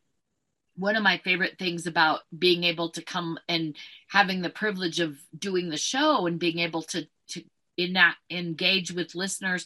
one 0.76 0.96
of 0.96 1.04
my 1.04 1.18
favorite 1.18 1.58
things 1.60 1.88
about 1.88 2.22
being 2.38 2.64
able 2.64 2.90
to 2.90 3.02
come 3.02 3.38
and 3.50 3.76
having 4.08 4.42
the 4.42 4.50
privilege 4.50 5.00
of 5.00 5.18
doing 5.38 5.70
the 5.70 5.78
show 5.78 6.26
and 6.28 6.40
being 6.40 6.60
able 6.60 6.82
to 6.84 7.08
to 7.30 7.44
in 7.78 7.94
that 7.94 8.16
engage 8.30 8.92
with 8.92 9.16
listeners 9.16 9.66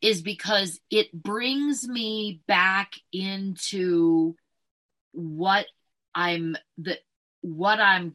is 0.00 0.22
because 0.22 0.80
it 0.90 1.12
brings 1.12 1.86
me 1.86 2.40
back 2.46 2.92
into 3.12 4.34
what 5.12 5.66
I'm 6.14 6.56
the 6.76 6.98
what 7.40 7.80
I'm 7.80 8.14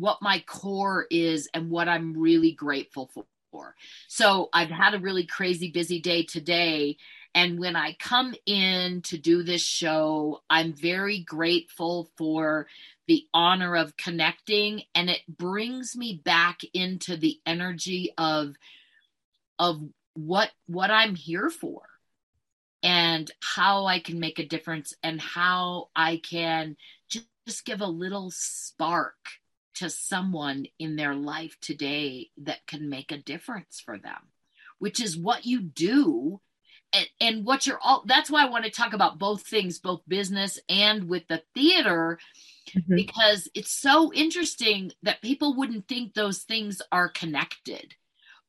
what 0.00 0.22
my 0.22 0.40
core 0.46 1.06
is 1.10 1.48
and 1.54 1.70
what 1.70 1.88
I'm 1.88 2.16
really 2.18 2.52
grateful 2.52 3.10
for. 3.52 3.76
So 4.08 4.48
I've 4.52 4.70
had 4.70 4.94
a 4.94 5.00
really 5.00 5.26
crazy 5.26 5.70
busy 5.70 6.00
day 6.00 6.24
today 6.24 6.96
And 7.34 7.58
when 7.60 7.76
I 7.76 7.94
come 7.98 8.34
in 8.46 9.02
to 9.02 9.18
do 9.18 9.42
this 9.42 9.62
show, 9.62 10.42
I'm 10.50 10.72
very 10.72 11.20
grateful 11.20 12.10
for 12.16 12.66
the 13.08 13.26
honor 13.34 13.76
of 13.76 13.96
connecting 13.96 14.82
and 14.94 15.10
it 15.10 15.22
brings 15.28 15.96
me 15.96 16.20
back 16.24 16.60
into 16.74 17.16
the 17.16 17.40
energy 17.46 18.12
of 18.18 18.56
of 19.58 19.80
what 20.14 20.50
what 20.66 20.90
I'm 20.90 21.14
here 21.14 21.50
for 21.50 21.82
and 22.82 23.30
how 23.42 23.86
I 23.86 24.00
can 24.00 24.20
make 24.20 24.38
a 24.38 24.46
difference 24.46 24.94
and 25.02 25.20
how 25.20 25.88
I 25.94 26.18
can 26.18 26.76
just, 27.08 27.26
give 27.64 27.80
a 27.80 27.86
little 27.86 28.30
spark 28.30 29.16
to 29.80 29.90
someone 29.90 30.66
in 30.78 30.96
their 30.96 31.14
life 31.14 31.56
today 31.60 32.28
that 32.42 32.66
can 32.66 32.88
make 32.88 33.12
a 33.12 33.18
difference 33.18 33.80
for 33.84 33.98
them, 33.98 34.28
which 34.78 35.00
is 35.00 35.16
what 35.16 35.44
you 35.46 35.60
do. 35.60 36.40
And, 36.92 37.08
and 37.20 37.46
what 37.46 37.68
you're 37.68 37.78
all 37.80 38.02
that's 38.04 38.32
why 38.32 38.42
I 38.42 38.50
want 38.50 38.64
to 38.64 38.70
talk 38.70 38.94
about 38.94 39.18
both 39.20 39.46
things, 39.46 39.78
both 39.78 40.02
business 40.08 40.58
and 40.68 41.08
with 41.08 41.22
the 41.28 41.40
theater, 41.54 42.18
mm-hmm. 42.68 42.96
because 42.96 43.48
it's 43.54 43.70
so 43.70 44.12
interesting 44.12 44.90
that 45.04 45.22
people 45.22 45.54
wouldn't 45.54 45.86
think 45.86 46.14
those 46.14 46.40
things 46.40 46.82
are 46.90 47.08
connected 47.08 47.94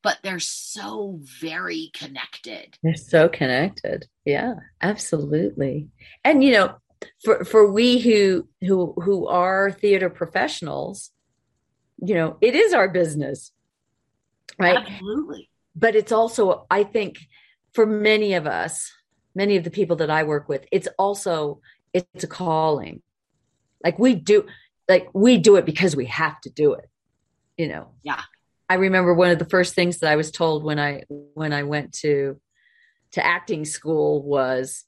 but 0.04 0.18
they're 0.24 0.40
so 0.40 1.20
very 1.22 1.92
connected. 1.94 2.76
They're 2.82 2.96
so 2.96 3.30
connected. 3.30 4.08
Yeah, 4.26 4.56
absolutely. 4.82 5.90
And 6.24 6.44
you 6.44 6.54
know, 6.54 6.76
for 7.24 7.44
for 7.46 7.72
we 7.72 8.00
who 8.00 8.48
who 8.62 8.94
who 9.02 9.28
are 9.28 9.72
theater 9.72 10.10
professionals, 10.10 11.12
you 12.02 12.16
know, 12.16 12.38
it 12.42 12.56
is 12.56 12.74
our 12.74 12.90
business. 12.90 13.52
Right? 14.60 14.78
Absolutely. 14.78 15.50
But 15.76 15.96
it's 15.96 16.12
also 16.12 16.66
I 16.70 16.84
think 16.84 17.20
for 17.74 17.86
many 17.86 18.34
of 18.34 18.48
us, 18.48 18.92
many 19.34 19.56
of 19.56 19.64
the 19.64 19.72
people 19.72 19.98
that 19.98 20.10
I 20.10 20.24
work 20.24 20.50
with, 20.50 20.66
it's 20.72 20.88
also 20.98 21.62
it's 21.94 22.24
a 22.24 22.28
calling. 22.28 23.02
Like 23.84 23.98
we 23.98 24.16
do 24.16 24.46
like 24.90 25.10
we 25.14 25.38
do 25.38 25.56
it 25.56 25.66
because 25.66 25.96
we 25.96 26.06
have 26.08 26.40
to 26.42 26.50
do 26.50 26.74
it. 26.74 26.90
You 27.58 27.70
know. 27.70 27.92
Yeah. 28.04 28.22
I 28.70 28.76
remember 28.76 29.14
one 29.14 29.32
of 29.32 29.40
the 29.40 29.46
first 29.46 29.76
things 29.76 30.00
that 30.00 30.12
I 30.12 30.16
was 30.16 30.32
told 30.32 30.64
when 30.64 30.80
I 30.80 31.04
when 31.10 31.54
I 31.54 31.64
went 31.64 31.94
to 32.00 32.40
to 33.12 33.26
acting 33.26 33.66
school 33.66 34.24
was 34.24 34.86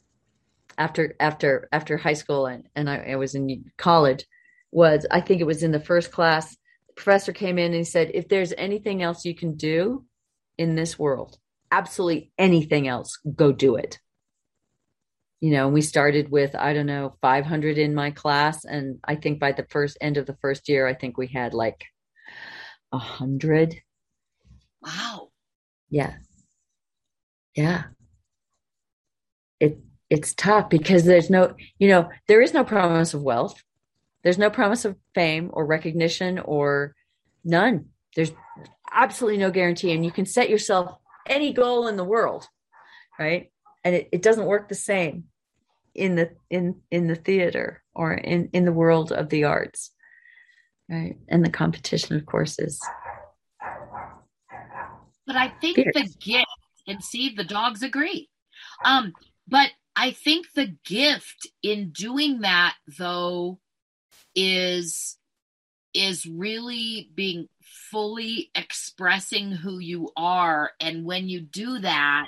after 0.78 1.16
after 1.20 1.68
after 1.72 1.98
high 1.98 2.14
school 2.14 2.46
and, 2.46 2.68
and 2.76 2.90
I, 2.90 3.12
I 3.12 3.16
was 3.18 3.36
in 3.36 3.72
college 3.78 4.26
was 4.72 5.06
I 5.12 5.22
think 5.22 5.40
it 5.40 5.48
was 5.48 5.64
in 5.64 5.72
the 5.72 5.80
first 5.80 6.12
class 6.12 6.58
professor 6.96 7.32
came 7.32 7.58
in 7.58 7.68
and 7.68 7.76
he 7.76 7.84
said 7.84 8.12
if 8.14 8.28
there's 8.30 8.54
anything 8.58 9.02
else 9.02 9.26
you 9.26 9.36
can 9.36 9.56
do 9.56 10.06
in 10.58 10.76
this 10.76 10.98
world 10.98 11.38
absolutely 11.72 12.32
anything 12.38 12.88
else 12.88 13.20
go 13.36 13.52
do 13.52 13.76
it 13.76 14.00
you 15.40 15.52
know 15.52 15.68
we 15.68 15.82
started 15.82 16.30
with 16.30 16.56
i 16.56 16.74
don't 16.74 16.86
know 16.86 17.16
500 17.22 17.78
in 17.78 17.96
my 17.96 18.12
class 18.12 18.66
and 18.66 19.00
i 19.04 19.16
think 19.16 19.40
by 19.40 19.52
the 19.52 19.66
first 19.70 19.98
end 20.02 20.18
of 20.18 20.26
the 20.26 20.38
first 20.42 20.70
year 20.70 20.88
i 20.88 20.94
think 20.94 21.18
we 21.18 21.28
had 21.28 21.54
like 21.54 21.84
a 22.94 22.98
hundred. 22.98 23.82
Wow. 24.82 25.32
Yeah. 25.90 26.14
Yeah. 27.56 27.86
It 29.60 29.80
it's 30.10 30.34
tough 30.36 30.70
because 30.70 31.06
there's 31.06 31.30
no, 31.30 31.56
you 31.80 31.88
know, 31.88 32.10
there 32.28 32.42
is 32.42 32.54
no 32.54 32.64
promise 32.64 33.14
of 33.14 33.24
wealth. 33.24 33.62
There's 34.24 34.38
no 34.38 34.50
promise 34.50 34.86
of 34.86 34.98
fame 35.14 35.50
or 35.54 35.66
recognition 35.66 36.40
or 36.40 36.96
none. 37.44 37.88
There's 38.16 38.32
absolutely 38.92 39.40
no 39.40 39.52
guarantee. 39.52 39.92
And 39.92 40.06
you 40.06 40.12
can 40.12 40.26
set 40.26 40.50
yourself 40.50 40.98
any 41.28 41.54
goal 41.54 41.88
in 41.88 41.98
the 41.98 42.04
world, 42.04 42.48
right? 43.20 43.52
And 43.84 43.96
it, 43.96 44.10
it 44.12 44.22
doesn't 44.22 44.46
work 44.46 44.70
the 44.70 44.76
same 44.76 45.26
in 45.96 46.16
the 46.16 46.32
in 46.50 46.82
in 46.90 47.08
the 47.08 47.16
theater 47.16 47.84
or 47.94 48.14
in 48.14 48.50
in 48.54 48.66
the 48.66 48.72
world 48.72 49.12
of 49.12 49.30
the 49.30 49.44
arts 49.44 49.92
right 50.90 51.18
and 51.30 51.46
the 51.46 51.50
competition 51.50 52.16
of 52.16 52.26
course 52.26 52.58
is 52.60 52.82
but 55.28 55.36
i 55.36 55.48
think 55.62 55.76
fierce. 55.76 55.94
the 55.94 56.10
gift 56.20 56.48
and 56.88 57.04
see 57.04 57.30
the 57.30 57.44
dogs 57.44 57.84
agree 57.84 58.28
um 58.84 59.14
but 59.48 59.70
i 59.96 60.12
think 60.12 60.48
the 60.56 60.76
gift 60.84 61.48
in 61.62 61.92
doing 61.92 62.42
that 62.42 62.76
though 62.98 63.60
is 64.36 65.18
is 65.94 66.26
really 66.26 67.12
being 67.14 67.48
fully 67.92 68.50
expressing 68.56 69.52
who 69.52 69.80
you 69.80 70.10
are 70.18 70.72
and 70.80 71.06
when 71.06 71.30
you 71.30 71.40
do 71.40 71.80
that 71.80 72.28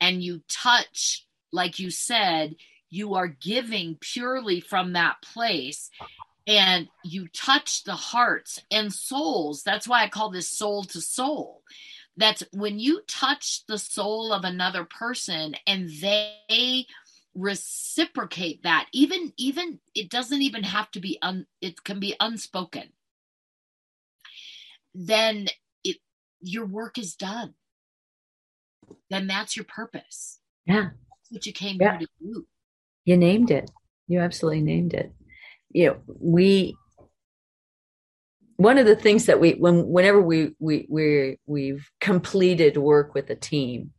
and 0.00 0.22
you 0.22 0.40
touch 0.48 1.26
like 1.52 1.78
you 1.78 1.90
said 1.90 2.56
you 2.88 3.14
are 3.14 3.28
giving 3.28 3.96
purely 4.00 4.60
from 4.60 4.94
that 4.94 5.16
place 5.20 5.90
and 6.46 6.88
you 7.04 7.26
touch 7.28 7.84
the 7.84 7.94
hearts 7.94 8.60
and 8.70 8.92
souls. 8.92 9.62
That's 9.62 9.88
why 9.88 10.04
I 10.04 10.08
call 10.08 10.30
this 10.30 10.48
soul 10.48 10.84
to 10.84 11.00
soul. 11.00 11.62
That's 12.16 12.42
when 12.52 12.78
you 12.78 13.02
touch 13.06 13.66
the 13.66 13.78
soul 13.78 14.32
of 14.32 14.44
another 14.44 14.84
person 14.84 15.54
and 15.66 15.90
they 16.00 16.86
reciprocate 17.36 18.62
that. 18.62 18.88
Even 18.92 19.32
even 19.36 19.78
it 19.94 20.08
doesn't 20.08 20.42
even 20.42 20.64
have 20.64 20.90
to 20.92 21.00
be 21.00 21.18
un 21.22 21.46
it 21.60 21.84
can 21.84 22.00
be 22.00 22.14
unspoken. 22.18 22.88
Then 24.94 25.48
it 25.84 25.98
your 26.40 26.66
work 26.66 26.98
is 26.98 27.14
done. 27.14 27.54
Then 29.10 29.26
that's 29.26 29.56
your 29.56 29.66
purpose. 29.66 30.40
Yeah. 30.64 30.90
That's 30.90 31.30
what 31.30 31.46
you 31.46 31.52
came 31.52 31.76
yeah. 31.80 31.98
here 31.98 32.06
to 32.06 32.08
do. 32.20 32.46
You 33.04 33.16
named 33.16 33.50
it. 33.50 33.70
You 34.08 34.20
absolutely 34.20 34.62
named 34.62 34.94
it. 34.94 35.12
You 35.70 35.88
know 35.88 35.96
we 36.18 36.74
one 38.56 38.78
of 38.78 38.86
the 38.86 38.96
things 38.96 39.26
that 39.26 39.40
we 39.40 39.52
when 39.52 39.86
whenever 39.88 40.20
we 40.20 40.54
we 40.58 40.86
we 40.88 41.38
we've 41.46 41.90
completed 42.00 42.78
work 42.78 43.14
with 43.14 43.28
a 43.28 43.36
team 43.36 43.92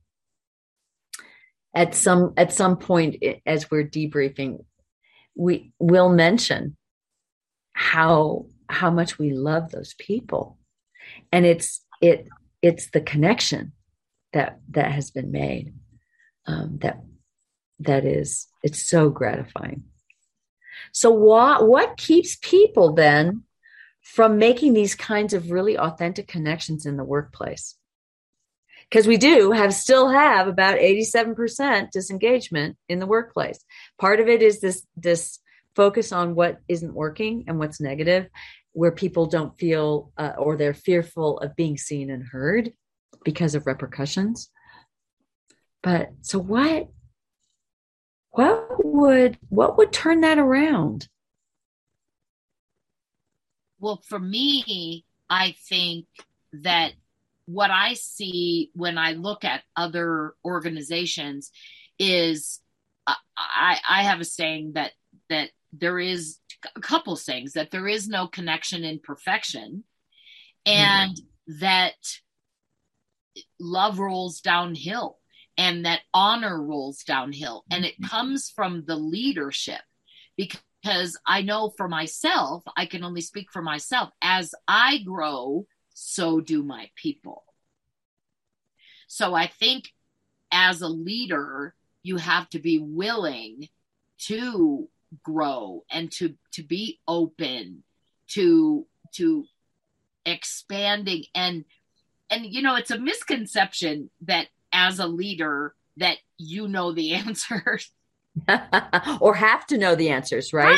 at 1.77 1.93
some 1.93 2.33
at 2.35 2.51
some 2.51 2.75
point 2.75 3.23
as 3.45 3.69
we're 3.69 3.87
debriefing 3.87 4.65
we 5.35 5.71
will 5.77 6.09
mention 6.09 6.75
how 7.73 8.47
how 8.67 8.89
much 8.89 9.19
we 9.19 9.31
love 9.31 9.69
those 9.69 9.93
people 9.99 10.57
and 11.31 11.45
it's 11.45 11.85
it 12.01 12.27
it's 12.63 12.89
the 12.89 12.99
connection 13.01 13.73
that 14.33 14.59
that 14.69 14.91
has 14.91 15.11
been 15.11 15.31
made 15.31 15.73
um, 16.47 16.79
that 16.81 16.99
that 17.79 18.05
is 18.05 18.47
it's 18.63 18.81
so 18.81 19.11
gratifying 19.11 19.83
so 20.91 21.11
what 21.11 21.67
what 21.67 21.95
keeps 21.95 22.37
people 22.41 22.93
then 22.93 23.43
from 24.01 24.39
making 24.39 24.73
these 24.73 24.95
kinds 24.95 25.33
of 25.33 25.51
really 25.51 25.77
authentic 25.77 26.27
connections 26.27 26.85
in 26.85 26.95
the 26.95 27.03
workplace? 27.03 27.75
Because 28.89 29.05
we 29.07 29.17
do 29.17 29.51
have 29.51 29.73
still 29.73 30.09
have 30.09 30.47
about 30.47 30.79
87% 30.79 31.91
disengagement 31.91 32.77
in 32.87 32.99
the 32.99 33.05
workplace. 33.05 33.63
Part 33.99 34.19
of 34.19 34.29
it 34.29 34.41
is 34.41 34.61
this 34.61 34.85
this 34.95 35.39
focus 35.75 36.11
on 36.11 36.35
what 36.35 36.59
isn't 36.67 36.93
working 36.93 37.43
and 37.47 37.59
what's 37.59 37.81
negative, 37.81 38.27
where 38.71 38.91
people 38.91 39.25
don't 39.25 39.57
feel 39.59 40.11
uh, 40.17 40.33
or 40.37 40.55
they're 40.55 40.73
fearful 40.73 41.39
of 41.39 41.55
being 41.55 41.77
seen 41.77 42.09
and 42.09 42.23
heard 42.23 42.71
because 43.25 43.55
of 43.55 43.67
repercussions. 43.67 44.49
But 45.83 46.11
so 46.21 46.39
what 46.39 46.89
what 48.37 48.85
would 48.85 49.37
what 49.49 49.77
would 49.79 49.91
turn 49.91 50.21
that 50.21 50.37
around 50.37 51.07
well 53.79 53.99
for 54.07 54.19
me 54.19 55.03
i 55.27 55.55
think 55.67 56.05
that 56.53 56.91
what 57.47 57.71
i 57.71 57.93
see 57.95 58.69
when 58.73 58.97
i 58.97 59.13
look 59.13 59.43
at 59.43 59.63
other 59.75 60.33
organizations 60.45 61.49
is 61.97 62.59
uh, 63.07 63.13
i 63.37 63.79
i 63.89 64.03
have 64.03 64.19
a 64.19 64.25
saying 64.25 64.73
that 64.73 64.91
that 65.29 65.49
there 65.73 65.97
is 65.97 66.39
a 66.75 66.81
couple 66.81 67.15
sayings 67.15 67.53
that 67.53 67.71
there 67.71 67.87
is 67.87 68.07
no 68.07 68.27
connection 68.27 68.83
in 68.83 68.99
perfection 68.99 69.83
and 70.65 71.15
mm-hmm. 71.15 71.59
that 71.59 71.95
love 73.59 73.97
rolls 73.97 74.41
downhill 74.41 75.17
and 75.57 75.85
that 75.85 76.01
honor 76.13 76.61
rolls 76.61 77.03
downhill 77.03 77.63
and 77.71 77.85
it 77.85 77.93
mm-hmm. 77.93 78.09
comes 78.09 78.49
from 78.49 78.83
the 78.85 78.95
leadership 78.95 79.81
because 80.35 81.17
i 81.25 81.41
know 81.41 81.71
for 81.77 81.87
myself 81.87 82.63
i 82.75 82.85
can 82.85 83.03
only 83.03 83.21
speak 83.21 83.47
for 83.51 83.61
myself 83.61 84.09
as 84.21 84.53
i 84.67 84.97
grow 84.99 85.65
so 85.99 86.39
do 86.39 86.63
my 86.63 86.89
people 86.95 87.43
so 89.07 89.33
i 89.33 89.47
think 89.47 89.93
as 90.51 90.81
a 90.81 90.87
leader 90.87 91.73
you 92.03 92.17
have 92.17 92.49
to 92.49 92.59
be 92.59 92.77
willing 92.79 93.67
to 94.17 94.87
grow 95.23 95.83
and 95.91 96.11
to 96.11 96.35
to 96.51 96.63
be 96.63 96.99
open 97.07 97.83
to 98.27 98.85
to 99.13 99.45
expanding 100.25 101.23
and 101.33 101.65
and 102.29 102.45
you 102.45 102.61
know 102.61 102.75
it's 102.75 102.91
a 102.91 102.99
misconception 102.99 104.09
that 104.21 104.47
as 104.73 104.99
a 104.99 105.07
leader 105.07 105.73
that 105.97 106.17
you 106.37 106.67
know 106.67 106.91
the 106.91 107.13
answers. 107.15 107.91
or 109.19 109.33
have 109.33 109.65
to 109.65 109.77
know 109.77 109.95
the 109.95 110.09
answers, 110.09 110.53
right? 110.53 110.77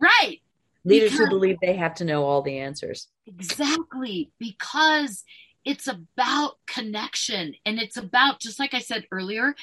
Right. 0.00 0.10
right. 0.22 0.40
Leaders 0.86 1.12
because, 1.12 1.26
who 1.26 1.30
believe 1.30 1.56
they 1.60 1.76
have 1.76 1.94
to 1.96 2.04
know 2.04 2.24
all 2.24 2.42
the 2.42 2.58
answers. 2.58 3.08
Exactly. 3.26 4.30
Because 4.38 5.24
it's 5.64 5.88
about 5.88 6.52
connection 6.66 7.54
and 7.66 7.78
it's 7.80 7.96
about, 7.96 8.40
just 8.40 8.60
like 8.60 8.72
I 8.72 8.78
said 8.78 9.06
earlier, 9.10 9.54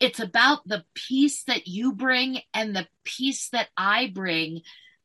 it's 0.00 0.18
about 0.18 0.66
the 0.66 0.84
peace 0.94 1.44
that 1.44 1.68
you 1.68 1.92
bring 1.92 2.40
and 2.54 2.74
the 2.74 2.88
peace 3.04 3.50
that 3.50 3.68
I 3.76 4.10
bring 4.12 4.62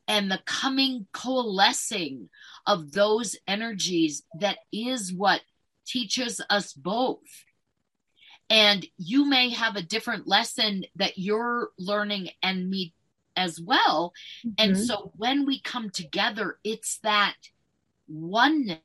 and 0.07 0.32
the 0.32 0.39
coming 0.45 1.05
coalescing 1.11 2.30
of 2.65 2.93
those 2.93 3.36
energies 3.45 4.24
that 4.39 4.57
is 4.72 5.11
what 5.11 5.41
teaches 5.86 6.41
us 6.49 6.72
both. 6.74 7.20
And 8.49 8.88
you 8.97 9.26
may 9.26 9.49
have 9.49 9.76
a 9.76 9.82
different 9.82 10.28
lesson 10.28 10.86
that 10.95 11.18
you're 11.18 11.70
learning 11.78 12.30
and 12.41 12.70
me 12.70 12.93
as 13.38 13.62
well. 13.62 14.14
Mm-hmm. 14.46 14.50
And 14.58 14.78
so 14.78 15.14
when 15.16 15.46
we 15.46 15.62
come 15.62 15.90
together, 15.90 16.58
it's 16.64 16.98
that 17.04 17.36
oneness 18.10 18.82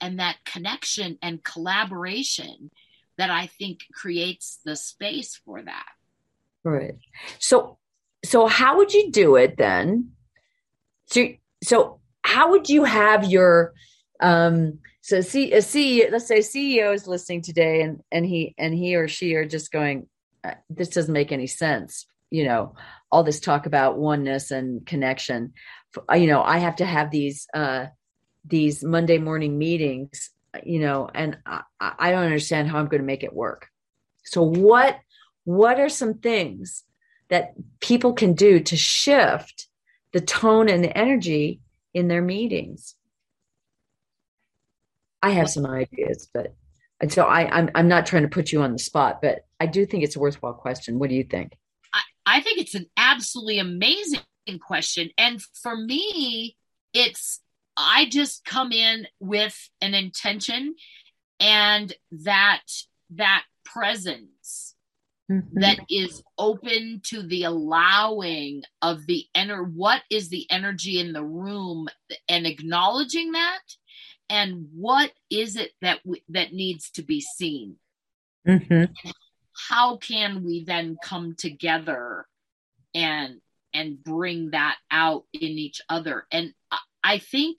and 0.00 0.18
that 0.18 0.36
connection 0.44 1.18
and 1.22 1.42
collaboration 1.42 2.70
that 3.16 3.30
I 3.30 3.46
think 3.46 3.80
creates 3.92 4.58
the 4.64 4.76
space 4.76 5.40
for 5.44 5.62
that. 5.62 5.88
Right. 6.64 6.96
So 7.38 7.78
so 8.24 8.46
how 8.46 8.78
would 8.78 8.92
you 8.92 9.10
do 9.10 9.36
it 9.36 9.56
then? 9.56 10.12
So 11.06 11.28
so 11.62 12.00
how 12.22 12.50
would 12.50 12.68
you 12.68 12.84
have 12.84 13.30
your 13.30 13.74
um 14.20 14.78
so 15.02 15.20
see 15.20 15.52
a 15.52 15.58
CEO, 15.58 16.10
let's 16.10 16.26
say 16.26 16.38
CEO 16.38 16.94
is 16.94 17.06
listening 17.06 17.42
today 17.42 17.82
and 17.82 18.00
and 18.10 18.26
he 18.26 18.54
and 18.58 18.74
he 18.74 18.96
or 18.96 19.06
she 19.08 19.34
are 19.34 19.46
just 19.46 19.70
going 19.70 20.08
uh, 20.42 20.54
this 20.68 20.88
doesn't 20.88 21.12
make 21.12 21.32
any 21.32 21.46
sense 21.46 22.06
you 22.30 22.44
know 22.44 22.74
all 23.14 23.22
this 23.22 23.40
talk 23.40 23.66
about 23.66 23.96
oneness 23.96 24.50
and 24.50 24.84
connection 24.86 25.52
uh, 26.10 26.14
you 26.14 26.26
know 26.26 26.42
i 26.42 26.58
have 26.58 26.76
to 26.76 26.84
have 26.84 27.10
these 27.10 27.46
uh 27.54 27.86
these 28.44 28.82
monday 28.82 29.18
morning 29.18 29.56
meetings 29.56 30.30
you 30.64 30.80
know 30.80 31.08
and 31.14 31.38
i, 31.46 31.62
I 31.80 32.10
don't 32.10 32.24
understand 32.24 32.68
how 32.68 32.78
i'm 32.78 32.88
going 32.88 33.00
to 33.02 33.06
make 33.06 33.22
it 33.22 33.32
work 33.32 33.68
so 34.24 34.42
what 34.42 34.98
what 35.44 35.78
are 35.78 35.88
some 35.88 36.14
things 36.14 36.84
that 37.28 37.54
people 37.80 38.12
can 38.12 38.34
do 38.34 38.60
to 38.60 38.76
shift 38.76 39.68
the 40.12 40.20
tone 40.20 40.68
and 40.68 40.82
the 40.82 40.96
energy 40.96 41.60
in 41.92 42.08
their 42.08 42.22
meetings 42.22 42.96
I 45.24 45.30
have 45.30 45.48
some 45.48 45.64
ideas, 45.64 46.28
but 46.34 46.54
and 47.00 47.10
so 47.10 47.24
I, 47.24 47.48
I'm 47.50 47.70
I'm 47.74 47.88
not 47.88 48.04
trying 48.04 48.24
to 48.24 48.28
put 48.28 48.52
you 48.52 48.60
on 48.60 48.72
the 48.72 48.78
spot, 48.78 49.22
but 49.22 49.46
I 49.58 49.64
do 49.64 49.86
think 49.86 50.04
it's 50.04 50.16
a 50.16 50.20
worthwhile 50.20 50.52
question. 50.52 50.98
What 50.98 51.08
do 51.08 51.16
you 51.16 51.24
think? 51.24 51.56
I, 52.26 52.40
think 52.40 52.58
it's 52.58 52.74
an 52.74 52.86
absolutely 52.96 53.58
amazing 53.58 54.20
question. 54.60 55.10
And 55.18 55.42
for 55.42 55.76
me, 55.76 56.56
it's 56.92 57.40
I 57.76 58.06
just 58.08 58.44
come 58.44 58.72
in 58.72 59.06
with 59.20 59.68
an 59.80 59.94
intention 59.94 60.76
and 61.40 61.92
that 62.12 62.62
that 63.10 63.44
presence 63.64 64.74
mm-hmm. 65.30 65.60
that 65.60 65.80
is 65.90 66.22
open 66.38 67.00
to 67.04 67.22
the 67.22 67.44
allowing 67.44 68.62
of 68.82 69.06
the 69.06 69.24
inner 69.34 69.62
what 69.62 70.02
is 70.10 70.28
the 70.28 70.46
energy 70.50 71.00
in 71.00 71.12
the 71.12 71.24
room 71.24 71.88
and 72.28 72.46
acknowledging 72.46 73.32
that 73.32 73.62
and 74.30 74.68
what 74.74 75.12
is 75.30 75.56
it 75.56 75.72
that 75.82 75.98
that 76.28 76.52
needs 76.52 76.90
to 76.90 77.02
be 77.02 77.20
seen 77.20 77.76
mm-hmm. 78.46 78.84
How 79.68 79.96
can 79.96 80.44
we 80.44 80.64
then 80.64 80.96
come 81.02 81.34
together 81.36 82.26
and 82.94 83.40
and 83.72 84.02
bring 84.02 84.50
that 84.50 84.76
out 84.90 85.24
in 85.32 85.42
each 85.42 85.80
other? 85.88 86.26
And 86.30 86.52
i 87.02 87.18
think 87.18 87.58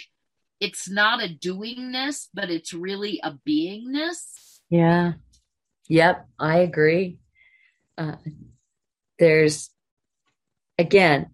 it's 0.59 0.89
not 0.89 1.23
a 1.23 1.27
doingness 1.27 2.27
but 2.33 2.49
it's 2.49 2.73
really 2.73 3.19
a 3.23 3.33
beingness. 3.47 4.59
Yeah. 4.69 5.13
Yep 5.87 6.27
i 6.39 6.57
agree. 6.59 7.19
Uh, 7.97 8.15
there's 9.19 9.69
again 10.77 11.29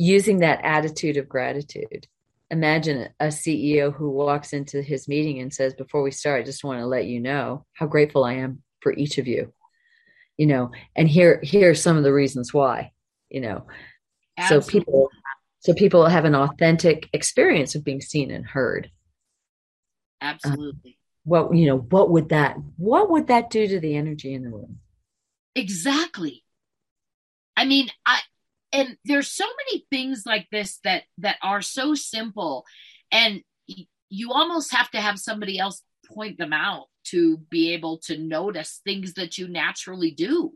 using 0.00 0.38
that 0.38 0.64
attitude 0.64 1.18
of 1.18 1.28
gratitude. 1.28 2.06
Imagine 2.50 3.10
a 3.20 3.26
CEO 3.26 3.94
who 3.94 4.10
walks 4.10 4.54
into 4.54 4.80
his 4.80 5.06
meeting 5.06 5.40
and 5.40 5.52
says, 5.52 5.74
Before 5.74 6.02
we 6.02 6.10
start, 6.10 6.40
I 6.40 6.44
just 6.44 6.64
want 6.64 6.80
to 6.80 6.86
let 6.86 7.04
you 7.04 7.20
know 7.20 7.66
how 7.74 7.86
grateful 7.86 8.24
I 8.24 8.34
am 8.34 8.62
for 8.80 8.92
each 8.94 9.18
of 9.18 9.28
you. 9.28 9.52
You 10.40 10.46
know, 10.46 10.70
and 10.96 11.06
here 11.06 11.38
here 11.42 11.68
are 11.68 11.74
some 11.74 11.98
of 11.98 12.02
the 12.02 12.14
reasons 12.14 12.54
why, 12.54 12.92
you 13.28 13.42
know. 13.42 13.66
Absolutely. 14.38 14.64
So 14.64 14.78
people 14.78 15.10
so 15.58 15.74
people 15.74 16.06
have 16.06 16.24
an 16.24 16.34
authentic 16.34 17.10
experience 17.12 17.74
of 17.74 17.84
being 17.84 18.00
seen 18.00 18.30
and 18.30 18.46
heard. 18.46 18.90
Absolutely. 20.22 20.92
Um, 20.92 20.94
what 21.24 21.54
you 21.54 21.66
know, 21.66 21.76
what 21.76 22.10
would 22.10 22.30
that 22.30 22.56
what 22.78 23.10
would 23.10 23.26
that 23.26 23.50
do 23.50 23.68
to 23.68 23.80
the 23.80 23.94
energy 23.96 24.32
in 24.32 24.42
the 24.42 24.48
room? 24.48 24.78
Exactly. 25.54 26.42
I 27.54 27.66
mean, 27.66 27.90
I 28.06 28.20
and 28.72 28.96
there's 29.04 29.30
so 29.30 29.44
many 29.44 29.84
things 29.90 30.22
like 30.24 30.48
this 30.50 30.78
that 30.84 31.02
that 31.18 31.36
are 31.42 31.60
so 31.60 31.94
simple 31.94 32.64
and 33.12 33.42
you 34.08 34.32
almost 34.32 34.74
have 34.74 34.90
to 34.92 35.02
have 35.02 35.18
somebody 35.18 35.58
else 35.58 35.82
point 36.06 36.38
them 36.38 36.54
out 36.54 36.86
to 37.04 37.38
be 37.50 37.72
able 37.72 37.98
to 37.98 38.18
notice 38.18 38.80
things 38.84 39.14
that 39.14 39.38
you 39.38 39.48
naturally 39.48 40.10
do 40.10 40.52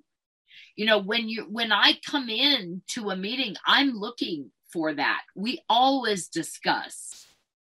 you 0.77 0.87
know 0.87 0.99
when 0.99 1.29
you 1.29 1.45
when 1.51 1.73
i 1.73 1.99
come 2.07 2.29
in 2.29 2.83
to 2.87 3.11
a 3.11 3.17
meeting 3.17 3.55
i'm 3.67 3.93
looking 3.93 4.51
for 4.73 4.93
that 4.95 5.23
we 5.35 5.61
always 5.69 6.29
discuss 6.29 7.27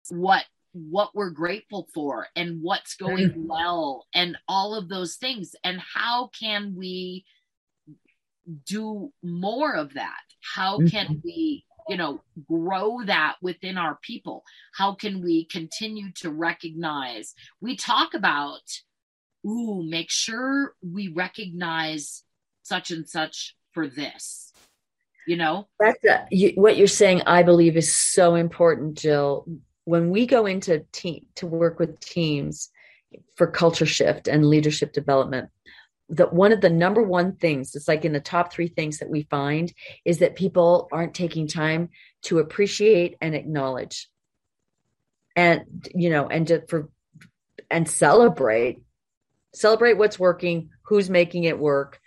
what 0.09 0.45
what 0.73 1.15
we're 1.15 1.31
grateful 1.31 1.89
for 1.95 2.27
and 2.37 2.63
what's 2.63 2.95
going 2.97 3.31
mm-hmm. 3.31 3.47
well 3.47 4.07
and 4.15 4.37
all 4.49 4.75
of 4.75 4.89
those 4.89 5.17
things 5.17 5.55
and 5.65 5.81
how 5.81 6.31
can 6.39 6.75
we 6.77 7.25
do 8.65 9.13
more 9.23 9.75
of 9.75 9.95
that 9.95 10.23
how 10.55 10.79
mm-hmm. 10.79 10.87
can 10.87 11.21
we 11.25 11.66
you 11.89 11.97
know 11.97 12.21
grow 12.49 13.05
that 13.05 13.37
within 13.43 13.79
our 13.79 13.99
people. 14.03 14.45
How 14.75 14.95
can 14.95 15.23
we 15.23 15.45
continue 15.45 16.13
to 16.17 16.31
recognize? 16.31 17.35
We 17.61 17.77
talk 17.77 18.15
about 18.15 18.63
ooh 19.47 19.83
make 19.89 20.11
sure 20.11 20.75
we 20.83 21.09
recognize 21.09 22.25
such 22.63 22.91
and 22.91 23.09
such 23.09 23.55
for 23.73 23.87
this 23.87 24.53
you 25.27 25.37
know? 25.37 25.69
That's 25.79 26.03
a, 26.05 26.27
you, 26.31 26.53
what 26.55 26.77
you're 26.77 26.87
saying 26.87 27.23
i 27.27 27.43
believe 27.43 27.77
is 27.77 27.95
so 27.95 28.37
important 28.37 28.97
jill. 28.97 29.47
When 29.85 30.11
we 30.11 30.27
go 30.27 30.47
into 30.47 30.85
team 30.93 31.27
to 31.37 31.47
work 31.47 31.79
with 31.79 32.01
teams 32.01 32.71
for 33.37 33.47
culture 33.47 33.87
shift 33.87 34.27
and 34.27 34.47
leadership 34.47 34.93
development 34.93 35.51
that 36.11 36.33
one 36.33 36.53
of 36.53 36.61
the 36.61 36.71
number 36.71 37.03
one 37.03 37.35
things 37.37 37.75
it's 37.75 37.89
like 37.89 38.05
in 38.05 38.13
the 38.13 38.21
top 38.21 38.53
three 38.53 38.69
things 38.69 38.99
that 38.99 39.11
we 39.11 39.23
find 39.23 39.73
is 40.05 40.19
that 40.19 40.37
people 40.37 40.89
aren't 40.93 41.15
taking 41.15 41.49
time 41.49 41.89
to 42.23 42.39
appreciate 42.39 43.17
and 43.21 43.35
acknowledge. 43.35 44.09
And 45.35 45.89
you 45.95 46.11
know 46.11 46.29
and 46.29 46.47
to, 46.49 46.67
for 46.69 46.89
and 47.71 47.89
celebrate 47.89 48.81
celebrate 49.55 49.95
what's 49.95 50.19
working 50.19 50.71
who's 50.83 51.11
making 51.11 51.45
it 51.45 51.59
work 51.59 52.01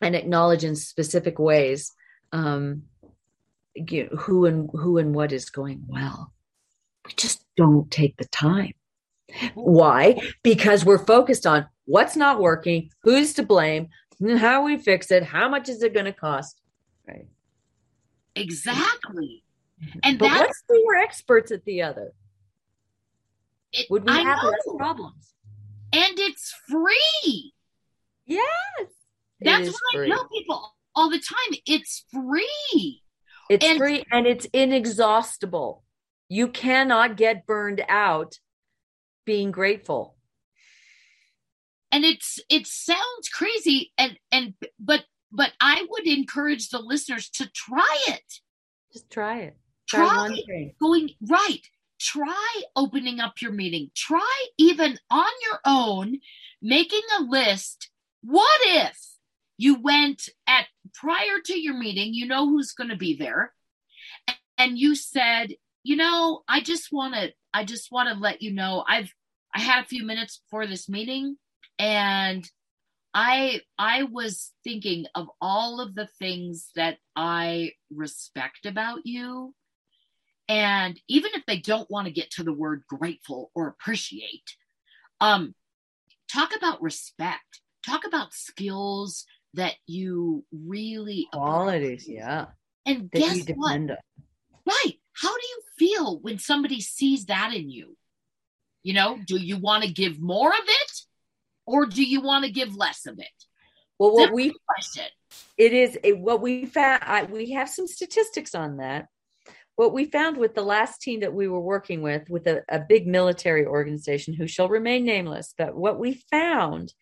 and 0.00 0.16
acknowledge 0.16 0.64
in 0.64 0.74
specific 0.76 1.38
ways 1.38 1.92
um, 2.32 2.82
you 3.74 4.04
know, 4.04 4.16
who 4.16 4.46
and 4.46 4.70
who 4.72 4.98
and 4.98 5.14
what 5.14 5.32
is 5.32 5.50
going 5.50 5.84
well. 5.86 6.32
We 7.06 7.12
just 7.16 7.44
don't 7.56 7.90
take 7.90 8.16
the 8.16 8.26
time. 8.26 8.72
Why? 9.54 10.20
Because 10.42 10.84
we're 10.84 11.04
focused 11.04 11.46
on 11.46 11.66
what's 11.90 12.14
not 12.16 12.40
working, 12.40 12.90
who's 13.02 13.34
to 13.34 13.42
blame, 13.42 13.88
how 14.38 14.64
we 14.64 14.76
fix 14.76 15.10
it, 15.10 15.24
how 15.24 15.48
much 15.48 15.68
is 15.68 15.82
it 15.82 15.92
going 15.92 16.06
to 16.06 16.12
cost, 16.12 16.60
right? 17.06 17.26
Exactly. 18.36 19.42
Mm-hmm. 19.82 19.98
And 20.04 20.18
but 20.18 20.28
that's, 20.28 20.40
what 20.40 20.50
if 20.50 20.56
we 20.68 20.84
were 20.86 20.96
experts 20.96 21.50
at 21.50 21.64
the 21.64 21.82
other? 21.82 22.12
It, 23.72 23.86
Would 23.90 24.04
we 24.04 24.12
I 24.12 24.20
have 24.20 24.38
know. 24.42 24.50
less 24.50 24.76
problems? 24.76 25.34
And 25.92 26.18
it's 26.18 26.54
free. 26.68 27.52
Yes. 28.24 28.42
That's 29.40 29.68
what 29.68 29.80
free. 29.92 30.06
I 30.06 30.14
tell 30.14 30.28
people 30.28 30.74
all 30.94 31.10
the 31.10 31.18
time. 31.18 31.58
It's 31.66 32.04
free. 32.12 33.02
It's 33.48 33.66
and, 33.66 33.78
free 33.78 34.04
and 34.12 34.26
it's 34.28 34.46
inexhaustible. 34.52 35.82
You 36.28 36.48
cannot 36.48 37.16
get 37.16 37.46
burned 37.46 37.82
out 37.88 38.38
being 39.24 39.50
grateful 39.50 40.16
and 41.92 42.04
it's 42.04 42.38
it 42.48 42.66
sounds 42.66 43.28
crazy 43.32 43.92
and 43.98 44.18
and 44.30 44.54
but 44.78 45.04
but 45.32 45.52
i 45.60 45.84
would 45.88 46.06
encourage 46.06 46.68
the 46.68 46.78
listeners 46.78 47.28
to 47.30 47.50
try 47.50 47.98
it. 48.08 48.40
Just 48.92 49.10
try 49.10 49.40
it. 49.40 49.56
Try, 49.88 50.06
try 50.06 50.16
one 50.16 50.36
thing. 50.46 50.74
going 50.80 51.10
right. 51.28 51.62
Try 52.00 52.62
opening 52.74 53.20
up 53.20 53.42
your 53.42 53.52
meeting. 53.52 53.90
Try 53.94 54.46
even 54.58 54.98
on 55.10 55.30
your 55.44 55.60
own 55.64 56.18
making 56.62 57.02
a 57.18 57.22
list. 57.22 57.90
What 58.22 58.60
if 58.62 58.96
you 59.60 59.78
went 59.78 60.30
at 60.46 60.66
prior 60.94 61.38
to 61.44 61.60
your 61.60 61.74
meeting, 61.74 62.14
you 62.14 62.26
know 62.26 62.48
who's 62.48 62.72
going 62.72 62.88
to 62.88 62.96
be 62.96 63.14
there. 63.14 63.52
And 64.56 64.78
you 64.78 64.94
said, 64.94 65.54
you 65.82 65.96
know, 65.96 66.42
I 66.48 66.62
just 66.62 66.88
want 66.90 67.12
to, 67.14 67.32
I 67.52 67.64
just 67.64 67.92
want 67.92 68.08
to 68.08 68.14
let 68.14 68.40
you 68.40 68.52
know 68.52 68.84
I've, 68.88 69.12
I 69.54 69.60
had 69.60 69.84
a 69.84 69.86
few 69.86 70.02
minutes 70.04 70.40
before 70.46 70.66
this 70.66 70.88
meeting 70.88 71.36
and 71.80 72.48
I, 73.14 73.62
I 73.78 74.02
was 74.02 74.52
thinking 74.62 75.06
of 75.14 75.28
all 75.40 75.80
of 75.80 75.94
the 75.94 76.08
things 76.18 76.70
that 76.76 76.98
I 77.16 77.72
respect 77.90 78.66
about 78.66 79.06
you. 79.06 79.54
And 80.46 81.00
even 81.08 81.30
if 81.34 81.46
they 81.46 81.58
don't 81.58 81.90
want 81.90 82.06
to 82.06 82.12
get 82.12 82.30
to 82.32 82.44
the 82.44 82.52
word 82.52 82.82
grateful 82.86 83.50
or 83.54 83.66
appreciate, 83.68 84.44
um, 85.22 85.54
talk 86.30 86.50
about 86.54 86.82
respect, 86.82 87.62
talk 87.84 88.06
about 88.06 88.34
skills 88.34 89.24
that 89.54 89.74
you 89.86 90.44
really 90.52 91.28
qualities, 91.32 92.06
yeah. 92.06 92.46
And 92.84 93.08
that 93.12 93.18
guess 93.18 93.46
what? 93.54 93.72
On. 93.72 93.96
Right. 94.66 94.94
How 95.14 95.34
do 95.34 95.46
you 95.46 95.62
feel 95.78 96.20
when 96.20 96.38
somebody 96.38 96.82
sees 96.82 97.24
that 97.26 97.54
in 97.54 97.70
you? 97.70 97.96
You 98.82 98.92
know, 98.92 99.18
do 99.26 99.36
you 99.36 99.56
want 99.56 99.84
to 99.84 99.90
give 99.90 100.20
more 100.20 100.50
of 100.50 100.64
it 100.66 101.09
or 101.70 101.86
do 101.86 102.02
you 102.02 102.20
want 102.20 102.44
to 102.44 102.50
give 102.50 102.76
less 102.76 103.06
of 103.06 103.18
it? 103.18 103.26
Well, 103.98 104.14
what 104.14 104.32
we 104.32 104.52
question. 104.66 105.04
It 105.56 105.72
is 105.72 105.98
it, 106.02 106.18
what 106.18 106.40
we 106.42 106.66
found. 106.66 107.02
I, 107.04 107.24
we 107.24 107.52
have 107.52 107.68
some 107.68 107.86
statistics 107.86 108.54
on 108.54 108.78
that. 108.78 109.06
What 109.76 109.92
we 109.92 110.06
found 110.06 110.36
with 110.36 110.54
the 110.54 110.62
last 110.62 111.00
team 111.00 111.20
that 111.20 111.32
we 111.32 111.48
were 111.48 111.60
working 111.60 112.02
with, 112.02 112.28
with 112.28 112.46
a, 112.46 112.62
a 112.68 112.80
big 112.80 113.06
military 113.06 113.64
organization 113.64 114.34
who 114.34 114.46
shall 114.46 114.68
remain 114.68 115.04
nameless, 115.04 115.54
but 115.56 115.74
what 115.74 115.98
we 115.98 116.22
found 116.30 116.92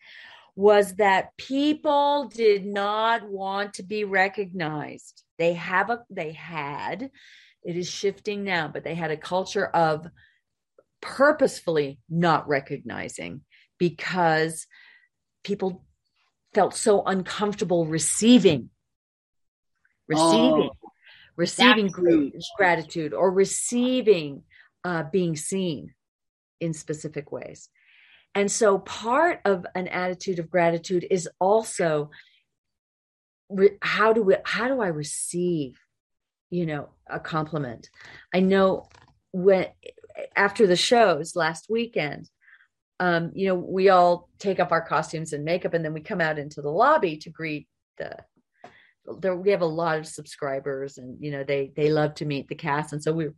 was 0.55 0.95
that 0.95 1.35
people 1.37 2.29
did 2.33 2.65
not 2.65 3.27
want 3.27 3.75
to 3.75 3.83
be 3.83 4.03
recognized. 4.03 5.23
They 5.37 5.53
have 5.53 5.89
a 5.89 6.03
they 6.09 6.33
had 6.33 7.09
it 7.63 7.75
is 7.75 7.89
shifting 7.89 8.43
now, 8.43 8.67
but 8.67 8.83
they 8.83 8.95
had 8.95 9.11
a 9.11 9.17
culture 9.17 9.65
of 9.65 10.07
purposefully 11.01 11.99
not 12.09 12.47
recognizing 12.47 13.41
because 13.79 14.67
people 15.43 15.83
felt 16.53 16.75
so 16.75 17.03
uncomfortable 17.03 17.85
receiving 17.87 18.69
receiving 20.07 20.69
oh, 20.71 20.89
receiving 21.37 21.89
gratitude 22.57 23.13
or 23.13 23.31
receiving 23.31 24.43
uh, 24.83 25.03
being 25.03 25.35
seen 25.35 25.93
in 26.59 26.73
specific 26.73 27.31
ways. 27.31 27.69
And 28.35 28.51
so 28.51 28.79
part 28.79 29.39
of 29.45 29.65
an 29.75 29.87
attitude 29.87 30.39
of 30.39 30.49
gratitude 30.49 31.07
is 31.09 31.29
also 31.39 32.11
re- 33.49 33.77
how 33.81 34.13
do 34.13 34.21
we 34.21 34.35
how 34.43 34.67
do 34.67 34.81
i 34.81 34.87
receive 34.87 35.79
you 36.49 36.65
know 36.65 36.89
a 37.07 37.19
compliment? 37.19 37.89
I 38.33 38.41
know 38.41 38.89
when 39.31 39.67
after 40.35 40.67
the 40.67 40.75
shows 40.75 41.35
last 41.35 41.67
weekend 41.69 42.29
um 42.99 43.31
you 43.33 43.47
know 43.47 43.55
we 43.55 43.89
all 43.89 44.29
take 44.39 44.59
up 44.59 44.71
our 44.71 44.81
costumes 44.81 45.33
and 45.33 45.45
makeup 45.45 45.73
and 45.73 45.83
then 45.83 45.93
we 45.93 46.01
come 46.01 46.21
out 46.21 46.39
into 46.39 46.61
the 46.61 46.69
lobby 46.69 47.17
to 47.17 47.29
greet 47.29 47.67
the 47.97 48.15
there 49.17 49.35
we 49.35 49.51
have 49.51 49.61
a 49.61 49.65
lot 49.65 49.97
of 49.97 50.07
subscribers 50.07 50.97
and 50.97 51.17
you 51.19 51.31
know 51.31 51.43
they 51.43 51.71
they 51.75 51.91
love 51.91 52.15
to 52.15 52.25
meet 52.25 52.47
the 52.47 52.55
cast. 52.55 52.93
And 52.93 53.03
so 53.03 53.13
we 53.13 53.29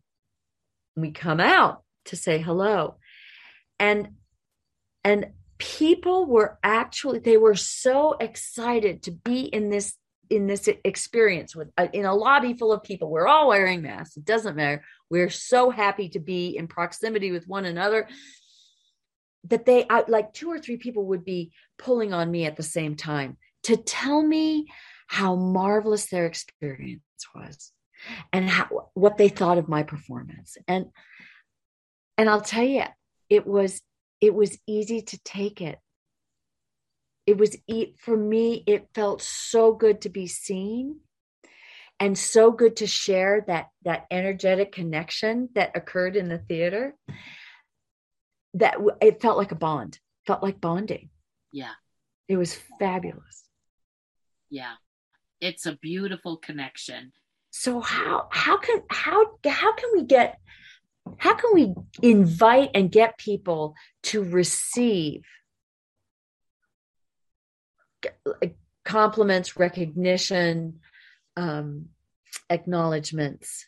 we 0.96 1.12
come 1.12 1.40
out 1.40 1.84
to 2.06 2.16
say 2.16 2.40
hello. 2.40 2.98
And 3.80 4.10
and 5.04 5.32
people 5.58 6.26
were 6.26 6.58
actually 6.64 7.20
they 7.20 7.38
were 7.38 7.56
so 7.56 8.14
excited 8.14 9.04
to 9.04 9.12
be 9.12 9.42
in 9.42 9.70
this 9.70 9.96
in 10.30 10.48
this 10.48 10.70
experience 10.86 11.56
with 11.56 11.70
uh, 11.78 11.88
in 11.94 12.06
a 12.06 12.16
lobby 12.16 12.54
full 12.54 12.72
of 12.72 12.84
people. 12.84 13.10
We're 13.10 13.28
all 13.28 13.50
wearing 13.50 13.82
masks. 13.82 14.18
It 14.18 14.26
doesn't 14.26 14.56
matter. 14.56 14.84
We're 15.10 15.30
so 15.30 15.70
happy 15.70 16.10
to 16.10 16.20
be 16.20 16.56
in 16.58 16.68
proximity 16.68 17.32
with 17.32 17.48
one 17.48 17.66
another 17.66 18.08
that 19.46 19.66
they 19.66 19.86
I, 19.90 20.04
like 20.08 20.34
two 20.34 20.50
or 20.52 20.60
three 20.60 20.78
people 20.78 21.08
would 21.08 21.26
be 21.26 21.52
pulling 21.78 22.14
on 22.14 22.30
me 22.30 22.46
at 22.46 22.58
the 22.58 22.64
same 22.64 22.96
time 22.96 23.38
to 23.64 23.78
tell 23.78 24.22
me 24.22 24.68
how 25.08 25.36
marvelous 25.36 26.08
their 26.08 26.26
experience 26.26 27.02
was 27.36 27.72
and 28.32 28.50
how 28.50 28.90
what 28.94 29.18
they 29.18 29.30
thought 29.30 29.58
of 29.58 29.68
my 29.68 29.84
performance. 29.84 30.58
And 30.68 30.88
and 32.18 32.30
I'll 32.30 32.42
tell 32.42 32.64
you 32.64 32.84
it 33.30 33.46
was 33.48 33.82
it 34.20 34.34
was 34.34 34.58
easy 34.68 35.02
to 35.02 35.20
take 35.24 35.62
it. 35.62 35.80
It 37.26 37.38
was 37.38 37.56
for 38.00 38.16
me 38.16 38.64
it 38.68 38.90
felt 38.94 39.22
so 39.22 39.74
good 39.74 40.02
to 40.02 40.10
be 40.10 40.28
seen 40.28 41.00
and 42.00 42.18
so 42.18 42.52
good 42.52 42.78
to 42.78 42.88
share 42.88 43.44
that 43.48 43.68
that 43.84 44.06
energetic 44.12 44.72
connection 44.72 45.50
that 45.56 45.72
occurred 45.76 46.16
in 46.16 46.30
the 46.30 46.40
theater 46.40 46.96
that 48.56 48.76
it 49.02 49.22
felt 49.22 49.38
like 49.38 49.52
a 49.52 49.56
bond 49.56 50.00
felt 50.26 50.44
like 50.44 50.62
bonding. 50.62 51.10
Yeah. 51.52 51.74
It 52.28 52.38
was 52.38 52.58
fabulous. 52.80 53.44
Yeah. 54.50 54.74
It's 55.40 55.66
a 55.66 55.78
beautiful 55.78 56.38
connection. 56.38 57.12
So 57.52 57.82
how 57.82 58.28
how 58.32 58.58
can 58.58 58.82
how 58.90 59.26
how 59.46 59.74
can 59.74 59.90
we 59.94 60.04
get 60.04 60.40
how 61.18 61.34
can 61.34 61.52
we 61.54 61.74
invite 62.02 62.70
and 62.74 62.92
get 62.92 63.18
people 63.18 63.76
to 64.04 64.24
receive 64.24 65.24
compliments, 68.86 69.58
recognition, 69.58 70.80
um, 71.36 71.88
acknowledgments? 72.50 73.68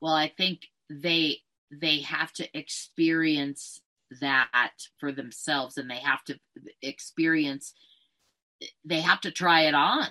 Well, 0.00 0.12
I 0.12 0.28
think 0.36 0.60
they 0.90 1.38
they 1.72 2.00
have 2.00 2.32
to 2.34 2.58
experience 2.58 3.80
that 4.20 4.72
for 4.98 5.12
themselves, 5.12 5.78
and 5.78 5.90
they 5.90 5.96
have 5.96 6.22
to 6.24 6.38
experience. 6.82 7.74
They 8.84 9.00
have 9.00 9.20
to 9.22 9.30
try 9.30 9.62
it 9.62 9.74
on. 9.74 10.06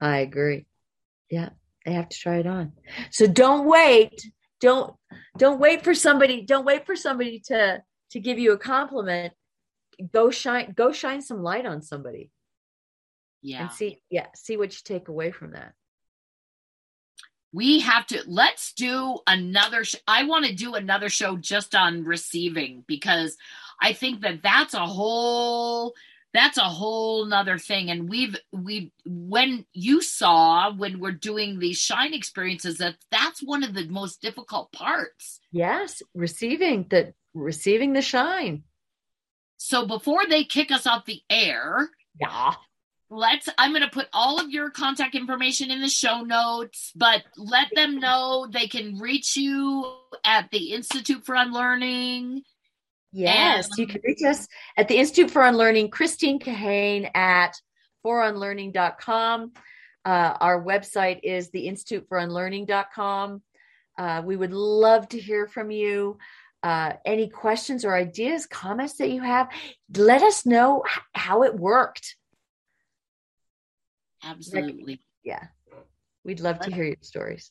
I 0.00 0.18
agree. 0.18 0.66
Yeah, 1.30 1.50
they 1.84 1.92
have 1.92 2.08
to 2.08 2.18
try 2.18 2.36
it 2.36 2.46
on. 2.46 2.72
So 3.10 3.26
don't 3.26 3.66
wait 3.66 4.24
don't 4.64 4.94
don't 5.36 5.60
wait 5.60 5.84
for 5.84 5.94
somebody 5.94 6.40
don't 6.40 6.64
wait 6.64 6.86
for 6.86 6.96
somebody 6.96 7.38
to 7.38 7.82
to 8.10 8.18
give 8.18 8.38
you 8.38 8.52
a 8.52 8.58
compliment 8.58 9.32
go 10.12 10.30
shine 10.30 10.72
go 10.74 10.90
shine 10.90 11.20
some 11.20 11.42
light 11.42 11.66
on 11.66 11.82
somebody 11.82 12.30
yeah 13.42 13.62
and 13.62 13.72
see 13.72 14.00
yeah 14.08 14.26
see 14.34 14.56
what 14.56 14.72
you 14.72 14.80
take 14.82 15.08
away 15.08 15.30
from 15.30 15.52
that 15.52 15.74
we 17.54 17.80
have 17.80 18.06
to 18.06 18.20
let's 18.26 18.72
do 18.72 19.18
another 19.26 19.84
sh- 19.84 19.94
i 20.08 20.24
want 20.24 20.44
to 20.44 20.54
do 20.54 20.74
another 20.74 21.08
show 21.08 21.36
just 21.36 21.74
on 21.74 22.04
receiving 22.04 22.84
because 22.86 23.36
i 23.80 23.92
think 23.92 24.20
that 24.20 24.42
that's 24.42 24.74
a 24.74 24.86
whole 24.86 25.94
that's 26.34 26.58
a 26.58 26.62
whole 26.62 27.24
nother 27.24 27.58
thing. 27.58 27.90
And 27.90 28.08
we've 28.08 28.36
we 28.52 28.92
when 29.06 29.64
you 29.72 30.02
saw 30.02 30.74
when 30.74 30.98
we're 30.98 31.12
doing 31.12 31.58
these 31.58 31.78
shine 31.78 32.12
experiences 32.12 32.78
that 32.78 32.96
that's 33.10 33.40
one 33.40 33.62
of 33.62 33.72
the 33.72 33.86
most 33.86 34.20
difficult 34.20 34.72
parts. 34.72 35.40
Yes 35.52 36.02
receiving 36.12 36.86
the 36.90 37.14
receiving 37.32 37.92
the 37.92 38.02
shine. 38.02 38.64
So 39.56 39.86
before 39.86 40.26
they 40.28 40.42
kick 40.44 40.72
us 40.72 40.86
off 40.86 41.06
the 41.06 41.22
air 41.30 41.88
yeah 42.20 42.54
let's 43.10 43.48
i'm 43.58 43.70
going 43.70 43.82
to 43.82 43.88
put 43.88 44.08
all 44.12 44.40
of 44.40 44.50
your 44.50 44.70
contact 44.70 45.14
information 45.14 45.70
in 45.70 45.80
the 45.80 45.88
show 45.88 46.22
notes 46.22 46.92
but 46.96 47.22
let 47.36 47.68
them 47.74 47.98
know 47.98 48.48
they 48.50 48.66
can 48.66 48.98
reach 48.98 49.36
you 49.36 49.94
at 50.24 50.50
the 50.50 50.72
institute 50.72 51.24
for 51.24 51.34
unlearning 51.34 52.42
Yes, 53.16 53.68
and, 53.68 53.78
you 53.78 53.86
can 53.86 54.00
reach 54.02 54.22
us 54.26 54.48
at 54.76 54.88
the 54.88 54.96
Institute 54.96 55.30
for 55.30 55.42
Unlearning, 55.42 55.88
Christine 55.90 56.40
Kahane 56.40 57.08
at 57.14 57.54
forunlearning.com. 58.04 59.52
Uh, 60.04 60.36
our 60.40 60.62
website 60.62 61.20
is 61.22 61.50
the 61.50 61.68
Institute 61.68 62.06
for 62.08 62.18
Unlearning.com. 62.18 63.40
Uh, 63.96 64.22
we 64.24 64.36
would 64.36 64.52
love 64.52 65.08
to 65.10 65.20
hear 65.20 65.46
from 65.46 65.70
you. 65.70 66.18
Uh, 66.64 66.94
any 67.04 67.28
questions 67.28 67.84
or 67.84 67.94
ideas, 67.94 68.46
comments 68.46 68.94
that 68.94 69.10
you 69.10 69.22
have, 69.22 69.48
let 69.96 70.22
us 70.22 70.44
know 70.44 70.82
how 71.12 71.44
it 71.44 71.54
worked. 71.54 72.16
Absolutely. 74.24 75.00
Yeah. 75.22 75.44
We'd 76.24 76.40
love 76.40 76.60
to 76.60 76.70
hear 76.70 76.84
your 76.84 76.96
stories. 77.02 77.50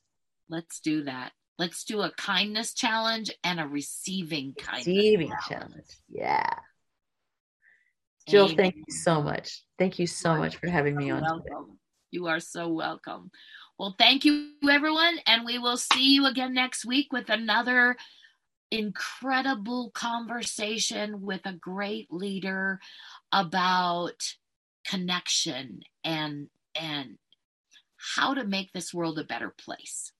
Let's 0.50 0.80
do 0.80 1.04
that. 1.04 1.32
Let's 1.60 1.84
do 1.84 2.02
a 2.02 2.12
kindness 2.18 2.74
challenge 2.74 3.32
and 3.44 3.60
a 3.60 3.68
receiving 3.68 4.54
kindness 4.58 4.88
receiving 4.88 5.28
challenge. 5.28 5.72
challenge. 5.72 5.88
Yeah. 6.10 6.54
Jill, 8.28 8.46
Amen. 8.46 8.58
thank 8.58 8.76
you 8.76 8.94
so 8.94 9.22
much. 9.22 9.64
Thank 9.78 10.00
you 10.00 10.08
so 10.08 10.36
much 10.36 10.56
for 10.56 10.68
having 10.68 10.96
me 10.96 11.12
on. 11.12 11.22
Welcome. 11.22 11.44
Today. 11.44 11.78
You 12.12 12.28
are 12.28 12.40
so 12.40 12.70
welcome. 12.70 13.32
Well, 13.78 13.96
thank 13.98 14.24
you, 14.26 14.52
everyone. 14.70 15.18
And 15.28 15.46
we 15.46 15.60
will 15.60 15.78
see 15.78 16.14
you 16.14 16.26
again 16.26 16.54
next 16.54 16.86
week 16.86 17.12
with 17.12 17.30
another 17.30 17.96
incredible 18.72 19.92
conversation 19.92 21.22
with 21.22 21.42
a 21.46 21.54
great 21.54 22.12
leader 22.12 22.80
about 23.32 24.36
connection 24.86 25.82
and 26.04 26.48
and 26.80 27.18
how 28.16 28.34
to 28.34 28.46
make 28.46 28.72
this 28.74 28.94
world 28.94 29.20
a 29.20 29.24
better 29.24 29.54
place. 29.58 30.12